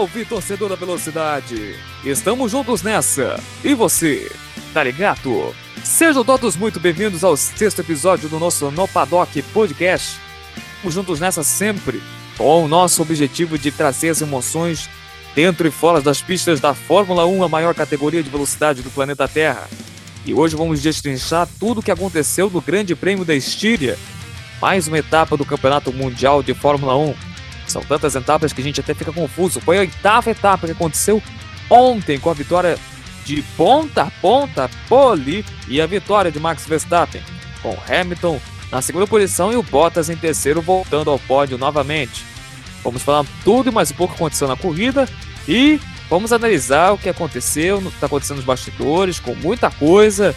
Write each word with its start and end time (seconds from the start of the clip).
Salve, 0.00 0.24
torcedor 0.24 0.70
da 0.70 0.76
velocidade! 0.76 1.76
Estamos 2.02 2.52
juntos 2.52 2.82
nessa! 2.82 3.38
E 3.62 3.74
você, 3.74 4.32
tá 4.72 4.82
ligado? 4.82 5.54
Sejam 5.84 6.24
todos 6.24 6.56
muito 6.56 6.80
bem-vindos 6.80 7.22
ao 7.22 7.36
sexto 7.36 7.80
episódio 7.80 8.26
do 8.26 8.38
nosso 8.38 8.70
No 8.70 8.88
Paddock 8.88 9.42
Podcast. 9.52 10.18
Estamos 10.76 10.94
juntos 10.94 11.20
nessa 11.20 11.44
sempre, 11.44 12.02
com 12.38 12.64
o 12.64 12.68
nosso 12.68 13.02
objetivo 13.02 13.58
de 13.58 13.70
trazer 13.70 14.08
as 14.08 14.22
emoções 14.22 14.88
dentro 15.34 15.68
e 15.68 15.70
fora 15.70 16.00
das 16.00 16.22
pistas 16.22 16.60
da 16.60 16.72
Fórmula 16.72 17.26
1, 17.26 17.44
a 17.44 17.48
maior 17.50 17.74
categoria 17.74 18.22
de 18.22 18.30
velocidade 18.30 18.80
do 18.80 18.90
planeta 18.90 19.28
Terra. 19.28 19.68
E 20.24 20.32
hoje 20.32 20.56
vamos 20.56 20.80
destrinchar 20.80 21.46
tudo 21.58 21.80
o 21.80 21.82
que 21.82 21.90
aconteceu 21.90 22.48
no 22.48 22.62
Grande 22.62 22.94
Prêmio 22.94 23.26
da 23.26 23.34
Estíria, 23.34 23.98
mais 24.62 24.88
uma 24.88 24.96
etapa 24.98 25.36
do 25.36 25.44
Campeonato 25.44 25.92
Mundial 25.92 26.42
de 26.42 26.54
Fórmula 26.54 26.96
1 26.96 27.29
são 27.70 27.82
tantas 27.82 28.14
etapas 28.14 28.52
que 28.52 28.60
a 28.60 28.64
gente 28.64 28.80
até 28.80 28.94
fica 28.94 29.12
confuso. 29.12 29.60
Foi 29.60 29.76
a 29.76 29.80
oitava 29.80 30.30
etapa 30.30 30.66
que 30.66 30.72
aconteceu 30.72 31.22
ontem 31.68 32.18
com 32.18 32.30
a 32.30 32.34
vitória 32.34 32.78
de 33.24 33.42
ponta 33.56 34.02
a 34.02 34.10
ponta 34.10 34.70
Poli 34.88 35.44
e 35.68 35.80
a 35.80 35.86
vitória 35.86 36.32
de 36.32 36.40
Max 36.40 36.66
Verstappen, 36.66 37.22
com 37.62 37.76
Hamilton 37.88 38.40
na 38.70 38.80
segunda 38.80 39.06
posição 39.06 39.52
e 39.52 39.56
o 39.56 39.62
Bottas 39.62 40.08
em 40.08 40.16
terceiro 40.16 40.60
voltando 40.60 41.10
ao 41.10 41.18
pódio 41.18 41.58
novamente. 41.58 42.24
Vamos 42.82 43.02
falar 43.02 43.24
tudo 43.44 43.68
e 43.68 43.72
mais 43.72 43.90
um 43.90 43.94
pouco 43.94 44.14
que 44.14 44.20
aconteceu 44.20 44.48
na 44.48 44.56
corrida 44.56 45.08
e 45.46 45.80
vamos 46.08 46.32
analisar 46.32 46.92
o 46.92 46.98
que 46.98 47.08
aconteceu, 47.08 47.78
o 47.78 47.82
que 47.82 47.88
está 47.88 48.06
acontecendo 48.06 48.36
nos 48.36 48.46
bastidores, 48.46 49.20
com 49.20 49.34
muita 49.34 49.70
coisa 49.70 50.34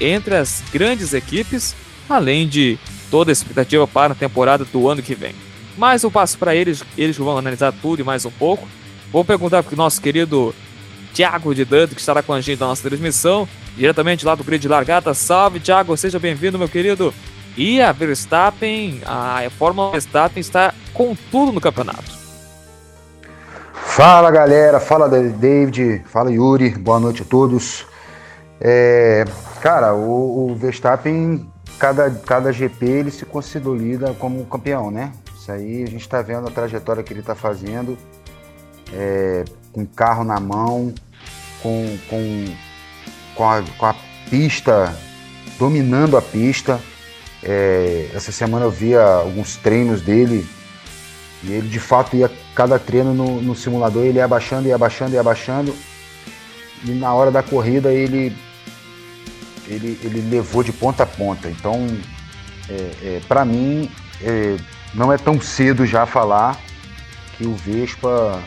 entre 0.00 0.36
as 0.36 0.62
grandes 0.72 1.12
equipes, 1.12 1.74
além 2.08 2.48
de 2.48 2.78
toda 3.10 3.30
a 3.30 3.32
expectativa 3.32 3.86
para 3.86 4.12
a 4.12 4.16
temporada 4.16 4.64
do 4.64 4.88
ano 4.88 5.02
que 5.02 5.14
vem. 5.14 5.34
Mas 5.76 6.02
eu 6.02 6.10
passo 6.10 6.38
para 6.38 6.54
eles, 6.54 6.84
eles 6.96 7.16
vão 7.16 7.38
analisar 7.38 7.72
tudo 7.72 8.00
e 8.00 8.04
mais 8.04 8.24
um 8.24 8.30
pouco. 8.30 8.66
Vou 9.12 9.24
perguntar 9.24 9.62
para 9.62 9.74
o 9.74 9.76
nosso 9.76 10.00
querido 10.00 10.54
Thiago 11.12 11.54
de 11.54 11.64
Danto, 11.64 11.94
que 11.94 12.00
estará 12.00 12.22
com 12.22 12.32
a 12.32 12.40
gente 12.40 12.60
na 12.60 12.66
nossa 12.66 12.88
transmissão, 12.88 13.48
diretamente 13.76 14.24
lá 14.24 14.34
do 14.34 14.44
grid 14.44 14.66
largada. 14.68 15.12
Salve, 15.14 15.60
Thiago, 15.60 15.96
seja 15.96 16.18
bem-vindo, 16.18 16.58
meu 16.58 16.68
querido. 16.68 17.12
E 17.56 17.80
a 17.80 17.92
Verstappen, 17.92 19.00
a 19.04 19.42
Fórmula 19.58 19.90
Verstappen 19.90 20.40
está 20.40 20.72
com 20.94 21.16
tudo 21.30 21.52
no 21.52 21.60
campeonato. 21.60 22.20
Fala 23.72 24.30
galera, 24.30 24.78
fala 24.78 25.08
David, 25.08 26.02
fala 26.06 26.30
Yuri, 26.30 26.70
boa 26.70 27.00
noite 27.00 27.22
a 27.22 27.24
todos. 27.24 27.84
É, 28.60 29.24
cara, 29.60 29.94
o, 29.94 30.52
o 30.52 30.54
Verstappen, 30.54 31.50
cada, 31.78 32.10
cada 32.10 32.52
GP 32.52 32.86
ele 32.86 33.10
se 33.10 33.24
consolida 33.26 34.14
como 34.14 34.44
campeão, 34.46 34.90
né? 34.90 35.12
Aí 35.50 35.82
a 35.82 35.86
gente 35.86 36.02
está 36.02 36.22
vendo 36.22 36.46
a 36.48 36.50
trajetória 36.50 37.02
que 37.02 37.12
ele 37.12 37.20
está 37.20 37.34
fazendo, 37.34 37.98
é, 38.92 39.44
com 39.72 39.84
carro 39.84 40.24
na 40.24 40.38
mão, 40.38 40.94
com, 41.62 41.98
com, 42.08 42.54
com, 43.34 43.50
a, 43.50 43.62
com 43.78 43.86
a 43.86 43.94
pista, 44.28 44.94
dominando 45.58 46.16
a 46.16 46.22
pista. 46.22 46.80
É, 47.42 48.10
essa 48.14 48.30
semana 48.30 48.66
eu 48.66 48.70
via 48.70 49.02
alguns 49.02 49.56
treinos 49.56 50.02
dele 50.02 50.46
e 51.42 51.52
ele 51.52 51.68
de 51.68 51.80
fato 51.80 52.16
ia 52.16 52.30
cada 52.54 52.78
treino 52.78 53.14
no, 53.14 53.40
no 53.40 53.54
simulador, 53.54 54.04
ele 54.04 54.18
ia 54.18 54.24
abaixando, 54.24 54.68
ia 54.68 54.74
abaixando, 54.74 55.14
ia 55.14 55.20
abaixando. 55.20 55.74
E 56.84 56.90
na 56.92 57.12
hora 57.12 57.30
da 57.30 57.42
corrida 57.42 57.92
ele, 57.92 58.36
ele, 59.66 59.98
ele 60.02 60.20
levou 60.30 60.62
de 60.62 60.72
ponta 60.72 61.02
a 61.04 61.06
ponta. 61.06 61.48
Então, 61.48 61.86
é, 62.68 63.16
é 63.16 63.20
para 63.26 63.44
mim, 63.44 63.90
é, 64.22 64.56
não 64.94 65.12
é 65.12 65.18
tão 65.18 65.40
cedo 65.40 65.86
já 65.86 66.06
falar 66.06 66.58
que 67.36 67.46
o 67.46 67.54
Vespa 67.54 68.42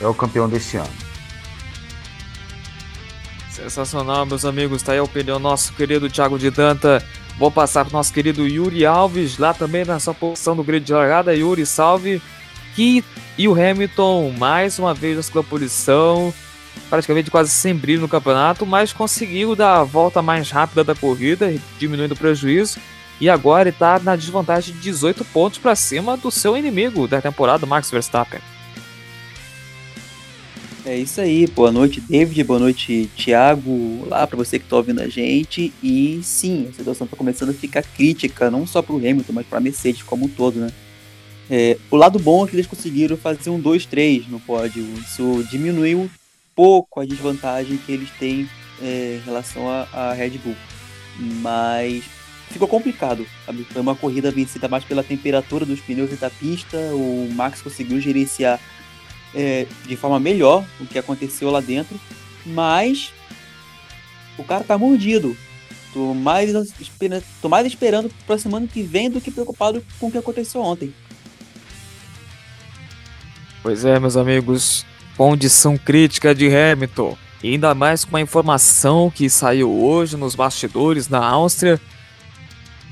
é 0.00 0.06
o 0.06 0.14
campeão 0.14 0.48
desse 0.48 0.76
ano. 0.76 0.92
Sensacional, 3.50 4.26
meus 4.26 4.44
amigos. 4.44 4.82
Tá 4.82 4.92
aí 4.92 4.98
a 4.98 5.02
opinião 5.02 5.38
nosso 5.38 5.72
querido 5.74 6.08
Thiago 6.08 6.38
de 6.38 6.50
Danta. 6.50 7.04
Vou 7.38 7.50
passar 7.50 7.84
para 7.84 7.92
o 7.92 7.96
nosso 7.96 8.12
querido 8.12 8.46
Yuri 8.46 8.84
Alves, 8.84 9.38
lá 9.38 9.54
também 9.54 9.84
na 9.84 9.98
sua 9.98 10.14
posição 10.14 10.54
do 10.54 10.64
grid 10.64 10.84
de 10.84 10.92
largada. 10.92 11.34
Yuri, 11.34 11.64
salve. 11.64 12.20
Que, 12.74 13.04
e 13.36 13.46
o 13.48 13.52
Hamilton, 13.52 14.34
mais 14.38 14.78
uma 14.78 14.94
vez 14.94 15.16
na 15.16 15.22
sua 15.22 15.44
posição, 15.44 16.32
praticamente 16.88 17.30
quase 17.30 17.50
sem 17.50 17.74
brilho 17.74 18.00
no 18.00 18.08
campeonato, 18.08 18.64
mas 18.64 18.92
conseguiu 18.92 19.54
dar 19.54 19.80
a 19.80 19.84
volta 19.84 20.22
mais 20.22 20.50
rápida 20.50 20.82
da 20.82 20.94
corrida, 20.94 21.54
diminuindo 21.78 22.12
o 22.12 22.16
prejuízo. 22.16 22.80
E 23.22 23.30
agora 23.30 23.68
está 23.68 24.00
na 24.00 24.16
desvantagem 24.16 24.74
de 24.74 24.80
18 24.80 25.24
pontos 25.26 25.56
para 25.56 25.76
cima 25.76 26.16
do 26.16 26.28
seu 26.28 26.56
inimigo 26.56 27.06
da 27.06 27.22
temporada, 27.22 27.64
Max 27.64 27.88
Verstappen. 27.88 28.40
É 30.84 30.96
isso 30.98 31.20
aí, 31.20 31.46
boa 31.46 31.70
noite 31.70 32.00
David, 32.00 32.42
boa 32.42 32.58
noite 32.58 33.08
Thiago, 33.16 34.04
lá 34.08 34.26
para 34.26 34.36
você 34.36 34.58
que 34.58 34.64
está 34.64 34.74
ouvindo 34.74 35.00
a 35.00 35.06
gente. 35.06 35.72
E 35.80 36.20
sim, 36.24 36.66
a 36.68 36.72
situação 36.72 37.04
está 37.04 37.16
começando 37.16 37.50
a 37.50 37.54
ficar 37.54 37.84
crítica, 37.84 38.50
não 38.50 38.66
só 38.66 38.82
para 38.82 38.92
o 38.92 38.98
Hamilton, 38.98 39.32
mas 39.34 39.46
para 39.46 39.58
a 39.58 39.60
Mercedes 39.60 40.02
como 40.02 40.24
um 40.24 40.28
todo, 40.28 40.58
né? 40.58 40.72
É, 41.48 41.78
o 41.92 41.96
lado 41.96 42.18
bom 42.18 42.44
é 42.44 42.48
que 42.48 42.56
eles 42.56 42.66
conseguiram 42.66 43.16
fazer 43.16 43.50
um 43.50 43.62
2-3 43.62 44.24
no 44.28 44.40
pódio, 44.40 44.82
isso 44.94 45.46
diminuiu 45.48 46.10
pouco 46.56 46.98
a 46.98 47.04
desvantagem 47.04 47.76
que 47.76 47.92
eles 47.92 48.10
têm 48.18 48.50
é, 48.82 49.20
em 49.22 49.24
relação 49.24 49.68
à 49.70 50.12
Red 50.12 50.38
Bull. 50.38 50.56
Mas 51.40 52.02
ficou 52.52 52.68
complicado. 52.68 53.26
Sabe? 53.44 53.64
Foi 53.64 53.82
uma 53.82 53.94
corrida 53.94 54.30
vencida 54.30 54.68
mais 54.68 54.84
pela 54.84 55.02
temperatura 55.02 55.64
dos 55.66 55.80
pneus 55.80 56.12
e 56.12 56.16
da 56.16 56.30
pista. 56.30 56.76
O 56.76 57.28
Max 57.34 57.62
conseguiu 57.62 58.00
gerenciar 58.00 58.60
é, 59.34 59.66
de 59.86 59.96
forma 59.96 60.20
melhor 60.20 60.64
o 60.80 60.86
que 60.86 60.98
aconteceu 60.98 61.50
lá 61.50 61.60
dentro, 61.60 61.98
mas 62.46 63.12
o 64.36 64.44
cara 64.44 64.64
tá 64.64 64.76
mordido. 64.76 65.36
Tô 65.92 66.14
mais, 66.14 66.50
esperando, 66.80 67.24
tô 67.40 67.48
mais 67.48 67.66
esperando 67.66 68.10
pra 68.26 68.38
semana 68.38 68.66
que 68.66 68.82
vem 68.82 69.10
do 69.10 69.20
que 69.20 69.30
preocupado 69.30 69.84
com 69.98 70.06
o 70.06 70.10
que 70.10 70.18
aconteceu 70.18 70.62
ontem. 70.62 70.94
Pois 73.62 73.84
é, 73.84 74.00
meus 74.00 74.16
amigos, 74.16 74.86
condição 75.16 75.76
crítica 75.76 76.34
de 76.34 76.48
Hamilton. 76.54 77.16
E 77.42 77.50
ainda 77.50 77.74
mais 77.74 78.04
com 78.04 78.16
a 78.16 78.20
informação 78.20 79.10
que 79.10 79.28
saiu 79.28 79.70
hoje 79.70 80.16
nos 80.16 80.34
bastidores 80.34 81.08
na 81.08 81.24
Áustria 81.24 81.80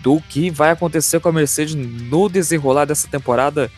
do 0.03 0.21
que 0.21 0.51
vai 0.51 0.71
acontecer 0.71 1.21
com 1.21 1.29
a 1.29 1.33
Mercedes 1.33 1.75
no 1.75 2.29
desenrolar 2.29 2.85
dessa 2.85 3.09
temporada, 3.09 3.71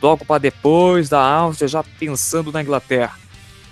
logo 0.00 0.24
para 0.24 0.38
depois 0.40 1.08
da 1.08 1.20
Áustria, 1.20 1.68
já 1.68 1.82
pensando 1.82 2.52
na 2.52 2.62
Inglaterra. 2.62 3.18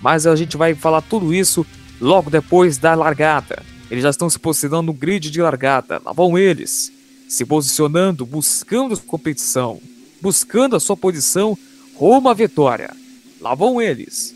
Mas 0.01 0.27
a 0.27 0.35
gente 0.35 0.57
vai 0.57 0.75
falar 0.75 1.01
tudo 1.01 1.33
isso 1.33 1.65
logo 1.99 2.29
depois 2.29 2.77
da 2.77 2.93
largada. 2.93 3.63
Eles 3.89 4.03
já 4.03 4.09
estão 4.09 4.29
se 4.29 4.39
posicionando 4.39 4.87
no 4.87 4.93
grid 4.93 5.31
de 5.31 5.41
largada. 5.41 6.01
Lá 6.03 6.11
vão 6.11 6.37
eles, 6.37 6.91
se 7.27 7.45
posicionando, 7.45 8.25
buscando 8.25 8.99
competição, 9.01 9.79
buscando 10.21 10.75
a 10.75 10.79
sua 10.79 10.97
posição 10.97 11.57
rumo 11.95 12.29
à 12.29 12.33
vitória. 12.33 12.91
Lá 13.39 13.55
vão 13.55 13.81
eles. 13.81 14.33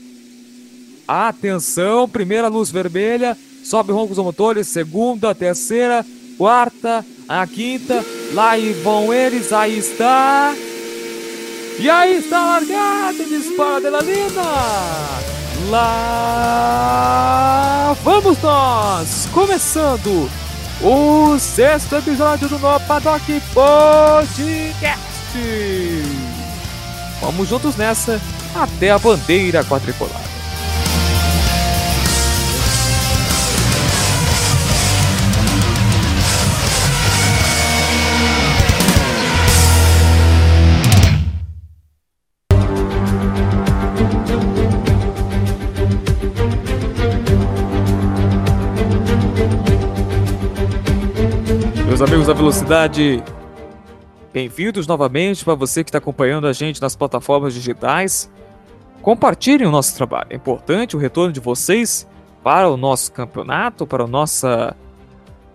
Atenção, 1.07 2.07
primeira 2.07 2.47
luz 2.47 2.69
vermelha, 2.69 3.35
sobe 3.63 3.91
roncos 3.91 4.17
motores, 4.19 4.67
segunda, 4.67 5.33
terceira, 5.33 6.05
quarta, 6.37 7.03
a 7.29 7.45
quinta, 7.45 8.03
lá 8.33 8.57
e 8.57 8.73
vão 8.73 9.13
eles, 9.13 9.53
aí 9.53 9.77
está. 9.77 10.51
E 11.77 11.87
aí 11.87 12.17
está 12.17 12.43
largado, 12.43 13.23
dispara 13.25 13.79
de 13.79 13.91
la 13.91 13.99
Lá 15.69 17.95
vamos 18.03 18.41
nós, 18.41 19.29
começando 19.31 20.27
o 20.81 21.37
sexto 21.37 21.97
episódio 21.97 22.49
do 22.49 22.57
No 22.57 22.79
Paddock 22.79 23.39
Podcast. 23.53 24.89
Vamos 27.21 27.47
juntos 27.47 27.75
nessa 27.75 28.19
até 28.55 28.89
a 28.89 28.97
bandeira 28.97 29.63
quadriculada. 29.63 30.28
Da 52.29 52.35
velocidade, 52.35 53.23
bem-vindos 54.31 54.85
novamente 54.85 55.43
para 55.43 55.55
você 55.55 55.83
que 55.83 55.89
está 55.89 55.97
acompanhando 55.97 56.45
a 56.45 56.53
gente 56.53 56.79
nas 56.79 56.95
plataformas 56.95 57.55
digitais. 57.55 58.31
Compartilhem 59.01 59.67
o 59.67 59.71
nosso 59.71 59.95
trabalho, 59.95 60.27
é 60.29 60.35
importante 60.35 60.95
o 60.95 60.99
retorno 60.99 61.33
de 61.33 61.39
vocês 61.39 62.07
para 62.43 62.69
o 62.69 62.77
nosso 62.77 63.11
campeonato, 63.11 63.87
para 63.87 64.03
a 64.03 64.07
nossa 64.07 64.77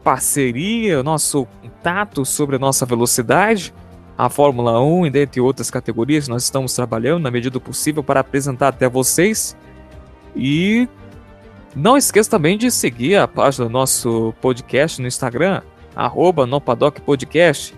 parceria, 0.02 0.98
o 0.98 1.04
nosso 1.04 1.46
contato 1.62 2.24
sobre 2.24 2.56
a 2.56 2.58
nossa 2.58 2.84
velocidade. 2.84 3.72
a 4.18 4.28
Fórmula 4.28 4.82
1 4.82 5.06
e 5.06 5.10
dentre 5.10 5.40
outras 5.40 5.70
categorias, 5.70 6.26
nós 6.26 6.42
estamos 6.42 6.74
trabalhando 6.74 7.22
na 7.22 7.30
medida 7.30 7.52
do 7.52 7.60
possível 7.60 8.02
para 8.02 8.18
apresentar 8.18 8.68
até 8.68 8.88
vocês. 8.88 9.56
E 10.34 10.88
não 11.72 11.96
esqueça 11.96 12.30
também 12.30 12.58
de 12.58 12.68
seguir 12.68 13.14
a 13.14 13.28
página 13.28 13.66
do 13.66 13.70
nosso 13.70 14.34
podcast 14.40 15.00
no 15.00 15.06
Instagram, 15.06 15.62
arroba 15.94 16.46
Podcast. 17.04 17.74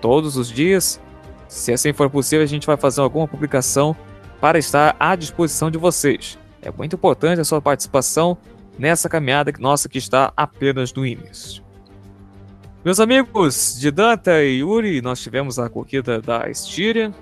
Todos 0.00 0.36
os 0.36 0.50
dias, 0.50 1.00
se 1.48 1.72
assim 1.72 1.92
for 1.92 2.10
possível, 2.10 2.44
a 2.44 2.48
gente 2.48 2.66
vai 2.66 2.76
fazer 2.76 3.00
alguma 3.00 3.26
publicação 3.26 3.96
para 4.40 4.58
estar 4.58 4.94
à 5.00 5.16
disposição 5.16 5.70
de 5.70 5.78
vocês. 5.78 6.38
É 6.60 6.70
muito 6.70 6.96
importante 6.96 7.40
a 7.40 7.44
sua 7.44 7.60
participação 7.60 8.36
nessa 8.78 9.08
caminhada 9.08 9.52
nossa 9.58 9.88
que 9.88 9.98
está 9.98 10.32
apenas 10.36 10.92
no 10.92 11.06
início. 11.06 11.62
Meus 12.84 13.00
amigos 13.00 13.76
de 13.80 13.90
Danta 13.90 14.44
e 14.44 14.60
Yuri, 14.60 15.02
nós 15.02 15.20
tivemos 15.20 15.58
a 15.58 15.68
corrida 15.68 16.20
da 16.20 16.48
Estíria, 16.48 17.12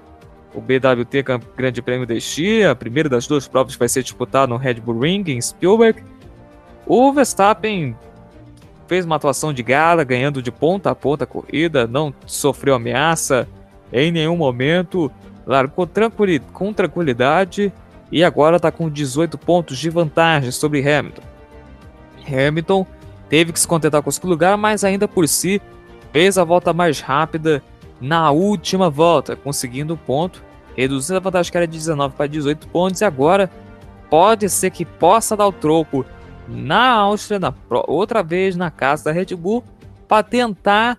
o 0.55 0.61
BWT 0.61 1.23
Grande 1.57 1.81
Prêmio 1.81 2.07
da 2.07 2.15
Estíria, 2.15 2.71
a 2.71 2.77
primeira 2.77 3.09
das 3.09 3.27
duas 3.27 3.49
provas 3.49 3.75
vai 3.75 3.89
ser 3.89 4.03
disputada 4.03 4.47
no 4.47 4.57
Red 4.57 4.75
Bull 4.75 5.01
Ring 5.01 5.25
em 5.27 5.41
Spielberg. 5.41 6.03
O 6.87 7.13
Verstappen 7.13 7.97
fez 8.87 9.05
uma 9.05 9.17
atuação 9.17 9.53
de 9.53 9.63
gala, 9.63 10.05
ganhando 10.05 10.43
de 10.43 10.51
ponta 10.51 10.91
a 10.91 10.95
ponta 10.95 11.25
a 11.25 11.27
corrida, 11.27 11.87
não 11.87 12.13
sofreu 12.27 12.75
ameaça 12.75 13.49
em 13.93 14.11
nenhum 14.11 14.37
momento, 14.37 15.11
largou 15.47 15.89
com 16.53 16.73
tranquilidade 16.73 17.73
e 18.11 18.23
agora 18.25 18.57
está 18.57 18.71
com 18.71 18.89
18 18.89 19.39
pontos 19.39 19.79
de 19.79 19.91
vantagem 19.91 20.51
sobre 20.51 20.81
Hamilton. 20.81 21.23
Hamilton 22.27 22.87
teve 23.29 23.53
que 23.53 23.61
se 23.61 23.69
contentar 23.69 24.03
com 24.03 24.11
o 24.11 24.13
segundo 24.13 24.31
lugar, 24.31 24.57
mas 24.57 24.85
ainda 24.85 25.07
por 25.07 25.29
si 25.29 25.61
fez 26.13 26.39
a 26.39 26.45
volta 26.45 26.73
mais 26.73 27.01
rápida 27.01 27.63
na 28.01 28.31
última 28.31 28.91
volta, 28.91 29.37
conseguindo 29.37 29.95
um 29.95 29.97
ponto, 29.97 30.43
reduzindo 30.77 31.17
a 31.17 31.21
vantagem 31.21 31.51
que 31.51 31.57
era 31.57 31.67
de 31.67 31.79
19 31.79 32.15
para 32.15 32.27
18 32.27 32.69
pontos 32.69 33.01
e 33.01 33.05
agora 33.05 33.51
pode 34.11 34.49
ser 34.49 34.71
que 34.71 34.85
possa 34.85 35.37
dar 35.37 35.47
o 35.47 35.53
troco 35.53 36.05
na 36.49 36.93
Áustria, 36.93 37.39
na, 37.39 37.53
outra 37.87 38.23
vez 38.23 38.57
na 38.57 38.71
casa 38.71 39.05
da 39.05 39.13
Red 39.13 39.35
Bull, 39.37 39.65
para 40.07 40.23
tentar, 40.23 40.99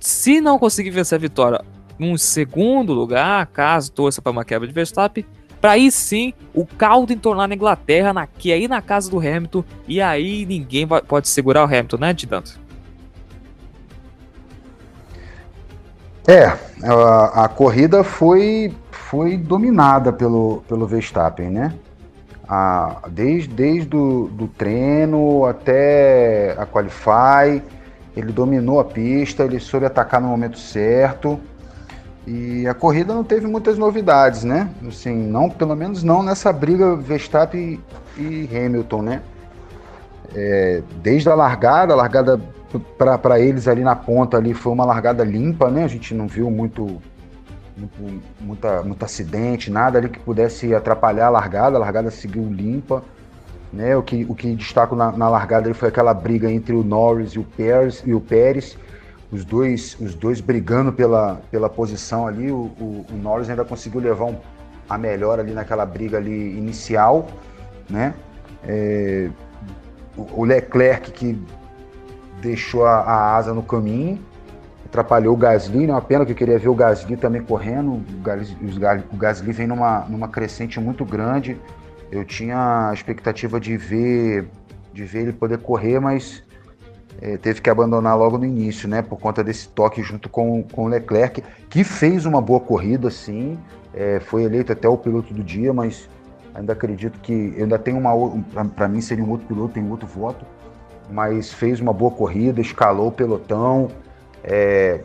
se 0.00 0.40
não 0.40 0.58
conseguir 0.58 0.90
vencer 0.90 1.16
a 1.16 1.20
vitória, 1.20 1.60
um 1.98 2.16
segundo 2.16 2.92
lugar, 2.92 3.46
caso 3.46 3.92
torça 3.92 4.20
para 4.20 4.32
uma 4.32 4.44
quebra 4.44 4.66
de 4.66 4.74
Verstappen, 4.74 5.24
para 5.60 5.72
aí 5.72 5.92
sim 5.92 6.34
o 6.52 6.66
caldo 6.66 7.12
entornar 7.12 7.46
na 7.46 7.54
Inglaterra, 7.54 8.12
na, 8.12 8.26
que 8.26 8.50
é 8.50 8.54
aí 8.54 8.66
na 8.66 8.82
casa 8.82 9.10
do 9.10 9.18
Hamilton, 9.18 9.64
e 9.86 10.00
aí 10.00 10.44
ninguém 10.44 10.84
vai, 10.84 11.00
pode 11.00 11.28
segurar 11.28 11.62
o 11.62 11.66
Hamilton, 11.66 11.96
né, 11.98 12.14
Tidanto? 12.14 12.60
É, 16.26 16.46
a, 16.84 17.44
a, 17.44 17.48
corrida 17.48 18.04
foi, 18.04 18.72
foi 18.90 19.36
dominada 19.36 20.12
pelo, 20.12 20.62
pelo 20.68 20.86
Verstappen, 20.86 21.50
né? 21.50 21.74
A, 22.54 23.08
desde 23.08 23.48
desde 23.48 23.96
o 23.96 24.28
do 24.30 24.46
treino 24.46 25.46
até 25.46 26.54
a 26.58 26.66
Qualify, 26.66 27.62
ele 28.14 28.30
dominou 28.30 28.78
a 28.78 28.84
pista, 28.84 29.44
ele 29.44 29.58
soube 29.58 29.86
atacar 29.86 30.20
no 30.20 30.28
momento 30.28 30.58
certo. 30.58 31.40
E 32.26 32.66
a 32.68 32.74
corrida 32.74 33.14
não 33.14 33.24
teve 33.24 33.46
muitas 33.46 33.78
novidades, 33.78 34.44
né? 34.44 34.68
Assim, 34.86 35.16
não, 35.16 35.48
pelo 35.48 35.74
menos 35.74 36.02
não 36.02 36.22
nessa 36.22 36.52
briga 36.52 36.94
Verstappen 36.94 37.80
e 38.18 38.48
Hamilton, 38.54 39.00
né? 39.00 39.22
É, 40.34 40.82
desde 41.02 41.30
a 41.30 41.34
largada, 41.34 41.94
a 41.94 41.96
largada 41.96 42.38
para 42.98 43.40
eles 43.40 43.66
ali 43.66 43.82
na 43.82 43.96
ponta 43.96 44.36
ali 44.36 44.52
foi 44.52 44.74
uma 44.74 44.84
largada 44.84 45.24
limpa, 45.24 45.70
né? 45.70 45.84
A 45.84 45.88
gente 45.88 46.14
não 46.14 46.26
viu 46.26 46.50
muito, 46.50 47.00
muito 47.82 48.22
muita, 48.40 48.82
muito 48.82 49.04
acidente, 49.04 49.70
nada 49.70 49.98
ali 49.98 50.08
que 50.08 50.18
pudesse 50.18 50.74
atrapalhar 50.74 51.26
a 51.26 51.30
largada. 51.30 51.76
A 51.76 51.80
largada 51.80 52.10
seguiu 52.10 52.44
limpa, 52.44 53.02
né? 53.72 53.96
O 53.96 54.02
que, 54.02 54.26
o 54.28 54.34
que 54.34 54.54
destaco 54.54 54.94
na, 54.94 55.12
na 55.12 55.28
largada 55.28 55.72
foi 55.74 55.88
aquela 55.88 56.14
briga 56.14 56.50
entre 56.50 56.74
o 56.74 56.82
Norris 56.82 57.32
e 57.32 57.38
o 57.38 57.44
Pérez, 57.44 58.02
e 58.06 58.14
o 58.14 58.20
Pérez 58.20 58.76
os 59.32 59.46
dois, 59.46 59.96
os 59.98 60.14
dois 60.14 60.42
brigando 60.42 60.92
pela, 60.92 61.40
pela 61.50 61.68
posição 61.68 62.26
ali. 62.26 62.52
O, 62.52 62.70
o, 62.78 63.06
o 63.10 63.16
Norris 63.16 63.48
ainda 63.48 63.64
conseguiu 63.64 64.00
levar 64.00 64.26
um, 64.26 64.36
a 64.88 64.98
melhor 64.98 65.40
ali 65.40 65.52
naquela 65.52 65.86
briga 65.86 66.18
ali 66.18 66.56
inicial, 66.56 67.26
né? 67.88 68.14
É, 68.64 69.30
o 70.16 70.44
Leclerc 70.44 71.10
que 71.10 71.42
deixou 72.42 72.84
a, 72.84 73.00
a, 73.00 73.36
asa 73.36 73.54
no 73.54 73.62
caminho, 73.62 74.20
atrapalhou 74.92 75.32
o 75.32 75.36
Gasly, 75.38 75.86
né? 75.86 75.92
Uma 75.94 76.02
pena 76.02 76.26
que 76.26 76.32
eu 76.32 76.36
queria 76.36 76.58
ver 76.58 76.68
o 76.68 76.74
Gasly 76.74 77.16
também 77.16 77.42
correndo. 77.42 77.92
O 79.10 79.16
Gasly, 79.16 79.50
vem 79.50 79.66
numa, 79.66 80.00
numa 80.00 80.28
crescente 80.28 80.78
muito 80.78 81.02
grande. 81.02 81.58
Eu 82.10 82.26
tinha 82.26 82.90
a 82.90 82.92
expectativa 82.92 83.58
de 83.58 83.74
ver, 83.78 84.46
de 84.92 85.04
ver 85.04 85.22
ele 85.22 85.32
poder 85.32 85.56
correr, 85.56 85.98
mas 85.98 86.44
é, 87.22 87.38
teve 87.38 87.62
que 87.62 87.70
abandonar 87.70 88.18
logo 88.18 88.36
no 88.36 88.44
início, 88.44 88.86
né? 88.86 89.00
Por 89.00 89.18
conta 89.18 89.42
desse 89.42 89.66
toque 89.66 90.02
junto 90.02 90.28
com, 90.28 90.62
com 90.62 90.84
o 90.84 90.88
Leclerc, 90.88 91.42
que 91.70 91.82
fez 91.82 92.26
uma 92.26 92.42
boa 92.42 92.60
corrida, 92.60 93.10
sim. 93.10 93.58
É, 93.94 94.20
foi 94.20 94.42
eleito 94.42 94.72
até 94.72 94.86
o 94.86 94.98
piloto 94.98 95.32
do 95.32 95.42
dia, 95.42 95.72
mas 95.72 96.06
ainda 96.54 96.74
acredito 96.74 97.18
que 97.20 97.54
ainda 97.58 97.78
tem 97.78 97.94
uma 97.94 98.12
para 98.76 98.88
mim 98.88 99.00
seria 99.00 99.24
um 99.24 99.30
outro 99.30 99.46
piloto, 99.46 99.72
tem 99.72 99.90
outro 99.90 100.06
voto, 100.06 100.44
mas 101.10 101.50
fez 101.50 101.80
uma 101.80 101.94
boa 101.94 102.10
corrida, 102.10 102.60
escalou 102.60 103.08
o 103.08 103.12
pelotão, 103.12 103.88
é, 104.44 105.00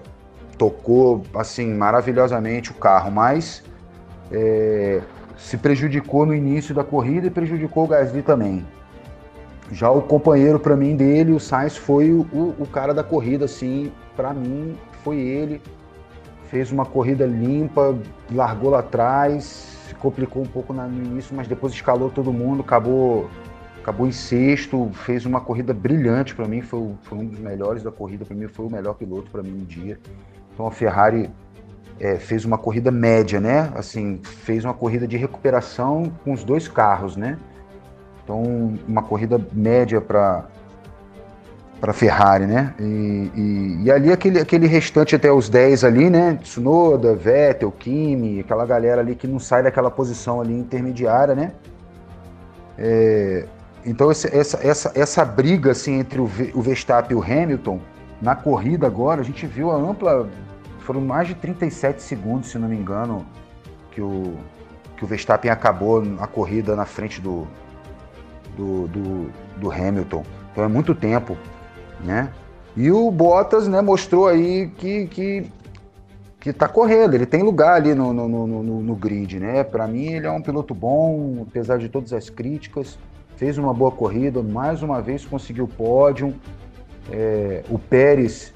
tocou 0.58 1.24
assim 1.36 1.74
maravilhosamente 1.74 2.72
o 2.72 2.74
carro, 2.74 3.12
mas 3.12 3.64
é, 4.32 5.02
se 5.38 5.58
prejudicou 5.58 6.26
no 6.26 6.34
início 6.34 6.74
da 6.74 6.84
corrida 6.84 7.28
e 7.28 7.30
prejudicou 7.30 7.86
o 7.86 7.88
Gasly 7.88 8.22
também. 8.22 8.66
Já 9.72 9.92
o 9.92 10.02
companheiro 10.02 10.60
para 10.60 10.76
mim 10.76 10.96
dele, 10.96 11.34
o 11.34 11.40
Sainz, 11.40 11.76
foi 11.76 12.12
o, 12.12 12.56
o 12.58 12.66
cara 12.72 12.94
da 12.94 13.04
corrida, 13.04 13.46
assim, 13.46 13.92
para 14.16 14.34
mim 14.34 14.78
foi 15.04 15.18
ele. 15.18 15.62
Fez 16.50 16.72
uma 16.72 16.86
corrida 16.86 17.26
limpa, 17.26 17.98
largou 18.32 18.70
lá 18.70 18.80
atrás, 18.80 19.78
complicou 20.00 20.44
um 20.44 20.46
pouco 20.46 20.72
no 20.72 20.86
início, 20.88 21.36
mas 21.36 21.48
depois 21.48 21.74
escalou 21.74 22.10
todo 22.10 22.32
mundo, 22.32 22.62
acabou 22.62 23.30
acabou 23.88 24.06
em 24.06 24.12
sexto, 24.12 24.92
fez 25.06 25.26
uma 25.26 25.40
corrida 25.40 25.74
brilhante 25.74 26.36
para 26.36 26.46
mim, 26.46 26.62
foi, 26.62 26.92
foi, 27.04 27.18
um 27.20 27.26
dos 27.26 27.40
melhores 27.40 27.82
da 27.82 27.90
corrida 27.90 28.26
para 28.26 28.36
mim, 28.36 28.46
foi 28.50 28.66
o 28.66 28.70
melhor 28.70 28.94
piloto 28.96 29.32
para 29.32 29.42
mim 29.42 29.52
no 29.52 29.66
dia. 29.66 29.98
Então 30.54 30.68
a 30.68 30.72
Ferrari 30.72 31.30
é, 31.98 32.18
fez 32.18 32.44
uma 32.44 32.58
corrida 32.58 32.92
média, 32.92 33.40
né? 33.40 33.72
Assim, 33.76 34.20
fez 34.22 34.66
uma 34.66 34.74
corrida 34.74 35.08
de 35.08 35.16
recuperação 35.16 36.12
com 36.26 36.34
os 36.34 36.44
dois 36.44 36.68
carros, 36.68 37.16
né? 37.16 37.40
Então, 38.26 38.78
uma 38.86 39.04
corrida 39.04 39.40
média 39.54 40.02
para 40.02 40.44
para 41.80 41.94
Ferrari, 41.94 42.46
né? 42.48 42.74
E, 42.80 43.32
e, 43.36 43.84
e, 43.84 43.92
ali 43.92 44.12
aquele, 44.12 44.40
aquele 44.40 44.68
restante 44.68 45.16
até 45.16 45.32
os 45.32 45.48
10 45.48 45.84
ali, 45.86 46.10
né? 46.10 46.38
Tsunoda, 46.42 47.16
Vettel, 47.16 47.72
Kimi, 47.72 48.40
aquela 48.40 48.66
galera 48.66 49.00
ali 49.00 49.16
que 49.16 49.28
não 49.28 49.40
sai 49.40 49.62
daquela 49.64 49.92
posição 49.92 50.42
ali 50.42 50.54
intermediária, 50.54 51.36
né? 51.36 51.52
É, 52.80 53.46
então 53.88 54.12
essa, 54.12 54.28
essa, 54.36 54.92
essa 54.94 55.26
briga 55.26 55.72
assim 55.72 56.00
entre 56.00 56.20
o, 56.20 56.26
o 56.54 56.62
Verstappen 56.62 57.18
e 57.18 57.20
o 57.20 57.24
Hamilton 57.24 57.80
na 58.22 58.36
corrida 58.36 58.88
agora, 58.88 59.22
a 59.22 59.24
gente 59.24 59.46
viu 59.46 59.72
a 59.72 59.76
ampla, 59.76 60.30
foram 60.80 61.02
mais 61.02 61.28
de 61.28 61.36
37 61.36 62.02
segundos, 62.02 62.50
se 62.50 62.58
não 62.58 62.68
me 62.68 62.76
engano, 62.76 63.26
que 63.92 64.02
o, 64.02 64.34
que 64.98 65.04
o 65.04 65.08
Verstappen 65.08 65.52
acabou 65.52 66.04
a 66.20 66.28
corrida 66.28 66.76
na 66.76 66.86
frente 66.86 67.22
do, 67.22 67.48
do, 68.56 68.88
do, 68.88 69.32
do 69.58 69.72
Hamilton. 69.72 70.24
Então 70.52 70.64
é 70.64 70.68
muito 70.68 70.96
tempo, 70.96 71.38
né? 72.04 72.32
E 72.76 72.92
o 72.92 73.10
Bottas, 73.12 73.68
né, 73.68 73.82
mostrou 73.82 74.28
aí 74.28 74.68
que, 74.78 75.08
que, 75.08 75.52
que 76.40 76.54
tá 76.54 76.68
correndo, 76.68 77.14
ele 77.14 77.26
tem 77.26 77.42
lugar 77.44 77.76
ali 77.76 77.94
no, 77.94 78.14
no, 78.14 78.28
no, 78.28 78.84
no 78.84 78.96
grid, 78.96 79.40
né? 79.40 79.64
Para 79.64 79.88
mim 79.88 80.14
ele 80.14 80.28
é 80.28 80.32
um 80.32 80.42
piloto 80.42 80.74
bom, 80.74 81.46
apesar 81.48 81.78
de 81.78 81.90
todas 81.90 82.14
as 82.14 82.30
críticas, 82.30 82.98
fez 83.38 83.58
uma 83.58 83.74
boa 83.74 83.92
corrida, 83.92 84.42
mais 84.42 84.84
uma 84.84 85.02
vez 85.02 85.24
conseguiu 85.24 85.68
pódio. 85.68 86.34
É, 87.10 87.64
o 87.70 87.80
Pérez 87.80 88.54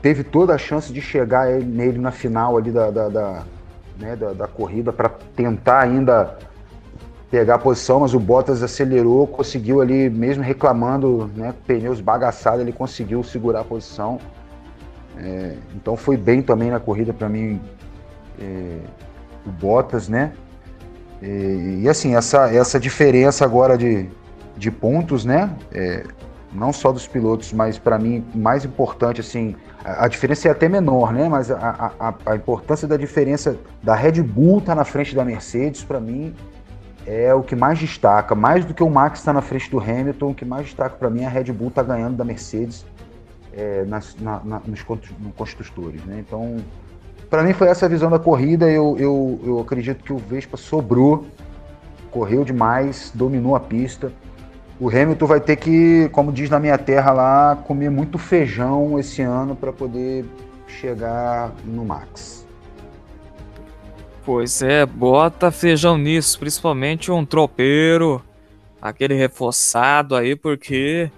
teve 0.00 0.24
toda 0.24 0.54
a 0.54 0.58
chance 0.58 0.92
de 0.92 1.00
chegar 1.00 1.48
nele 1.48 1.98
na 1.98 2.10
final 2.10 2.56
ali 2.56 2.72
da, 2.72 2.90
da, 2.90 3.08
da, 3.08 3.42
né, 4.00 4.16
da, 4.16 4.32
da 4.32 4.48
corrida 4.48 4.92
para 4.92 5.10
tentar 5.36 5.80
ainda 5.80 6.36
pegar 7.30 7.54
a 7.54 7.58
posição, 7.58 8.00
mas 8.00 8.12
o 8.12 8.20
Bottas 8.20 8.62
acelerou, 8.62 9.26
conseguiu 9.26 9.80
ali, 9.80 10.10
mesmo 10.10 10.42
reclamando, 10.42 11.30
né, 11.36 11.54
pneus 11.66 12.00
bagaçados, 12.00 12.60
ele 12.60 12.72
conseguiu 12.72 13.22
segurar 13.22 13.60
a 13.60 13.64
posição. 13.64 14.18
É, 15.16 15.56
então 15.74 15.94
foi 15.94 16.16
bem 16.16 16.42
também 16.42 16.70
na 16.70 16.80
corrida 16.80 17.12
para 17.12 17.28
mim 17.28 17.60
é, 18.40 18.78
o 19.46 19.50
Bottas, 19.50 20.08
né? 20.08 20.32
E, 21.22 21.82
e, 21.82 21.88
assim, 21.88 22.16
essa, 22.16 22.52
essa 22.52 22.80
diferença 22.80 23.44
agora 23.44 23.78
de, 23.78 24.08
de 24.62 24.70
pontos, 24.70 25.24
né? 25.24 25.50
É, 25.72 26.04
não 26.52 26.72
só 26.72 26.92
dos 26.92 27.06
pilotos, 27.06 27.52
mas 27.52 27.78
para 27.78 27.98
mim 27.98 28.24
mais 28.34 28.64
importante 28.64 29.20
assim, 29.20 29.56
a, 29.84 30.04
a, 30.04 30.08
diferença 30.08 30.48
é 30.48 30.50
até 30.50 30.68
menor, 30.68 31.12
né? 31.12 31.28
Mas 31.28 31.50
a, 31.50 31.92
a, 31.98 32.14
a 32.26 32.36
importância 32.36 32.86
da 32.86 32.96
diferença 32.96 33.56
da 33.82 33.94
Red 33.94 34.22
Bull 34.22 34.60
tá 34.60 34.74
na 34.74 34.84
frente 34.84 35.14
da 35.14 35.24
Mercedes, 35.24 35.82
para 35.82 35.98
mim 35.98 36.34
é 37.04 37.34
o 37.34 37.42
que 37.42 37.56
mais 37.56 37.78
destaca, 37.80 38.34
mais 38.34 38.64
do 38.64 38.72
que 38.72 38.82
o 38.82 38.88
Max 38.88 39.18
está 39.18 39.32
na 39.32 39.42
frente 39.42 39.68
do 39.68 39.80
Hamilton, 39.80 40.30
o 40.30 40.34
que 40.34 40.44
mais 40.44 40.66
destaca 40.66 40.96
para 40.96 41.10
mim 41.10 41.22
é 41.22 41.26
a 41.26 41.28
Red 41.28 41.52
Bull 41.52 41.70
tá 41.70 41.82
ganhando 41.82 42.16
da 42.16 42.24
Mercedes 42.24 42.86
é, 43.52 43.84
nas, 43.84 44.14
na, 44.20 44.40
na, 44.44 44.62
nos 44.64 44.82
construtores, 45.36 46.04
né? 46.04 46.22
Então, 46.24 46.58
para 47.28 47.42
mim 47.42 47.52
foi 47.52 47.66
essa 47.68 47.86
a 47.86 47.88
visão 47.88 48.10
da 48.10 48.18
corrida. 48.18 48.70
Eu, 48.70 48.96
eu, 48.98 49.40
eu 49.44 49.58
acredito 49.58 50.04
que 50.04 50.12
o 50.12 50.18
Vespa 50.18 50.56
sobrou, 50.56 51.26
correu 52.10 52.44
demais, 52.44 53.10
dominou 53.12 53.56
a 53.56 53.60
pista. 53.60 54.12
O 54.82 54.88
Hamilton 54.88 55.26
vai 55.26 55.40
ter 55.40 55.54
que, 55.54 56.08
como 56.10 56.32
diz 56.32 56.50
na 56.50 56.58
minha 56.58 56.76
terra 56.76 57.12
lá, 57.12 57.54
comer 57.54 57.88
muito 57.88 58.18
feijão 58.18 58.98
esse 58.98 59.22
ano 59.22 59.54
para 59.54 59.72
poder 59.72 60.24
chegar 60.66 61.52
no 61.64 61.84
Max. 61.84 62.44
Pois 64.24 64.60
é, 64.60 64.84
bota 64.84 65.52
feijão 65.52 65.96
nisso, 65.96 66.36
principalmente 66.36 67.12
um 67.12 67.24
tropeiro, 67.24 68.20
aquele 68.80 69.14
reforçado 69.14 70.16
aí, 70.16 70.34
porque 70.34 71.08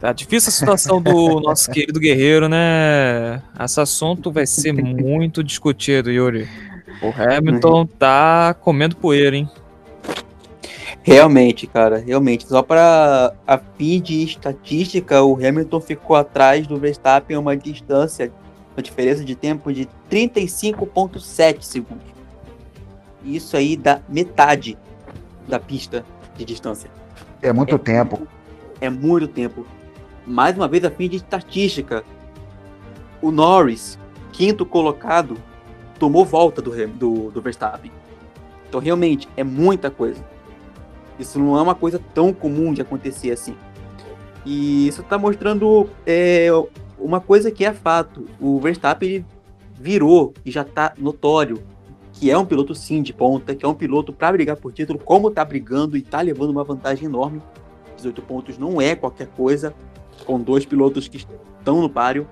tá 0.00 0.12
difícil 0.12 0.48
a 0.48 0.52
situação 0.52 1.00
do 1.00 1.38
nosso 1.46 1.70
querido 1.70 2.00
guerreiro, 2.00 2.48
né? 2.48 3.40
Esse 3.64 3.80
assunto 3.80 4.32
vai 4.32 4.48
ser 4.48 4.72
muito 4.72 5.44
discutido, 5.44 6.10
Yuri. 6.10 6.48
O 7.00 7.12
Hamilton 7.16 7.86
tá 7.86 8.52
comendo 8.52 8.96
poeira, 8.96 9.36
hein? 9.36 9.48
Realmente, 11.02 11.66
cara, 11.66 11.98
realmente. 11.98 12.46
Só 12.46 12.62
para 12.62 13.32
a 13.46 13.58
fim 13.58 14.00
de 14.00 14.22
estatística, 14.22 15.22
o 15.22 15.34
Hamilton 15.34 15.80
ficou 15.80 16.16
atrás 16.16 16.66
do 16.66 16.76
Verstappen 16.76 17.36
uma 17.36 17.56
distância, 17.56 18.30
uma 18.76 18.82
diferença 18.82 19.24
de 19.24 19.34
tempo 19.34 19.72
de 19.72 19.88
35,7 20.10 21.62
segundos. 21.62 22.06
Isso 23.24 23.56
aí 23.56 23.76
dá 23.76 24.00
metade 24.08 24.76
da 25.48 25.58
pista 25.58 26.04
de 26.36 26.44
distância. 26.44 26.90
É 27.42 27.52
muito 27.52 27.74
é, 27.74 27.78
tempo. 27.78 28.26
É 28.80 28.90
muito 28.90 29.26
tempo. 29.28 29.66
Mais 30.26 30.54
uma 30.56 30.68
vez, 30.68 30.84
a 30.84 30.90
fim 30.90 31.08
de 31.08 31.16
estatística, 31.16 32.04
o 33.22 33.30
Norris, 33.30 33.98
quinto 34.32 34.66
colocado, 34.66 35.36
tomou 35.98 36.24
volta 36.24 36.60
do, 36.60 36.70
do, 36.88 37.30
do 37.30 37.40
Verstappen. 37.40 37.90
Então, 38.68 38.80
realmente, 38.80 39.28
é 39.36 39.42
muita 39.42 39.90
coisa. 39.90 40.22
Isso 41.20 41.38
não 41.38 41.56
é 41.56 41.62
uma 41.62 41.74
coisa 41.74 42.00
tão 42.14 42.32
comum 42.32 42.72
de 42.72 42.80
acontecer 42.80 43.30
assim. 43.30 43.54
E 44.44 44.88
isso 44.88 45.02
está 45.02 45.18
mostrando 45.18 45.88
é, 46.06 46.48
uma 46.98 47.20
coisa 47.20 47.50
que 47.50 47.64
é 47.64 47.72
fato. 47.72 48.26
O 48.40 48.58
Verstappen 48.58 49.24
virou 49.78 50.32
e 50.44 50.50
já 50.50 50.62
está 50.62 50.94
notório 50.98 51.62
que 52.12 52.30
é 52.30 52.36
um 52.36 52.44
piloto 52.44 52.74
sim 52.74 53.00
de 53.02 53.12
ponta, 53.12 53.54
que 53.54 53.64
é 53.64 53.68
um 53.68 53.74
piloto 53.74 54.12
para 54.12 54.32
brigar 54.32 54.56
por 54.56 54.72
título, 54.72 54.98
como 54.98 55.28
está 55.28 55.42
brigando 55.44 55.96
e 55.96 56.00
está 56.00 56.20
levando 56.20 56.50
uma 56.50 56.64
vantagem 56.64 57.06
enorme. 57.06 57.40
18 57.96 58.22
pontos 58.22 58.58
não 58.58 58.80
é 58.80 58.94
qualquer 58.94 59.28
coisa, 59.28 59.74
com 60.26 60.38
dois 60.38 60.66
pilotos 60.66 61.08
que 61.08 61.16
estão 61.16 61.80
no 61.80 61.88
páreo, 61.88 62.26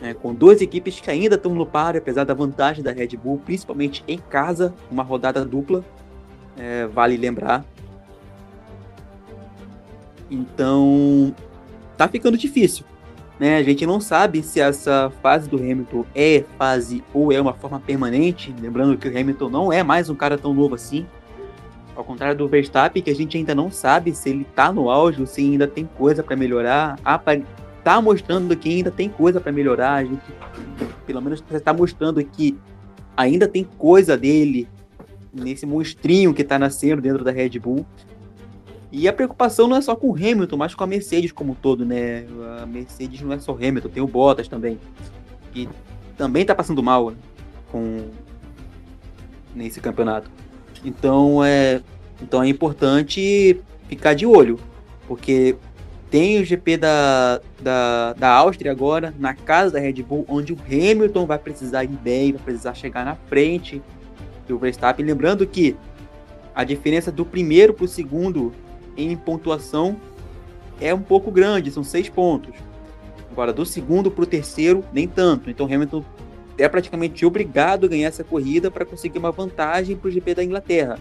né, 0.00 0.12
com 0.12 0.34
duas 0.34 0.60
equipes 0.60 0.98
que 0.98 1.08
ainda 1.08 1.36
estão 1.36 1.54
no 1.54 1.64
páreo, 1.64 2.00
apesar 2.00 2.24
da 2.24 2.34
vantagem 2.34 2.82
da 2.82 2.90
Red 2.90 3.16
Bull, 3.16 3.40
principalmente 3.44 4.02
em 4.08 4.18
casa, 4.18 4.74
uma 4.90 5.04
rodada 5.04 5.44
dupla, 5.44 5.84
é, 6.56 6.86
vale 6.86 7.16
lembrar. 7.16 7.64
Então, 10.32 11.34
tá 11.96 12.08
ficando 12.08 12.38
difícil. 12.38 12.84
Né? 13.38 13.56
A 13.56 13.62
gente 13.62 13.84
não 13.84 14.00
sabe 14.00 14.42
se 14.42 14.60
essa 14.60 15.10
fase 15.22 15.48
do 15.48 15.56
Hamilton 15.56 16.04
é 16.14 16.44
fase 16.56 17.02
ou 17.12 17.32
é 17.32 17.40
uma 17.40 17.52
forma 17.52 17.80
permanente. 17.80 18.54
Lembrando 18.60 18.96
que 18.96 19.08
o 19.08 19.10
Hamilton 19.10 19.48
não 19.48 19.72
é 19.72 19.82
mais 19.82 20.08
um 20.08 20.14
cara 20.14 20.38
tão 20.38 20.54
novo 20.54 20.74
assim. 20.74 21.04
Ao 21.94 22.04
contrário 22.04 22.36
do 22.36 22.48
Verstappen, 22.48 23.02
que 23.02 23.10
a 23.10 23.14
gente 23.14 23.36
ainda 23.36 23.54
não 23.54 23.70
sabe 23.70 24.14
se 24.14 24.30
ele 24.30 24.44
tá 24.54 24.72
no 24.72 24.88
auge 24.88 25.20
ou 25.20 25.26
se 25.26 25.42
ainda 25.42 25.66
tem 25.66 25.84
coisa 25.84 26.22
para 26.22 26.36
melhorar. 26.36 26.98
Tá 27.84 28.00
mostrando 28.00 28.56
que 28.56 28.68
ainda 28.68 28.90
tem 28.90 29.08
coisa 29.08 29.40
para 29.40 29.52
melhorar. 29.52 29.94
A 29.94 30.04
gente, 30.04 30.22
pelo 31.04 31.20
menos, 31.20 31.42
está 31.52 31.72
mostrando 31.72 32.24
que 32.24 32.56
ainda 33.16 33.48
tem 33.48 33.64
coisa 33.64 34.16
dele 34.16 34.68
nesse 35.34 35.66
monstrinho 35.66 36.32
que 36.32 36.44
tá 36.44 36.58
nascendo 36.58 37.02
dentro 37.02 37.24
da 37.24 37.32
Red 37.32 37.58
Bull. 37.58 37.84
E 38.92 39.08
a 39.08 39.12
preocupação 39.12 39.66
não 39.66 39.76
é 39.76 39.80
só 39.80 39.96
com 39.96 40.10
o 40.10 40.14
Hamilton, 40.14 40.56
mas 40.58 40.74
com 40.74 40.84
a 40.84 40.86
Mercedes 40.86 41.32
como 41.32 41.52
um 41.52 41.54
todo, 41.54 41.82
né? 41.82 42.26
A 42.60 42.66
Mercedes 42.66 43.22
não 43.22 43.32
é 43.32 43.38
só 43.38 43.52
Hamilton, 43.52 43.88
tem 43.88 44.02
o 44.02 44.06
Bottas 44.06 44.46
também. 44.46 44.78
Que 45.50 45.66
também 46.14 46.44
tá 46.44 46.54
passando 46.54 46.82
mal 46.82 47.10
né? 47.10 47.16
com 47.70 48.10
nesse 49.54 49.80
campeonato. 49.80 50.30
Então 50.84 51.42
é, 51.42 51.80
então 52.20 52.42
é 52.42 52.48
importante 52.48 53.58
ficar 53.88 54.12
de 54.12 54.26
olho, 54.26 54.60
porque 55.08 55.56
tem 56.10 56.38
o 56.38 56.44
GP 56.44 56.76
da, 56.76 57.40
da, 57.62 58.12
da 58.12 58.28
Áustria 58.28 58.70
agora, 58.70 59.14
na 59.18 59.32
casa 59.32 59.72
da 59.72 59.78
Red 59.78 60.02
Bull, 60.02 60.26
onde 60.28 60.52
o 60.52 60.58
Hamilton 60.66 61.24
vai 61.24 61.38
precisar 61.38 61.84
ir 61.84 61.88
bem, 61.88 62.32
vai 62.32 62.42
precisar 62.42 62.74
chegar 62.74 63.06
na 63.06 63.14
frente 63.14 63.80
do 64.46 64.58
Verstappen. 64.58 65.06
Lembrando 65.06 65.46
que 65.46 65.74
a 66.54 66.62
diferença 66.64 67.10
do 67.10 67.24
primeiro 67.24 67.72
para 67.72 67.86
o 67.86 67.88
segundo 67.88 68.52
em 68.96 69.16
pontuação 69.16 69.96
é 70.80 70.92
um 70.92 71.02
pouco 71.02 71.30
grande, 71.30 71.70
são 71.70 71.84
seis 71.84 72.08
pontos. 72.08 72.54
Agora, 73.30 73.52
do 73.52 73.64
segundo 73.64 74.10
para 74.10 74.24
o 74.24 74.26
terceiro, 74.26 74.84
nem 74.92 75.08
tanto. 75.08 75.48
Então, 75.48 75.66
Hamilton 75.66 76.04
é 76.58 76.68
praticamente 76.68 77.24
obrigado 77.24 77.86
a 77.86 77.88
ganhar 77.88 78.08
essa 78.08 78.22
corrida 78.22 78.70
para 78.70 78.84
conseguir 78.84 79.18
uma 79.18 79.32
vantagem 79.32 79.96
para 79.96 80.08
o 80.08 80.10
GP 80.10 80.34
da 80.34 80.44
Inglaterra. 80.44 80.98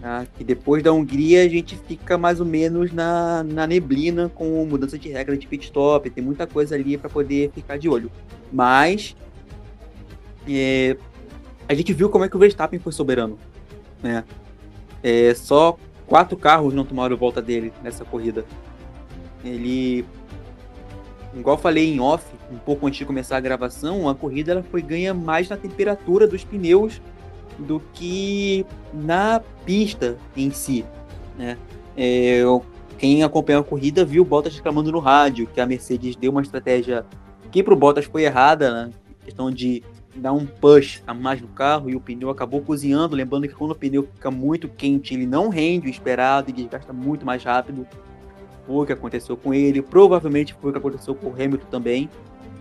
Tá? 0.00 0.26
Que 0.36 0.44
depois 0.44 0.82
da 0.82 0.92
Hungria 0.92 1.44
a 1.44 1.48
gente 1.48 1.76
fica 1.76 2.18
mais 2.18 2.40
ou 2.40 2.46
menos 2.46 2.92
na, 2.92 3.42
na 3.42 3.66
neblina 3.66 4.28
com 4.28 4.64
mudança 4.64 4.98
de 4.98 5.08
regra 5.08 5.36
de 5.36 5.46
pit 5.46 5.64
stop. 5.64 6.10
Tem 6.10 6.22
muita 6.22 6.46
coisa 6.46 6.74
ali 6.74 6.98
para 6.98 7.08
poder 7.08 7.50
ficar 7.52 7.78
de 7.78 7.88
olho. 7.88 8.10
Mas 8.52 9.16
é, 10.48 10.96
a 11.68 11.74
gente 11.74 11.92
viu 11.92 12.08
como 12.08 12.24
é 12.24 12.28
que 12.28 12.36
o 12.36 12.38
Verstappen 12.38 12.78
foi 12.78 12.92
soberano. 12.92 13.38
Né? 14.02 14.24
É, 15.02 15.34
só 15.34 15.78
quatro 16.06 16.36
carros 16.36 16.74
não 16.74 16.84
tomaram 16.84 17.16
volta 17.16 17.42
dele 17.42 17.72
nessa 17.82 18.04
corrida. 18.04 18.44
Ele, 19.44 20.04
igual 21.34 21.58
falei 21.58 21.92
em 21.92 22.00
off, 22.00 22.24
um 22.50 22.58
pouco 22.58 22.86
antes 22.86 22.98
de 22.98 23.04
começar 23.04 23.36
a 23.36 23.40
gravação, 23.40 24.08
a 24.08 24.14
corrida 24.14 24.52
ela 24.52 24.62
foi 24.62 24.82
ganha 24.82 25.12
mais 25.12 25.48
na 25.48 25.56
temperatura 25.56 26.26
dos 26.26 26.44
pneus 26.44 27.00
do 27.58 27.80
que 27.92 28.64
na 28.92 29.40
pista 29.64 30.16
em 30.36 30.50
si. 30.50 30.84
Né? 31.38 31.56
É, 31.96 32.42
quem 32.98 33.22
acompanhou 33.22 33.60
a 33.60 33.64
corrida 33.64 34.04
viu 34.04 34.22
o 34.22 34.26
Bottas 34.26 34.54
reclamando 34.54 34.90
no 34.92 34.98
rádio 34.98 35.46
que 35.46 35.60
a 35.60 35.66
Mercedes 35.66 36.16
deu 36.16 36.30
uma 36.30 36.42
estratégia 36.42 37.04
que 37.50 37.62
para 37.62 37.74
o 37.74 37.76
Bottas 37.76 38.04
foi 38.04 38.24
errada, 38.24 38.86
né? 38.86 38.92
questão 39.24 39.50
de 39.50 39.82
dar 40.20 40.32
um 40.32 40.46
push 40.46 41.02
a 41.06 41.14
mais 41.14 41.40
no 41.40 41.48
carro 41.48 41.90
e 41.90 41.96
o 41.96 42.00
pneu 42.00 42.30
acabou 42.30 42.60
cozinhando. 42.60 43.16
Lembrando 43.16 43.48
que 43.48 43.54
quando 43.54 43.72
o 43.72 43.74
pneu 43.74 44.08
fica 44.14 44.30
muito 44.30 44.68
quente, 44.68 45.14
ele 45.14 45.26
não 45.26 45.48
rende 45.48 45.86
o 45.86 45.90
esperado 45.90 46.50
e 46.50 46.52
desgasta 46.52 46.92
muito 46.92 47.24
mais 47.24 47.42
rápido. 47.42 47.86
Foi 48.66 48.76
o 48.76 48.86
que 48.86 48.92
aconteceu 48.92 49.36
com 49.36 49.54
ele, 49.54 49.80
provavelmente 49.80 50.54
foi 50.54 50.70
o 50.70 50.72
que 50.72 50.78
aconteceu 50.78 51.14
com 51.14 51.28
o 51.28 51.32
Hamilton 51.32 51.66
também. 51.70 52.10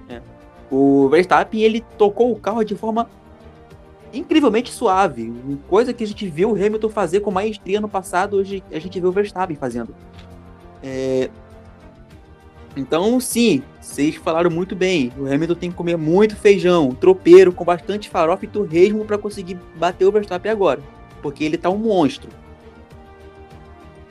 É. 0.07 0.21
O 0.69 1.09
Verstappen 1.09 1.62
ele 1.62 1.83
tocou 1.97 2.31
o 2.31 2.39
carro 2.39 2.63
de 2.63 2.75
forma 2.75 3.09
incrivelmente 4.13 4.71
suave, 4.71 5.33
coisa 5.67 5.93
que 5.93 6.03
a 6.03 6.07
gente 6.07 6.27
viu 6.27 6.51
o 6.51 6.53
Hamilton 6.53 6.89
fazer 6.89 7.19
com 7.19 7.31
maestria 7.31 7.81
no 7.81 7.89
passado, 7.89 8.38
hoje 8.38 8.63
a 8.71 8.79
gente 8.79 9.00
vê 9.00 9.05
o 9.05 9.12
Verstappen 9.12 9.57
fazendo. 9.57 9.93
É, 10.81 11.29
então, 12.75 13.20
sim, 13.20 13.63
vocês 13.79 14.15
falaram 14.15 14.51
muito 14.51 14.75
bem. 14.75 15.12
O 15.17 15.25
Hamilton 15.25 15.55
tem 15.55 15.72
que 15.72 15.77
comer 15.77 15.98
muito 15.98 16.36
feijão, 16.36 16.91
tropeiro, 16.91 17.53
com 17.53 17.63
bastante 17.63 18.10
farofa 18.10 18.46
e 18.46 18.48
torresmo 18.48 19.05
para 19.05 19.17
conseguir 19.17 19.58
bater 19.75 20.05
o 20.05 20.12
Verstappen 20.12 20.51
agora. 20.51 20.82
Porque 21.22 21.44
ele 21.44 21.58
tá 21.58 21.70
um 21.70 21.77
monstro. 21.77 22.29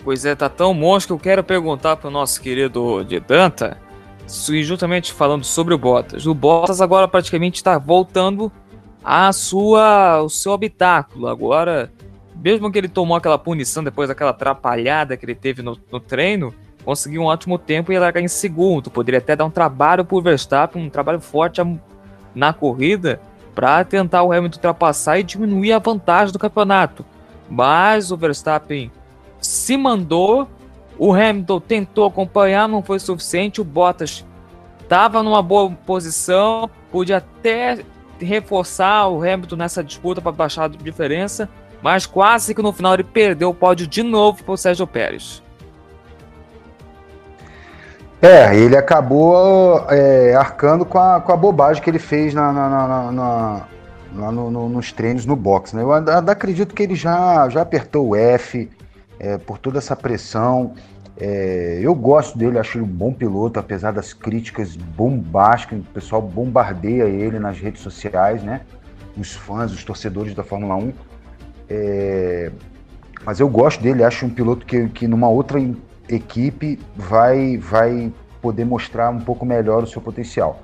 Pois 0.02 0.25
é, 0.25 0.35
tá 0.35 0.49
tão 0.49 0.73
monstro 0.75 1.16
que 1.16 1.21
eu 1.21 1.33
quero 1.33 1.44
perguntar 1.44 1.97
pro 1.97 2.11
nosso 2.11 2.40
querido 2.40 3.04
de 3.04 3.21
Danta, 3.21 3.78
justamente 4.26 5.12
falando 5.12 5.44
sobre 5.44 5.75
o 5.75 5.78
Bottas. 5.78 6.26
O 6.26 6.35
Bottas 6.35 6.80
agora 6.80 7.06
praticamente 7.09 7.56
está 7.56 7.78
voltando 7.78 8.50
a 9.02 9.33
sua, 9.33 10.23
o 10.23 10.28
seu 10.28 10.52
habitáculo. 10.52 11.26
Agora, 11.26 11.92
mesmo 12.37 12.71
que 12.71 12.78
ele 12.78 12.88
tomou 12.88 13.16
aquela 13.16 13.38
punição 13.38 13.85
depois 13.85 14.09
daquela 14.09 14.30
atrapalhada 14.30 15.16
que 15.16 15.25
ele 15.25 15.35
teve 15.35 15.62
no, 15.62 15.78
no 15.90 16.00
treino, 16.00 16.54
conseguir 16.84 17.18
um 17.18 17.24
ótimo 17.24 17.58
tempo 17.58 17.92
e 17.92 17.98
largar 17.98 18.20
em 18.20 18.28
segundo. 18.28 18.90
Poderia 18.90 19.18
até 19.18 19.34
dar 19.34 19.44
um 19.44 19.50
trabalho 19.50 20.04
para 20.04 20.16
o 20.16 20.22
Verstappen, 20.22 20.84
um 20.84 20.90
trabalho 20.90 21.20
forte 21.20 21.60
na 22.34 22.52
corrida 22.52 23.20
para 23.54 23.84
tentar 23.84 24.22
o 24.22 24.32
Hamilton 24.32 24.56
ultrapassar 24.56 25.18
e 25.18 25.22
diminuir 25.22 25.72
a 25.72 25.78
vantagem 25.78 26.32
do 26.32 26.38
campeonato. 26.38 27.04
Mas 27.48 28.10
o 28.10 28.16
Verstappen 28.16 28.90
se 29.40 29.76
mandou 29.76 30.48
O 30.98 31.12
Hamilton 31.12 31.60
tentou 31.60 32.06
acompanhar, 32.06 32.68
não 32.68 32.82
foi 32.82 32.98
suficiente. 32.98 33.60
O 33.60 33.64
Bottas 33.64 34.24
estava 34.80 35.22
numa 35.22 35.42
boa 35.42 35.70
posição, 35.70 36.70
podia 36.90 37.16
até 37.18 37.84
reforçar 38.18 39.08
o 39.08 39.22
Hamilton 39.22 39.56
nessa 39.56 39.82
disputa 39.82 40.20
para 40.20 40.32
baixar 40.32 40.64
a 40.64 40.68
diferença, 40.68 41.48
mas 41.82 42.06
quase 42.06 42.54
que 42.54 42.62
no 42.62 42.72
final 42.72 42.94
ele 42.94 43.04
perdeu 43.04 43.50
o 43.50 43.54
pódio 43.54 43.86
de 43.86 44.02
novo 44.02 44.44
para 44.44 44.54
o 44.54 44.56
Sérgio 44.56 44.86
Pérez. 44.86 45.42
É, 48.24 48.56
ele 48.56 48.74
acabou 48.74 49.84
é, 49.90 50.34
arcando 50.34 50.86
com 50.86 50.98
a, 50.98 51.20
com 51.20 51.30
a 51.30 51.36
bobagem 51.36 51.82
que 51.82 51.90
ele 51.90 51.98
fez 51.98 52.32
na, 52.32 52.50
na, 52.50 52.70
na, 52.70 53.12
na 53.12 53.68
lá 54.16 54.32
no, 54.32 54.50
no, 54.50 54.66
nos 54.66 54.90
treinos 54.92 55.26
no 55.26 55.36
box. 55.36 55.76
Né? 55.76 55.82
Eu 55.82 55.92
acredito 55.92 56.74
que 56.74 56.82
ele 56.82 56.94
já, 56.94 57.46
já 57.50 57.60
apertou 57.60 58.08
o 58.08 58.16
F 58.16 58.70
é, 59.20 59.36
por 59.36 59.58
toda 59.58 59.76
essa 59.76 59.94
pressão. 59.94 60.72
É, 61.18 61.80
eu 61.82 61.94
gosto 61.94 62.38
dele, 62.38 62.58
acho 62.58 62.78
ele 62.78 62.86
um 62.86 62.88
bom 62.88 63.12
piloto, 63.12 63.60
apesar 63.60 63.92
das 63.92 64.14
críticas 64.14 64.74
bombásticas, 64.74 65.80
o 65.80 65.82
pessoal 65.82 66.22
bombardeia 66.22 67.04
ele 67.04 67.38
nas 67.38 67.58
redes 67.58 67.82
sociais, 67.82 68.42
né? 68.42 68.62
Os 69.18 69.34
fãs, 69.34 69.70
os 69.70 69.84
torcedores 69.84 70.34
da 70.34 70.42
Fórmula 70.42 70.76
1. 70.76 70.92
É, 71.68 72.50
mas 73.22 73.38
eu 73.38 73.50
gosto 73.50 73.82
dele, 73.82 74.02
acho 74.02 74.24
um 74.24 74.30
piloto 74.30 74.64
que, 74.64 74.88
que 74.88 75.06
numa 75.06 75.28
outra 75.28 75.60
equipe 76.08 76.78
vai, 76.96 77.56
vai 77.56 78.12
poder 78.40 78.64
mostrar 78.64 79.11
um 79.11 79.20
pouco 79.20 79.46
melhor 79.46 79.82
o 79.82 79.87
seu 79.87 80.02
potencial. 80.02 80.61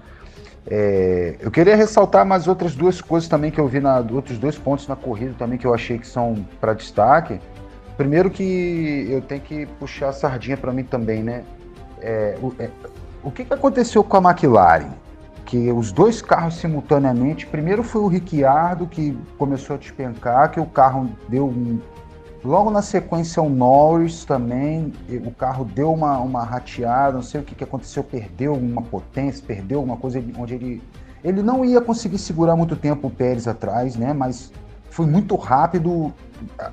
É, 0.67 1.37
eu 1.41 1.51
queria 1.51 1.75
ressaltar 1.75 2.25
mais 2.27 2.47
outras 2.47 2.75
duas 2.75 3.01
coisas 3.01 3.29
também 3.29 3.51
que 3.51 3.59
eu 3.59 3.67
vi, 3.67 3.81
na, 3.81 3.99
outros 3.99 4.39
dois 4.39 4.59
pontos 4.59 4.87
na 4.87 4.97
corrida 4.97 5.35
também 5.39 5.59
que 5.59 5.67
eu 5.67 5.75
achei 5.75 5.99
que 5.99 6.07
são 6.07 6.47
para 6.61 6.75
destaque. 6.75 7.41
Primeiro 7.97 8.31
que 8.31 9.07
eu 9.11 9.21
tenho 9.23 9.41
que 9.41 9.67
puxar 9.67 10.11
a 10.11 10.13
sardinha 10.13 10.57
para 10.57 10.73
mim 10.73 10.85
também, 10.85 11.23
né? 11.23 11.43
É, 12.01 12.39
o, 12.43 12.55
é, 12.59 12.71
o 13.23 13.31
que, 13.31 13.45
que 13.45 13.53
aconteceu 13.53 14.03
com 14.05 14.17
a 14.17 14.31
McLaren? 14.31 14.91
Que 15.45 15.73
os 15.73 15.91
dois 15.91 16.23
carros 16.23 16.55
simultaneamente, 16.55 17.47
primeiro 17.47 17.83
foi 17.83 18.03
o 18.03 18.07
Ricciardo 18.07 18.87
que 18.87 19.19
começou 19.37 19.75
a 19.75 19.79
despencar, 19.79 20.51
que 20.51 20.61
o 20.61 20.67
carro 20.67 21.11
deu 21.29 21.47
um, 21.47 21.81
Logo 22.43 22.71
na 22.71 22.81
sequência, 22.81 23.43
o 23.43 23.51
Norris 23.51 24.25
também, 24.25 24.93
o 25.27 25.31
carro 25.31 25.65
deu 25.65 25.93
uma, 25.93 26.19
uma 26.19 26.43
rateada, 26.43 27.13
não 27.13 27.23
sei 27.23 27.43
o 27.43 27.45
que, 27.45 27.55
que 27.55 27.65
aconteceu, 27.65 28.03
perdeu 28.03 28.55
uma 28.55 28.81
potência, 28.81 29.45
perdeu 29.47 29.81
alguma 29.81 29.97
coisa 29.97 30.23
onde 30.39 30.55
ele. 30.55 30.83
Ele 31.23 31.43
não 31.43 31.63
ia 31.63 31.83
conseguir 31.83 32.17
segurar 32.17 32.57
muito 32.57 32.75
tempo 32.75 33.09
o 33.09 33.11
Pérez 33.11 33.47
atrás, 33.47 33.95
né? 33.95 34.15
Mas 34.15 34.51
foi 34.89 35.05
muito 35.05 35.37
rápido. 35.37 36.15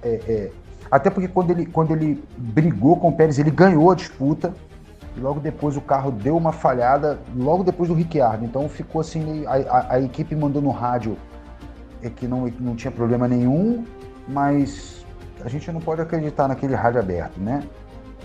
É, 0.01 0.09
é, 0.09 0.51
até 0.89 1.09
porque 1.09 1.27
quando 1.27 1.51
ele, 1.51 1.65
quando 1.65 1.91
ele 1.91 2.23
brigou 2.37 2.95
com 2.95 3.09
o 3.09 3.11
Pérez, 3.11 3.37
ele 3.37 3.51
ganhou 3.51 3.91
a 3.91 3.95
disputa. 3.95 4.53
E 5.17 5.19
logo 5.19 5.41
depois 5.41 5.75
o 5.75 5.81
carro 5.81 6.11
deu 6.11 6.37
uma 6.37 6.53
falhada, 6.53 7.19
logo 7.35 7.61
depois 7.63 7.89
do 7.89 7.95
Ricciardo. 7.95 8.45
Então 8.45 8.69
ficou 8.69 9.01
assim, 9.01 9.45
a, 9.45 9.55
a, 9.55 9.93
a 9.95 10.01
equipe 10.01 10.33
mandou 10.33 10.61
no 10.61 10.69
rádio 10.69 11.17
é 12.01 12.09
que 12.09 12.27
não, 12.27 12.47
não 12.59 12.75
tinha 12.75 12.91
problema 12.91 13.27
nenhum, 13.27 13.83
mas 14.27 15.05
a 15.43 15.49
gente 15.49 15.71
não 15.71 15.79
pode 15.79 16.01
acreditar 16.01 16.47
naquele 16.47 16.75
rádio 16.75 16.99
aberto, 16.99 17.39
né? 17.39 17.63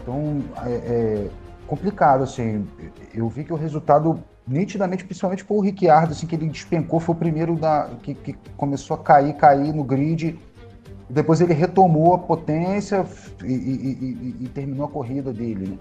Então, 0.00 0.42
é, 0.64 0.70
é 0.70 1.28
complicado, 1.66 2.22
assim. 2.22 2.66
Eu 3.14 3.28
vi 3.28 3.44
que 3.44 3.52
o 3.52 3.56
resultado, 3.56 4.22
nitidamente, 4.46 5.04
principalmente 5.04 5.44
por 5.44 5.60
Ricciardo, 5.60 6.12
assim, 6.12 6.26
que 6.26 6.34
ele 6.34 6.48
despencou, 6.48 7.00
foi 7.00 7.14
o 7.14 7.18
primeiro 7.18 7.56
da, 7.56 7.90
que, 8.02 8.14
que 8.14 8.34
começou 8.56 8.96
a 8.96 8.98
cair, 8.98 9.34
cair 9.34 9.72
no 9.72 9.84
grid. 9.84 10.38
Depois 11.08 11.40
ele 11.40 11.52
retomou 11.52 12.14
a 12.14 12.18
potência 12.18 13.04
e, 13.44 13.52
e, 13.52 14.36
e, 14.40 14.44
e 14.44 14.48
terminou 14.48 14.86
a 14.86 14.88
corrida 14.88 15.32
dele, 15.32 15.68
né? 15.68 15.78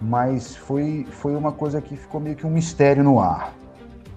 Mas 0.00 0.56
foi, 0.56 1.06
foi 1.10 1.36
uma 1.36 1.52
coisa 1.52 1.80
que 1.80 1.96
ficou 1.96 2.20
meio 2.20 2.34
que 2.34 2.46
um 2.46 2.50
mistério 2.50 3.04
no 3.04 3.20
ar. 3.20 3.54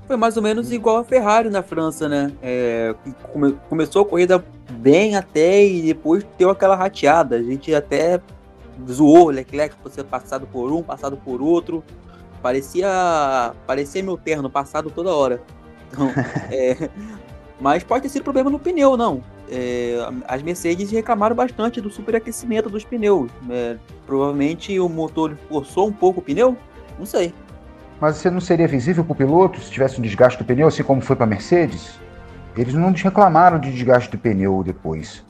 Foi 0.08 0.16
mais 0.16 0.38
ou 0.38 0.44
menos 0.44 0.72
igual 0.72 0.98
a 0.98 1.04
Ferrari 1.04 1.50
na 1.50 1.64
França, 1.64 2.08
né? 2.08 2.32
É, 2.42 2.94
come, 3.34 3.58
começou 3.70 4.04
a 4.04 4.06
corrida 4.06 4.44
bem 4.72 5.16
até 5.16 5.66
e 5.66 5.82
depois 5.82 6.26
deu 6.38 6.50
aquela 6.50 6.76
rateada. 6.76 7.36
A 7.38 7.44
gente 7.44 7.74
até 7.74 8.22
zoou 8.88 9.28
o 9.28 9.30
Leclerc 9.30 9.76
por 9.78 9.92
ser 9.92 10.04
passado 10.04 10.48
por 10.48 10.72
um, 10.72 10.84
passado 10.84 11.18
por 11.18 11.42
outro. 11.42 11.84
Parecia, 12.42 13.54
parecia 13.66 14.04
meu 14.04 14.18
terno, 14.18 14.50
passado 14.50 14.92
toda 14.92 15.12
hora. 15.12 15.42
Então, 15.92 16.12
é, 16.52 16.90
mas 17.60 17.84
pode 17.84 18.04
ter 18.04 18.10
sido 18.10 18.24
problema 18.24 18.50
no 18.50 18.60
pneu, 18.60 18.96
não. 18.96 19.24
É, 19.50 19.98
as 20.28 20.42
Mercedes 20.44 20.92
reclamaram 20.92 21.36
bastante 21.36 21.82
do 21.82 21.90
superaquecimento 21.90 22.70
dos 22.70 22.84
pneus. 22.84 23.32
É, 23.50 23.78
provavelmente 24.06 24.80
o 24.80 24.88
motor 24.88 25.36
forçou 25.50 25.88
um 25.88 25.94
pouco 25.94 26.20
o 26.20 26.24
pneu, 26.24 26.56
não 27.00 27.06
sei. 27.06 27.34
Mas 28.00 28.18
você 28.18 28.30
não 28.30 28.42
seria 28.42 28.68
visível 28.68 29.04
para 29.04 29.14
o 29.14 29.16
piloto 29.16 29.60
se 29.60 29.72
tivesse 29.72 30.00
um 30.00 30.04
desgaste 30.04 30.38
do 30.38 30.46
pneu, 30.46 30.68
assim 30.68 30.84
como 30.84 31.02
foi 31.02 31.16
para 31.16 31.26
a 31.26 31.30
Mercedes? 31.30 32.00
Eles 32.58 32.74
não 32.74 32.92
reclamaram 32.92 33.60
de 33.60 33.72
desgaste 33.72 34.10
do 34.10 34.18
pneu 34.18 34.64
depois. 34.64 35.24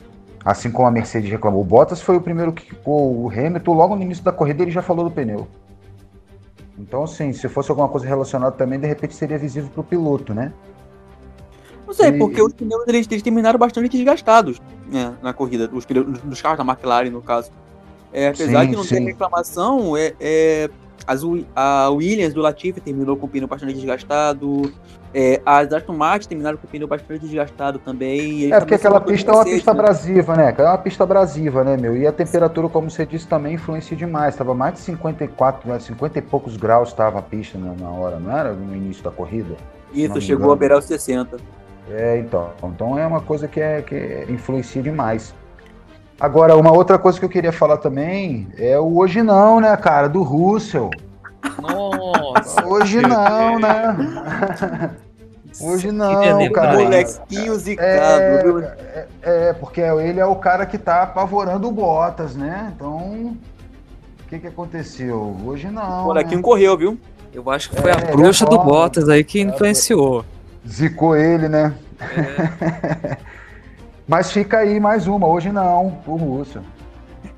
Assim 0.44 0.70
como 0.70 0.88
a 0.88 0.92
Mercedes 0.92 1.30
reclamou. 1.30 1.62
O 1.62 1.66
Bottas 1.66 2.02
foi 2.02 2.18
o 2.18 2.22
primeiro 2.22 2.54
que 2.54 2.64
ficou. 2.64 3.24
O 3.24 3.30
Hamilton, 3.30 3.74
logo 3.74 3.96
no 3.96 4.04
início 4.04 4.24
da 4.24 4.32
corrida, 4.32 4.62
ele 4.62 4.72
já 4.72 4.82
falou 4.82 5.04
do 5.04 5.12
pneu. 5.12 5.48
Então, 6.78 7.04
assim, 7.04 7.34
se 7.34 7.48
fosse 7.48 7.72
alguma 7.72 7.88
coisa 7.88 8.06
relacionada 8.06 8.52
também, 8.52 8.80
de 8.80 8.86
repente 8.86 9.16
seria 9.16 9.38
visível 9.38 9.70
para 9.70 9.82
o 9.82 9.84
piloto, 9.84 10.34
né? 10.34 10.54
Não 11.88 11.94
sei, 11.94 12.10
e... 12.10 12.18
porque 12.18 12.42
os 12.42 12.54
pneus 12.54 12.84
eles, 12.88 13.08
eles 13.10 13.24
terminaram 13.24 13.58
bastante 13.58 13.90
desgastados 13.90 14.62
né, 14.88 15.14
na 15.22 15.34
corrida, 15.34 15.70
os 15.72 15.86
pneus 15.86 16.20
dos 16.20 16.42
carros 16.42 16.58
da 16.58 16.64
McLaren, 16.64 17.10
no 17.10 17.22
caso. 17.22 17.52
É, 18.12 18.30
apesar 18.30 18.64
sim, 18.64 18.70
de 18.70 18.76
não 18.76 18.84
sim. 18.84 18.96
ter 18.96 19.02
reclamação, 19.02 19.98
é, 19.98 20.14
é, 20.20 20.70
as, 21.08 21.22
a 21.56 21.90
Williams 21.90 22.34
do 22.34 22.42
Latifi 22.42 22.80
terminou 22.80 23.16
com 23.16 23.26
o 23.26 23.30
pneu 23.30 23.48
bastante 23.48 23.74
desgastado. 23.74 24.72
É, 25.14 25.42
as 25.46 25.72
Aston 25.72 25.94
Martin 25.94 26.28
terminaram 26.28 26.58
com 26.58 26.68
o 26.68 26.70
pneu 26.70 26.88
bastante 26.88 27.22
desgastado 27.22 27.80
também. 27.80 28.52
É, 28.52 28.60
porque 28.60 28.76
aquela 28.76 29.00
pista 29.00 29.32
é 29.32 29.34
uma 29.34 29.46
pista 29.46 29.74
né? 29.74 29.80
abrasiva, 29.80 30.36
né? 30.36 30.56
É 30.58 30.64
uma 30.64 30.78
pista 30.78 31.04
abrasiva, 31.04 31.64
né, 31.64 31.78
meu? 31.78 31.96
E 31.96 32.06
a 32.06 32.12
temperatura, 32.12 32.68
como 32.68 32.90
você 32.90 33.06
disse, 33.06 33.28
também 33.28 33.54
influencia 33.54 33.96
demais. 33.96 34.34
Estava 34.34 34.54
mais 34.54 34.74
de 34.74 34.80
54, 34.82 35.80
50 35.80 36.20
né? 36.20 36.26
e 36.26 36.30
poucos 36.30 36.58
graus 36.58 36.90
estava 36.90 37.20
a 37.20 37.22
pista 37.22 37.58
na, 37.58 37.74
na, 37.74 37.90
hora, 37.90 38.20
não 38.20 38.36
era? 38.36 38.54
No 38.54 38.76
início 38.76 39.04
da 39.04 39.12
corrida? 39.12 39.56
Isso, 39.94 40.20
chegou 40.20 40.52
a 40.52 40.56
beirar 40.56 40.80
os 40.80 40.86
60. 40.86 41.38
É, 41.90 42.18
então. 42.18 42.52
Então 42.64 43.00
é 43.00 43.06
uma 43.06 43.22
coisa 43.22 43.48
que, 43.48 43.60
é, 43.60 43.82
que 43.82 44.26
influencia 44.30 44.82
demais. 44.82 45.34
Agora, 46.20 46.56
uma 46.56 46.72
outra 46.72 46.98
coisa 46.98 47.20
que 47.20 47.26
eu 47.26 47.30
queria 47.30 47.52
falar 47.52 47.78
também 47.78 48.48
é 48.58 48.80
o 48.80 48.98
hoje 48.98 49.22
não, 49.22 49.60
né, 49.60 49.76
cara, 49.76 50.08
do 50.08 50.24
Russell. 50.24 50.90
Nossa. 51.62 52.66
Hoje 52.66 53.02
não, 53.02 53.60
né? 53.60 54.96
Hoje 55.62 55.90
não, 55.90 56.52
cara. 56.52 56.74
Molequinho 56.74 57.56
zicado. 57.56 57.88
É, 58.60 58.76
é, 58.94 59.08
é, 59.24 59.54
porque 59.54 59.80
ele 59.80 60.20
é 60.20 60.26
o 60.26 60.36
cara 60.36 60.66
que 60.66 60.78
tá 60.78 61.04
apavorando 61.04 61.68
o 61.68 61.72
Bottas, 61.72 62.36
né? 62.36 62.74
Então, 62.76 63.38
o 64.20 64.28
que 64.28 64.40
que 64.40 64.48
aconteceu? 64.48 65.36
Hoje 65.46 65.70
não. 65.70 66.04
O 66.04 66.06
molequinho 66.08 66.38
né? 66.38 66.44
correu, 66.44 66.78
viu? 66.78 67.00
Eu 67.34 67.50
acho 67.50 67.70
que 67.70 67.82
foi 67.82 67.92
é, 67.92 67.94
a 67.94 68.16
bruxa 68.16 68.46
do 68.46 68.58
Bottas 68.60 69.08
aí 69.08 69.24
que 69.24 69.40
influenciou. 69.40 70.26
Zicou 70.68 71.16
ele, 71.16 71.48
né? 71.48 71.74
É. 72.02 73.18
Mas 74.08 74.32
fica 74.32 74.60
aí 74.60 74.80
mais 74.80 75.08
uma, 75.08 75.28
hoje 75.28 75.52
não, 75.52 76.02
o 76.06 76.16
Russo. 76.16 76.62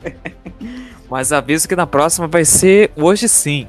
Mas 1.09 1.31
aviso 1.31 1.67
que 1.67 1.75
na 1.75 1.87
próxima 1.87 2.27
vai 2.27 2.43
ser 2.43 2.91
hoje 2.95 3.29
sim. 3.29 3.67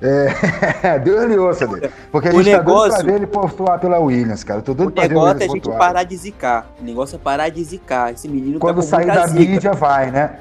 É, 0.00 0.98
Deus 1.00 1.24
lhe 1.24 1.36
ouça 1.36 1.66
dele. 1.66 1.90
Porque 2.12 2.28
a 2.28 2.32
gente 2.32 2.48
o 2.48 2.52
tá 2.52 2.58
negócio, 2.58 2.90
tá 2.90 2.96
doido 2.96 3.04
pra 3.04 3.12
ver 3.12 3.16
ele 3.16 3.26
pontuar 3.26 3.80
pela 3.80 3.98
Williams, 3.98 4.44
cara. 4.44 4.60
Eu 4.60 4.62
tô 4.62 4.74
doido 4.74 4.90
o 4.90 4.92
pra 4.92 5.08
negócio 5.08 5.42
é 5.42 5.44
a 5.44 5.48
gente 5.48 5.62
pontuar. 5.62 5.78
parar 5.78 6.02
de 6.04 6.16
zicar. 6.16 6.70
O 6.80 6.84
negócio 6.84 7.16
é 7.16 7.18
parar 7.18 7.48
de 7.48 7.64
zicar. 7.64 8.12
Esse 8.12 8.28
menino 8.28 8.60
Quando 8.60 8.76
tá 8.76 8.82
sair 8.82 9.06
da 9.06 9.26
zica. 9.26 9.40
mídia, 9.40 9.72
vai, 9.72 10.10
né? 10.10 10.40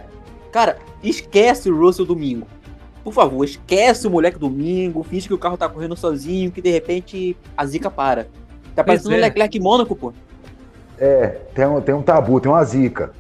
Cara, 0.51 0.77
esquece 1.01 1.69
o 1.69 1.79
Russell 1.79 2.05
domingo. 2.05 2.45
Por 3.03 3.13
favor, 3.13 3.43
esquece 3.43 4.05
o 4.05 4.11
moleque 4.11 4.37
domingo. 4.37 5.01
Finge 5.03 5.27
que 5.27 5.33
o 5.33 5.37
carro 5.37 5.57
tá 5.57 5.67
correndo 5.67 5.95
sozinho, 5.95 6.51
que 6.51 6.61
de 6.61 6.69
repente 6.69 7.35
a 7.55 7.65
zica 7.65 7.89
para. 7.89 8.27
Tá 8.75 8.83
parecendo 8.83 9.11
o 9.11 9.17
é. 9.17 9.21
Leclerc 9.21 9.59
Mônaco, 9.59 9.95
pô. 9.95 10.13
É, 10.97 11.27
tem 11.53 11.65
um, 11.65 11.81
tem 11.81 11.95
um 11.95 12.01
tabu, 12.01 12.39
tem 12.39 12.51
uma 12.51 12.63
zica. 12.63 13.11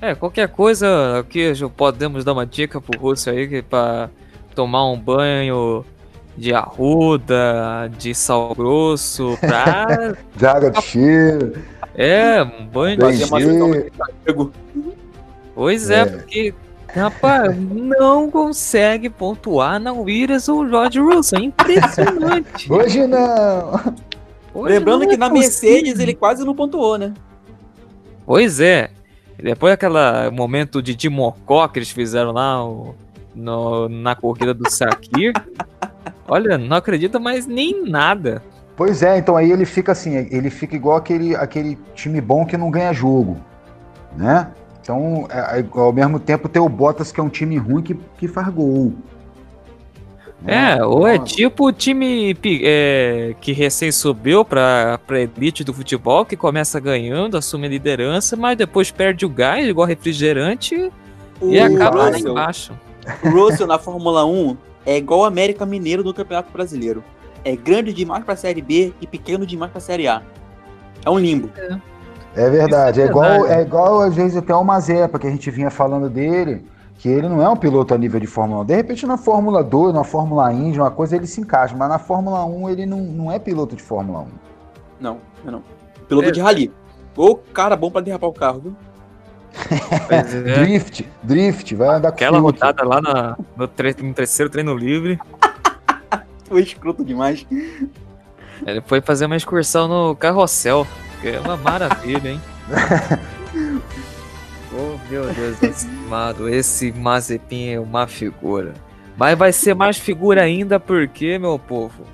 É, 0.00 0.14
qualquer 0.14 0.48
coisa 0.48 1.20
aqui 1.20 1.52
podemos 1.76 2.24
dar 2.24 2.32
uma 2.32 2.44
dica 2.44 2.80
pro 2.80 2.98
Russo 2.98 3.30
aí 3.30 3.62
para 3.62 4.10
tomar 4.54 4.90
um 4.90 4.98
banho 4.98 5.84
de 6.36 6.52
arruda, 6.52 7.90
de 7.98 8.14
sal 8.14 8.54
grosso, 8.54 9.36
pra. 9.40 10.14
de 10.34 10.46
água 10.46 10.70
de 10.70 10.82
cheiro. 10.82 11.52
É, 11.94 12.42
um 12.42 12.66
banho 12.66 12.98
de 12.98 13.26
cheiro. 13.26 14.52
Pois 15.54 15.90
é, 15.90 16.00
é, 16.00 16.06
porque, 16.06 16.54
rapaz, 16.88 17.56
não 17.56 18.30
consegue 18.30 19.10
pontuar 19.10 19.78
na 19.78 19.92
Williams 19.92 20.48
ou 20.48 20.66
George 20.66 20.98
Russell. 20.98 21.38
É 21.38 21.42
impressionante. 21.42 22.72
Hoje 22.72 23.06
não. 23.06 23.94
Hoje 24.54 24.74
Lembrando 24.74 25.00
não 25.00 25.08
é 25.08 25.10
que 25.10 25.16
na. 25.16 25.30
Mercedes 25.30 25.98
ele 25.98 26.14
quase 26.14 26.44
não 26.44 26.54
pontuou, 26.54 26.98
né? 26.98 27.14
Pois 28.26 28.60
é. 28.60 28.90
Depois 29.42 29.72
daquele 29.72 30.30
momento 30.30 30.82
de 30.82 30.94
Timocó 30.94 31.66
que 31.66 31.78
eles 31.78 31.90
fizeram 31.90 32.32
lá 32.32 32.64
o, 32.64 32.94
no, 33.34 33.88
na 33.88 34.14
corrida 34.14 34.54
do 34.54 34.70
Sakir, 34.70 35.32
olha, 36.28 36.56
não 36.56 36.76
acredita 36.76 37.18
mais 37.18 37.46
nem 37.46 37.82
nada. 37.88 38.42
Pois 38.76 39.02
é, 39.02 39.18
então 39.18 39.36
aí 39.36 39.50
ele 39.50 39.64
fica 39.64 39.92
assim, 39.92 40.14
ele 40.30 40.48
fica 40.48 40.76
igual 40.76 40.96
aquele, 40.96 41.34
aquele 41.34 41.78
time 41.94 42.20
bom 42.20 42.46
que 42.46 42.56
não 42.56 42.70
ganha 42.70 42.92
jogo, 42.92 43.36
né? 44.16 44.50
Então, 44.80 45.26
é, 45.30 45.60
é, 45.60 45.66
ao 45.74 45.92
mesmo 45.92 46.18
tempo 46.18 46.48
tem 46.48 46.60
o 46.60 46.68
Bottas 46.68 47.12
que 47.12 47.20
é 47.20 47.22
um 47.22 47.28
time 47.28 47.56
ruim 47.56 47.82
que, 47.82 47.94
que 48.18 48.26
faz 48.26 48.48
gol. 48.48 48.92
Né? 50.42 50.76
É, 50.76 50.84
ou 50.84 51.06
é 51.06 51.18
tipo 51.18 51.68
o 51.68 51.72
time 51.72 52.36
é, 52.44 53.34
que 53.40 53.52
recém 53.52 53.92
subiu 53.92 54.44
para 54.44 54.98
a 55.08 55.14
elite 55.18 55.62
do 55.62 55.72
futebol, 55.72 56.24
que 56.24 56.36
começa 56.36 56.80
ganhando, 56.80 57.36
assume 57.36 57.66
a 57.66 57.70
liderança, 57.70 58.36
mas 58.36 58.56
depois 58.56 58.90
perde 58.90 59.24
o 59.24 59.28
gás, 59.28 59.66
igual 59.66 59.86
refrigerante, 59.86 60.90
o 61.40 61.52
e 61.52 61.60
acaba 61.60 62.10
lá 62.10 62.18
embaixo. 62.18 62.72
O 63.24 63.28
Russell 63.30 63.66
na 63.66 63.78
Fórmula 63.78 64.24
1 64.24 64.56
é 64.84 64.96
igual 64.96 65.20
o 65.20 65.24
América 65.24 65.64
Mineiro 65.64 66.02
no 66.02 66.12
Campeonato 66.12 66.52
Brasileiro. 66.52 67.04
É 67.44 67.56
grande 67.56 67.92
demais 67.92 68.24
para 68.24 68.34
a 68.34 68.36
Série 68.36 68.62
B 68.62 68.92
e 69.00 69.06
pequeno 69.06 69.46
demais 69.46 69.70
para 69.70 69.78
a 69.78 69.82
Série 69.82 70.06
A. 70.06 70.22
É 71.04 71.10
um 71.10 71.18
limbo. 71.18 71.50
É, 71.56 72.46
é 72.46 72.50
verdade. 72.50 73.00
É, 73.00 73.04
é, 73.04 73.06
igual, 73.08 73.46
é 73.46 73.62
igual, 73.62 74.00
às 74.00 74.14
vezes, 74.14 74.36
até 74.36 74.54
o 74.54 74.62
Mazepa, 74.64 75.18
que 75.18 75.26
a 75.26 75.30
gente 75.30 75.50
vinha 75.50 75.70
falando 75.70 76.08
dele 76.08 76.64
que 77.02 77.08
ele 77.08 77.28
não 77.28 77.42
é 77.42 77.48
um 77.48 77.56
piloto 77.56 77.92
a 77.92 77.98
nível 77.98 78.20
de 78.20 78.28
Fórmula 78.28 78.62
1. 78.62 78.64
De 78.64 78.76
repente, 78.76 79.06
na 79.06 79.18
Fórmula 79.18 79.64
2, 79.64 79.92
na 79.92 80.04
Fórmula 80.04 80.52
Indy, 80.52 80.78
uma 80.78 80.90
coisa 80.92 81.16
ele 81.16 81.26
se 81.26 81.40
encaixa, 81.40 81.74
mas 81.76 81.88
na 81.88 81.98
Fórmula 81.98 82.44
1 82.44 82.70
ele 82.70 82.86
não, 82.86 83.00
não 83.00 83.32
é 83.32 83.40
piloto 83.40 83.74
de 83.74 83.82
Fórmula 83.82 84.20
1. 84.20 84.26
Não, 85.00 85.18
não. 85.44 85.64
Piloto 86.06 86.28
é. 86.28 86.30
de 86.30 86.40
rally. 86.40 86.72
Ô, 87.16 87.34
cara 87.34 87.74
bom 87.74 87.90
para 87.90 88.02
derrapar 88.02 88.30
o 88.30 88.32
carro, 88.32 88.60
viu? 88.60 88.76
É. 90.08 90.22
drift, 90.22 91.10
drift, 91.24 91.74
vai 91.74 91.88
andar 91.88 92.12
com 92.12 92.14
Aquela 92.14 92.38
rodada 92.38 92.84
lá 92.84 93.00
na, 93.02 93.36
no, 93.56 93.66
tre 93.66 93.96
no 94.00 94.14
terceiro 94.14 94.48
treino 94.48 94.76
livre. 94.76 95.18
Foi 96.48 96.62
escroto 96.62 97.04
demais. 97.04 97.44
Ele 98.64 98.80
foi 98.82 99.00
fazer 99.00 99.26
uma 99.26 99.36
excursão 99.36 99.88
no 99.88 100.14
carrossel, 100.14 100.86
que 101.20 101.30
é 101.30 101.40
uma 101.40 101.56
maravilha, 101.56 102.30
hein? 102.30 102.40
Meu 105.12 105.26
Deus 105.26 105.84
amado, 105.84 106.48
esse 106.48 106.90
Mazepin 106.90 107.68
é 107.68 107.78
uma 107.78 108.06
figura. 108.06 108.72
Mas 109.14 109.36
vai 109.36 109.52
ser 109.52 109.74
mais 109.74 109.98
figura 109.98 110.40
ainda 110.42 110.80
porque, 110.80 111.38
meu 111.38 111.58
povo, 111.58 112.04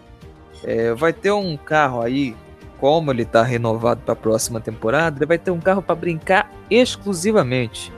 é, 0.64 0.92
vai 0.94 1.12
ter 1.12 1.30
um 1.30 1.56
carro 1.56 2.02
aí, 2.02 2.34
como 2.80 3.12
ele 3.12 3.24
tá 3.24 3.44
renovado 3.44 4.00
para 4.00 4.14
a 4.14 4.16
próxima 4.16 4.61
temporada, 4.61 5.16
ele 5.16 5.26
vai 5.26 5.38
ter 5.38 5.52
um 5.52 5.61
carro 5.61 5.80
para 5.80 5.94
brincar 5.94 6.50
exclusivamente. 6.68 7.92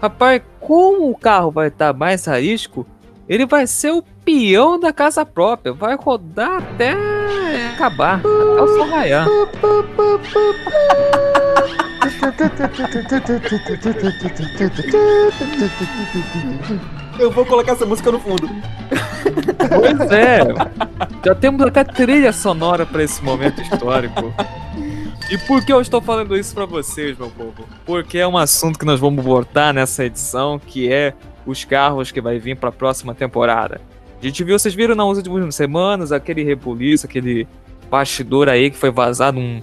Rapaz, 0.00 0.40
como 0.60 1.10
o 1.10 1.18
carro 1.18 1.50
vai 1.50 1.66
estar 1.66 1.92
tá 1.92 1.98
mais 1.98 2.24
risco, 2.26 2.86
ele 3.28 3.44
vai 3.44 3.66
ser 3.66 3.90
o 3.90 4.04
peão 4.24 4.78
da 4.78 4.92
casa 4.92 5.26
própria, 5.26 5.72
vai 5.72 5.96
rodar 5.96 6.58
até 6.58 6.94
acabar, 7.74 8.20
até 8.20 8.62
o 8.62 8.88
raiar. 8.88 9.26
Eu 17.18 17.30
vou 17.30 17.44
colocar 17.44 17.72
essa 17.72 17.84
música 17.84 18.12
no 18.12 18.20
fundo. 18.20 18.48
Pois 19.68 20.10
é. 20.12 20.40
Já 21.24 21.34
temos 21.34 21.60
até 21.66 21.84
trilha 21.84 22.32
sonora 22.32 22.86
para 22.86 23.02
esse 23.02 23.22
momento 23.22 23.60
histórico. 23.60 24.32
E 25.30 25.36
por 25.36 25.64
que 25.64 25.72
eu 25.72 25.80
estou 25.80 26.00
falando 26.00 26.36
isso 26.36 26.54
para 26.54 26.64
vocês, 26.64 27.18
meu 27.18 27.30
povo? 27.30 27.68
Porque 27.84 28.18
é 28.18 28.26
um 28.26 28.38
assunto 28.38 28.78
que 28.78 28.86
nós 28.86 28.98
vamos 28.98 29.22
botar 29.24 29.74
nessa 29.74 30.04
edição, 30.04 30.58
que 30.58 30.90
é 30.90 31.12
os 31.44 31.64
carros 31.64 32.10
que 32.10 32.20
vai 32.20 32.38
vir 32.38 32.56
para 32.56 32.70
a 32.70 32.72
próxima 32.72 33.14
temporada. 33.14 33.80
A 34.20 34.24
gente 34.24 34.42
viu, 34.42 34.58
vocês 34.58 34.74
viram 34.74 34.94
nas 34.94 35.18
últimas 35.18 35.54
semanas 35.54 36.12
aquele 36.12 36.42
rebuliço, 36.42 37.06
aquele 37.06 37.46
bastidor 37.90 38.48
aí 38.48 38.70
que 38.70 38.76
foi 38.76 38.90
vazado 38.90 39.38
um 39.38 39.60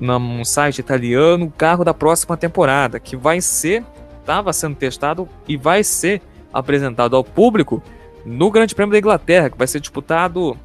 num 0.00 0.44
site 0.44 0.78
italiano 0.78 1.46
o 1.46 1.50
carro 1.50 1.84
da 1.84 1.94
próxima 1.94 2.36
temporada, 2.36 2.98
que 2.98 3.16
vai 3.16 3.40
ser, 3.40 3.84
estava 4.20 4.52
sendo 4.52 4.76
testado 4.76 5.28
e 5.46 5.56
vai 5.56 5.84
ser 5.84 6.20
apresentado 6.52 7.16
ao 7.16 7.24
público 7.24 7.82
no 8.24 8.50
Grande 8.50 8.74
Prêmio 8.74 8.92
da 8.92 8.98
Inglaterra, 8.98 9.50
que 9.50 9.58
vai 9.58 9.66
ser 9.66 9.80
disputado 9.80 10.56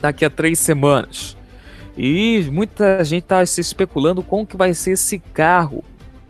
daqui 0.00 0.24
a 0.24 0.30
três 0.30 0.58
semanas. 0.58 1.36
E 1.96 2.48
muita 2.52 3.02
gente 3.04 3.24
está 3.24 3.44
se 3.44 3.60
especulando 3.60 4.22
como 4.22 4.46
que 4.46 4.56
vai 4.56 4.72
ser 4.72 4.92
esse 4.92 5.18
carro, 5.18 5.82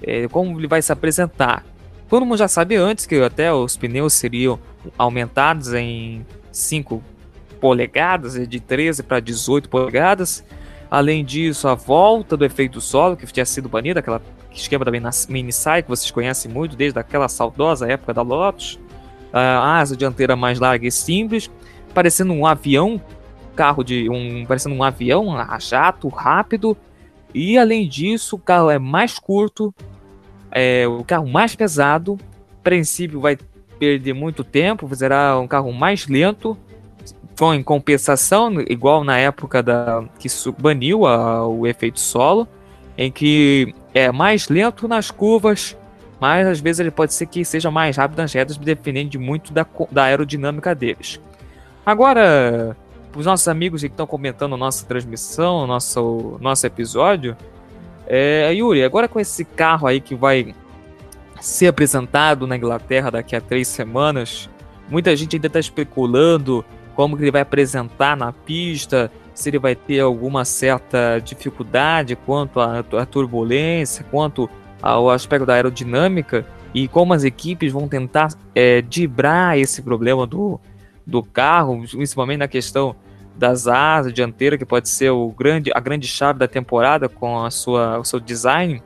é, 0.02 0.26
como 0.28 0.58
ele 0.58 0.66
vai 0.66 0.80
se 0.80 0.90
apresentar. 0.90 1.64
Todo 2.08 2.24
mundo 2.24 2.38
já 2.38 2.48
sabe 2.48 2.76
antes 2.76 3.04
que 3.04 3.16
até 3.16 3.52
os 3.52 3.76
pneus 3.76 4.14
seriam 4.14 4.58
aumentados 4.96 5.74
em 5.74 6.24
5 6.50 7.02
polegadas, 7.60 8.48
de 8.48 8.60
13 8.60 9.02
para 9.02 9.20
18 9.20 9.68
polegadas. 9.68 10.42
Além 10.90 11.24
disso, 11.24 11.68
a 11.68 11.74
volta 11.74 12.36
do 12.36 12.44
efeito 12.44 12.80
solo, 12.80 13.16
que 13.16 13.26
tinha 13.26 13.44
sido 13.44 13.68
banido, 13.68 13.98
aquela 13.98 14.22
esquema 14.50 14.84
da 14.84 14.90
mini 15.28 15.52
sai 15.52 15.82
que 15.82 15.88
vocês 15.88 16.10
conhecem 16.10 16.50
muito 16.50 16.76
desde 16.76 16.98
aquela 16.98 17.28
saudosa 17.28 17.86
época 17.86 18.14
da 18.14 18.22
Lotus. 18.22 18.78
A 19.32 19.78
asa 19.78 19.94
dianteira 19.96 20.34
mais 20.34 20.58
larga 20.58 20.86
e 20.86 20.90
simples, 20.90 21.50
parecendo 21.92 22.32
um 22.32 22.46
avião, 22.46 23.00
carro 23.54 23.84
de 23.84 24.08
um, 24.08 24.46
parecendo 24.46 24.74
um 24.74 24.82
avião, 24.82 25.28
um 25.28 25.60
jato 25.60 26.08
rápido. 26.08 26.76
E 27.34 27.58
além 27.58 27.86
disso, 27.86 28.36
o 28.36 28.38
carro 28.38 28.70
é 28.70 28.78
mais 28.78 29.18
curto, 29.18 29.74
é 30.50 30.88
o 30.88 31.04
carro 31.04 31.28
mais 31.28 31.54
pesado. 31.54 32.18
Princípio 32.62 33.20
vai 33.20 33.36
perder 33.78 34.14
muito 34.14 34.42
tempo, 34.42 34.88
será 34.96 35.38
um 35.38 35.46
carro 35.46 35.70
mais 35.72 36.06
lento 36.06 36.56
foi 37.38 37.54
em 37.54 37.62
compensação, 37.62 38.52
igual 38.68 39.04
na 39.04 39.16
época 39.16 39.62
da 39.62 40.02
que 40.18 40.26
baniu 40.60 41.06
a, 41.06 41.46
o 41.46 41.68
efeito 41.68 42.00
solo, 42.00 42.48
em 42.96 43.12
que 43.12 43.72
é 43.94 44.10
mais 44.10 44.48
lento 44.48 44.88
nas 44.88 45.12
curvas, 45.12 45.76
mas 46.20 46.44
às 46.48 46.58
vezes 46.58 46.80
ele 46.80 46.90
pode 46.90 47.14
ser 47.14 47.26
que 47.26 47.44
seja 47.44 47.70
mais 47.70 47.96
rápido 47.96 48.18
nas 48.18 48.32
retas, 48.32 48.56
dependendo 48.56 49.10
de 49.10 49.18
muito 49.18 49.52
da, 49.52 49.64
da 49.88 50.02
aerodinâmica 50.02 50.74
deles. 50.74 51.20
Agora, 51.86 52.76
os 53.16 53.24
nossos 53.24 53.46
amigos 53.46 53.82
que 53.82 53.86
estão 53.86 54.04
comentando 54.04 54.56
nossa 54.56 54.84
transmissão, 54.84 55.64
nosso, 55.64 56.38
nosso 56.40 56.66
episódio, 56.66 57.36
é, 58.08 58.52
Yuri, 58.52 58.82
agora 58.82 59.06
com 59.06 59.20
esse 59.20 59.44
carro 59.44 59.86
aí 59.86 60.00
que 60.00 60.16
vai 60.16 60.56
ser 61.40 61.68
apresentado 61.68 62.48
na 62.48 62.56
Inglaterra 62.56 63.12
daqui 63.12 63.36
a 63.36 63.40
três 63.40 63.68
semanas, 63.68 64.50
muita 64.88 65.14
gente 65.14 65.36
ainda 65.36 65.46
está 65.46 65.60
especulando 65.60 66.64
como 66.98 67.16
que 67.16 67.22
ele 67.22 67.30
vai 67.30 67.42
apresentar 67.42 68.16
na 68.16 68.32
pista, 68.32 69.08
se 69.32 69.50
ele 69.50 69.58
vai 69.60 69.76
ter 69.76 70.00
alguma 70.00 70.44
certa 70.44 71.20
dificuldade 71.20 72.16
quanto 72.16 72.58
à, 72.58 72.82
turbulência, 73.08 74.04
quanto 74.10 74.50
ao 74.82 75.08
aspecto 75.08 75.46
da 75.46 75.54
aerodinâmica 75.54 76.44
e 76.74 76.88
como 76.88 77.14
as 77.14 77.22
equipes 77.22 77.72
vão 77.72 77.86
tentar 77.86 78.30
é, 78.52 78.82
dibrar 78.82 79.56
esse 79.56 79.80
problema 79.80 80.26
do, 80.26 80.58
do 81.06 81.22
carro, 81.22 81.84
principalmente 81.88 82.38
na 82.38 82.48
questão 82.48 82.96
das 83.36 83.68
asas 83.68 84.12
dianteira, 84.12 84.58
que 84.58 84.64
pode 84.64 84.88
ser 84.88 85.10
o 85.10 85.28
grande, 85.28 85.70
a 85.72 85.78
grande 85.78 86.08
chave 86.08 86.40
da 86.40 86.48
temporada 86.48 87.08
com 87.08 87.44
a 87.44 87.48
sua, 87.48 88.00
o 88.00 88.04
seu 88.04 88.18
design. 88.18 88.82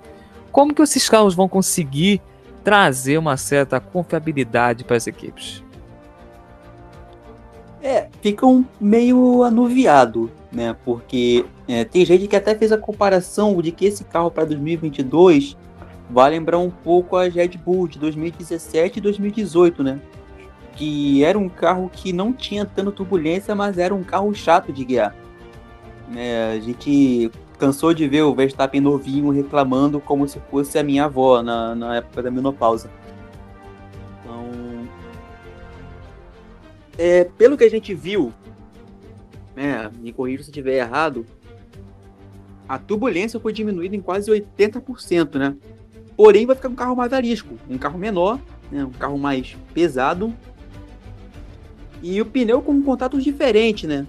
Como 0.51 0.75
que 0.75 0.83
esses 0.83 1.09
carros 1.09 1.35
vão 1.35 1.49
conseguir 1.49 2.21
trazer 2.63 3.17
uma 3.17 3.39
certa 3.39 3.81
confiabilidade 3.81 4.85
para 4.85 4.99
as 4.99 5.07
equipes? 5.07 5.65
É, 7.83 8.07
fica 8.21 8.47
um 8.47 8.65
meio 8.81 9.43
anuviado, 9.43 10.31
né? 10.53 10.77
Porque 10.85 11.45
é, 11.67 11.85
tem 11.85 12.05
gente 12.05 12.29
que 12.29 12.37
até 12.37 12.55
fez 12.55 12.71
a 12.71 12.79
comparação 12.79 13.61
de 13.61 13.73
que 13.73 13.85
esse 13.85 14.05
carro 14.05 14.31
para 14.31 14.45
2022 14.45 15.57
vai 16.09 16.31
lembrar 16.31 16.59
um 16.59 16.71
pouco 16.71 17.17
a 17.17 17.25
Red 17.25 17.59
Bull 17.65 17.89
de 17.89 17.99
2017 17.99 18.99
e 18.99 19.03
2018, 19.03 19.83
né? 19.83 20.01
Que 20.77 21.25
era 21.25 21.37
um 21.37 21.49
carro 21.49 21.91
que 21.93 22.13
não 22.13 22.33
tinha 22.33 22.65
tanta 22.65 22.93
turbulência, 22.93 23.55
mas 23.55 23.77
era 23.79 23.93
um 23.93 24.05
carro 24.05 24.33
chato 24.33 24.73
de 24.73 24.85
guiar. 24.85 25.17
É, 26.15 26.53
a 26.57 26.61
gente 26.61 27.33
cansou 27.59 27.93
de 27.93 28.07
ver 28.07 28.23
o 28.23 28.35
Verstappen 28.35 28.81
novinho 28.81 29.31
reclamando 29.31 30.01
como 30.01 30.29
se 30.29 30.39
fosse 30.51 30.79
a 30.79 30.83
minha 30.83 31.07
avó 31.07 31.43
na, 31.43 31.75
na 31.75 31.97
época 31.97 32.23
da 32.23 32.31
menopausa. 32.31 32.91
É, 36.99 37.25
pelo 37.25 37.57
que 37.57 37.65
a 37.65 37.71
gente 37.71 37.95
viu, 37.95 38.33
né, 39.55 39.91
me 40.01 40.13
corrija 40.13 40.43
se 40.43 40.51
estiver 40.51 40.79
errado, 40.79 41.27
a 42.69 42.79
turbulência 42.79 43.39
foi 43.41 43.53
diminuída 43.53 43.95
em 43.95 44.01
quase 44.01 44.31
80%, 44.31 45.39
né? 45.39 45.57
Porém, 46.17 46.47
vai 46.47 46.57
ficar 46.57 46.69
um 46.69 46.75
carro 46.75 46.97
mais 46.97 47.13
arisco, 47.13 47.55
um 47.69 47.77
carro 47.77 47.99
menor, 47.99 48.39
né, 48.71 48.85
um 48.85 48.91
carro 48.91 49.19
mais 49.19 49.57
pesado. 49.75 50.33
E 52.03 52.21
o 52.21 52.27
pneu 52.27 52.61
com 52.63 52.83
contatos 52.83 53.23
diferentes, 53.23 53.89
né? 53.89 54.07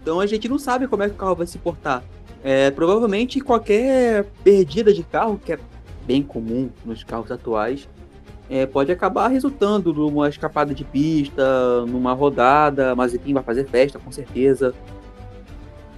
Então 0.00 0.20
a 0.20 0.26
gente 0.26 0.48
não 0.48 0.58
sabe 0.58 0.86
como 0.86 1.02
é 1.02 1.08
que 1.08 1.14
o 1.14 1.18
carro 1.18 1.34
vai 1.34 1.46
se 1.46 1.58
portar. 1.58 2.04
É, 2.44 2.70
provavelmente 2.70 3.40
qualquer 3.40 4.24
perdida 4.44 4.92
de 4.94 5.02
carro, 5.02 5.40
que 5.44 5.52
é 5.52 5.58
bem 6.06 6.22
comum 6.22 6.70
nos 6.84 7.02
carros 7.02 7.30
atuais, 7.30 7.88
é, 8.48 8.64
pode 8.66 8.92
acabar 8.92 9.28
resultando 9.28 9.92
numa 9.92 10.28
escapada 10.28 10.74
de 10.74 10.84
pista, 10.84 11.84
numa 11.86 12.12
rodada, 12.12 12.94
mas 12.94 13.14
enfim, 13.14 13.34
vai 13.34 13.42
fazer 13.42 13.66
festa, 13.66 13.98
com 13.98 14.12
certeza. 14.12 14.74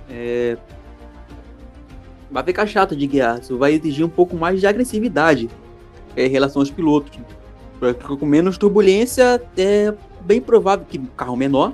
É, 0.09 0.57
vai 2.31 2.43
ficar 2.43 2.67
chato 2.67 2.97
de 2.97 3.07
guiar, 3.07 3.41
isso 3.41 3.59
vai 3.59 3.75
exigir 3.75 4.05
um 4.05 4.09
pouco 4.09 4.37
mais 4.37 4.61
de 4.61 4.67
agressividade 4.67 5.49
é, 6.17 6.27
em 6.27 6.31
relação 6.31 6.63
aos 6.63 6.71
pilotos. 6.71 7.19
Com 8.19 8.27
menos 8.27 8.59
turbulência, 8.59 9.41
é 9.57 9.95
bem 10.23 10.41
provável 10.41 10.85
que 10.89 10.99
um 10.99 11.07
carro 11.07 11.37
menor, 11.37 11.73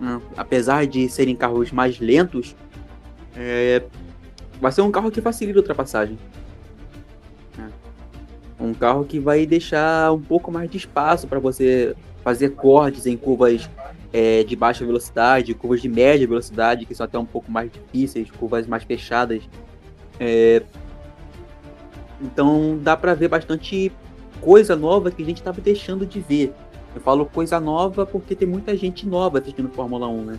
né, 0.00 0.20
apesar 0.36 0.86
de 0.86 1.08
serem 1.08 1.36
carros 1.36 1.70
mais 1.70 2.00
lentos, 2.00 2.56
é, 3.36 3.82
vai 4.60 4.72
ser 4.72 4.82
um 4.82 4.90
carro 4.90 5.10
que 5.10 5.20
facilita 5.20 5.58
a 5.58 5.60
ultrapassagem. 5.60 6.18
Um 8.64 8.74
carro 8.74 9.04
que 9.04 9.18
vai 9.18 9.46
deixar 9.46 10.12
um 10.12 10.20
pouco 10.20 10.50
mais 10.50 10.70
de 10.70 10.76
espaço 10.76 11.26
para 11.26 11.38
você 11.38 11.94
fazer 12.22 12.50
cortes 12.50 13.06
em 13.06 13.16
curvas 13.16 13.68
é, 14.12 14.42
de 14.44 14.56
baixa 14.56 14.84
velocidade, 14.84 15.52
curvas 15.54 15.82
de 15.82 15.88
média 15.88 16.26
velocidade, 16.26 16.86
que 16.86 16.94
são 16.94 17.04
até 17.04 17.18
um 17.18 17.24
pouco 17.24 17.50
mais 17.50 17.70
difíceis, 17.70 18.30
curvas 18.30 18.66
mais 18.66 18.82
fechadas. 18.84 19.42
É... 20.18 20.62
Então 22.20 22.78
dá 22.80 22.96
para 22.96 23.12
ver 23.14 23.28
bastante 23.28 23.92
coisa 24.40 24.76
nova 24.76 25.10
que 25.10 25.22
a 25.22 25.26
gente 25.26 25.38
estava 25.38 25.60
deixando 25.60 26.06
de 26.06 26.20
ver. 26.20 26.54
Eu 26.94 27.00
falo 27.00 27.26
coisa 27.26 27.58
nova 27.58 28.06
porque 28.06 28.34
tem 28.34 28.46
muita 28.46 28.76
gente 28.76 29.06
nova 29.06 29.38
assistindo 29.38 29.68
Fórmula 29.70 30.06
1, 30.06 30.24
né? 30.24 30.38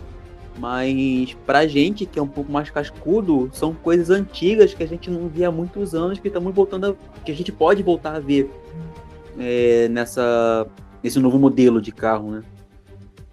Mas 0.58 1.36
pra 1.44 1.66
gente 1.66 2.06
que 2.06 2.18
é 2.18 2.22
um 2.22 2.28
pouco 2.28 2.50
mais 2.50 2.70
cascudo, 2.70 3.50
são 3.52 3.74
coisas 3.74 4.08
antigas 4.08 4.72
que 4.72 4.82
a 4.82 4.88
gente 4.88 5.10
não 5.10 5.28
via 5.28 5.48
há 5.48 5.52
muitos 5.52 5.94
anos 5.94 6.18
que 6.18 6.28
estamos 6.28 6.54
voltando 6.54 6.86
a, 6.86 7.20
que 7.22 7.30
a 7.30 7.34
gente 7.34 7.52
pode 7.52 7.82
voltar 7.82 8.16
a 8.16 8.20
ver 8.20 8.50
é, 9.38 9.88
nessa 9.88 10.66
nesse 11.02 11.18
novo 11.18 11.38
modelo 11.38 11.80
de 11.80 11.92
carro, 11.92 12.30
né? 12.30 12.42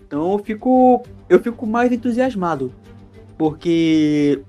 Então 0.05 0.33
eu 0.33 0.39
fico 0.39 1.03
eu 1.29 1.39
fico 1.39 1.65
mais 1.65 1.91
entusiasmado 1.91 2.73
porque 3.38 4.41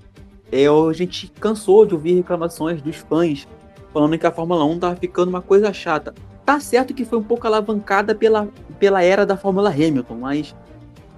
é, 0.51 0.67
a 0.67 0.93
gente 0.93 1.31
cansou 1.39 1.85
de 1.85 1.93
ouvir 1.93 2.13
reclamações 2.15 2.81
dos 2.81 2.97
fãs 2.97 3.47
falando 3.93 4.17
que 4.17 4.27
a 4.27 4.31
Fórmula 4.31 4.65
1 4.65 4.79
tava 4.79 4.95
ficando 4.97 5.29
uma 5.29 5.41
coisa 5.41 5.71
chata. 5.71 6.13
Tá 6.45 6.59
certo 6.59 6.93
que 6.93 7.05
foi 7.05 7.17
um 7.17 7.23
pouco 7.23 7.47
alavancada 7.47 8.13
pela, 8.13 8.47
pela 8.77 9.01
era 9.01 9.25
da 9.25 9.37
Fórmula 9.37 9.69
Hamilton, 9.69 10.15
mas 10.15 10.55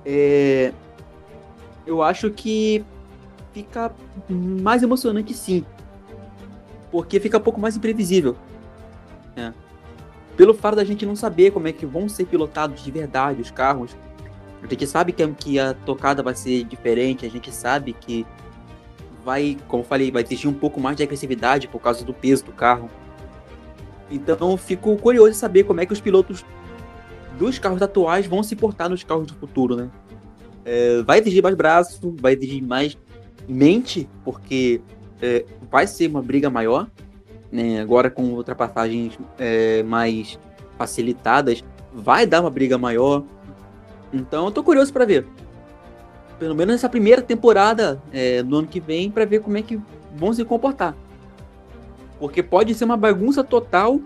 é, 0.06 0.72
eu 1.88 2.04
acho 2.04 2.30
que 2.30 2.84
fica 3.54 3.92
mais 4.30 4.84
emocionante 4.84 5.34
sim. 5.34 5.66
Porque 6.92 7.20
fica 7.20 7.38
um 7.38 7.42
pouco 7.42 7.60
mais 7.60 7.76
imprevisível. 7.78 8.36
É. 9.36 9.54
Pelo 10.36 10.54
fato 10.54 10.76
da 10.76 10.84
gente 10.84 11.06
não 11.06 11.16
saber 11.16 11.52
como 11.52 11.68
é 11.68 11.72
que 11.72 11.86
vão 11.86 12.08
ser 12.08 12.26
pilotados 12.26 12.84
de 12.84 12.92
verdade 12.92 13.42
os 13.42 13.50
carros. 13.50 13.96
A 14.62 14.68
gente 14.68 14.86
sabe 14.86 15.14
que, 15.14 15.60
a 15.60 15.74
tocada 15.74 16.22
vai 16.22 16.36
ser 16.36 16.64
diferente, 16.66 17.26
a 17.26 17.30
gente 17.30 17.52
sabe 17.52 17.94
que 17.94 18.26
vai, 19.24 19.58
como 19.68 19.84
eu 19.84 19.88
falei, 19.88 20.12
vai 20.12 20.24
exigir 20.24 20.50
um 20.50 20.54
pouco 20.54 20.80
mais 20.80 20.98
de 20.98 21.04
agressividade 21.04 21.68
por 21.68 21.80
causa 21.80 22.04
do 22.04 22.14
peso 22.14 22.44
do 22.44 22.52
carro. 22.52 22.90
Então 24.10 24.58
fico 24.58 24.96
curioso 24.98 25.32
de 25.32 25.38
saber 25.38 25.64
como 25.64 25.80
é 25.80 25.86
que 25.86 25.94
os 25.94 26.02
pilotos 26.02 26.44
dos 27.38 27.60
carros 27.60 27.82
atuais 27.82 28.26
vão 28.26 28.42
se 28.42 28.56
portar 28.56 28.90
nos 28.90 29.04
carros 29.04 29.28
do 29.28 29.34
futuro, 29.36 29.76
né? 29.76 29.90
É, 30.70 31.02
vai 31.04 31.20
exigir 31.20 31.42
mais 31.42 31.56
braço, 31.56 32.14
vai 32.20 32.34
exigir 32.34 32.62
mais 32.62 32.98
mente, 33.48 34.08
porque 34.26 34.82
é, 35.22 35.46
vai 35.72 35.88
ser 35.88 36.10
uma 36.10 36.22
briga 36.22 36.50
maior, 36.50 36.88
né? 37.50 37.80
Agora 37.80 38.10
com 38.10 38.24
ultrapassagens 38.24 39.18
é, 39.40 39.82
mais 39.84 40.38
facilitadas, 40.78 41.64
vai 41.94 42.28
dar 42.28 42.42
uma 42.42 42.50
briga 42.50 42.78
maior. 42.78 43.24
Então 44.14 44.46
eu 44.46 44.52
tô 44.52 44.62
curioso 44.62 44.92
para 44.92 45.06
ver 45.06 45.26
pelo 46.40 46.56
menos 46.56 46.74
nessa 46.74 46.90
primeira 46.90 47.22
temporada 47.22 48.02
é, 48.12 48.44
no 48.44 48.58
ano 48.58 48.68
que 48.68 48.80
vem, 48.80 49.10
para 49.10 49.26
ver 49.26 49.42
como 49.42 49.58
é 49.58 49.62
que 49.62 49.80
vão 50.16 50.34
se 50.34 50.44
comportar. 50.46 50.96
Porque 52.20 52.42
pode 52.42 52.74
ser 52.74 52.86
uma 52.86 52.98
bagunça 52.98 53.44
total, 53.44 54.00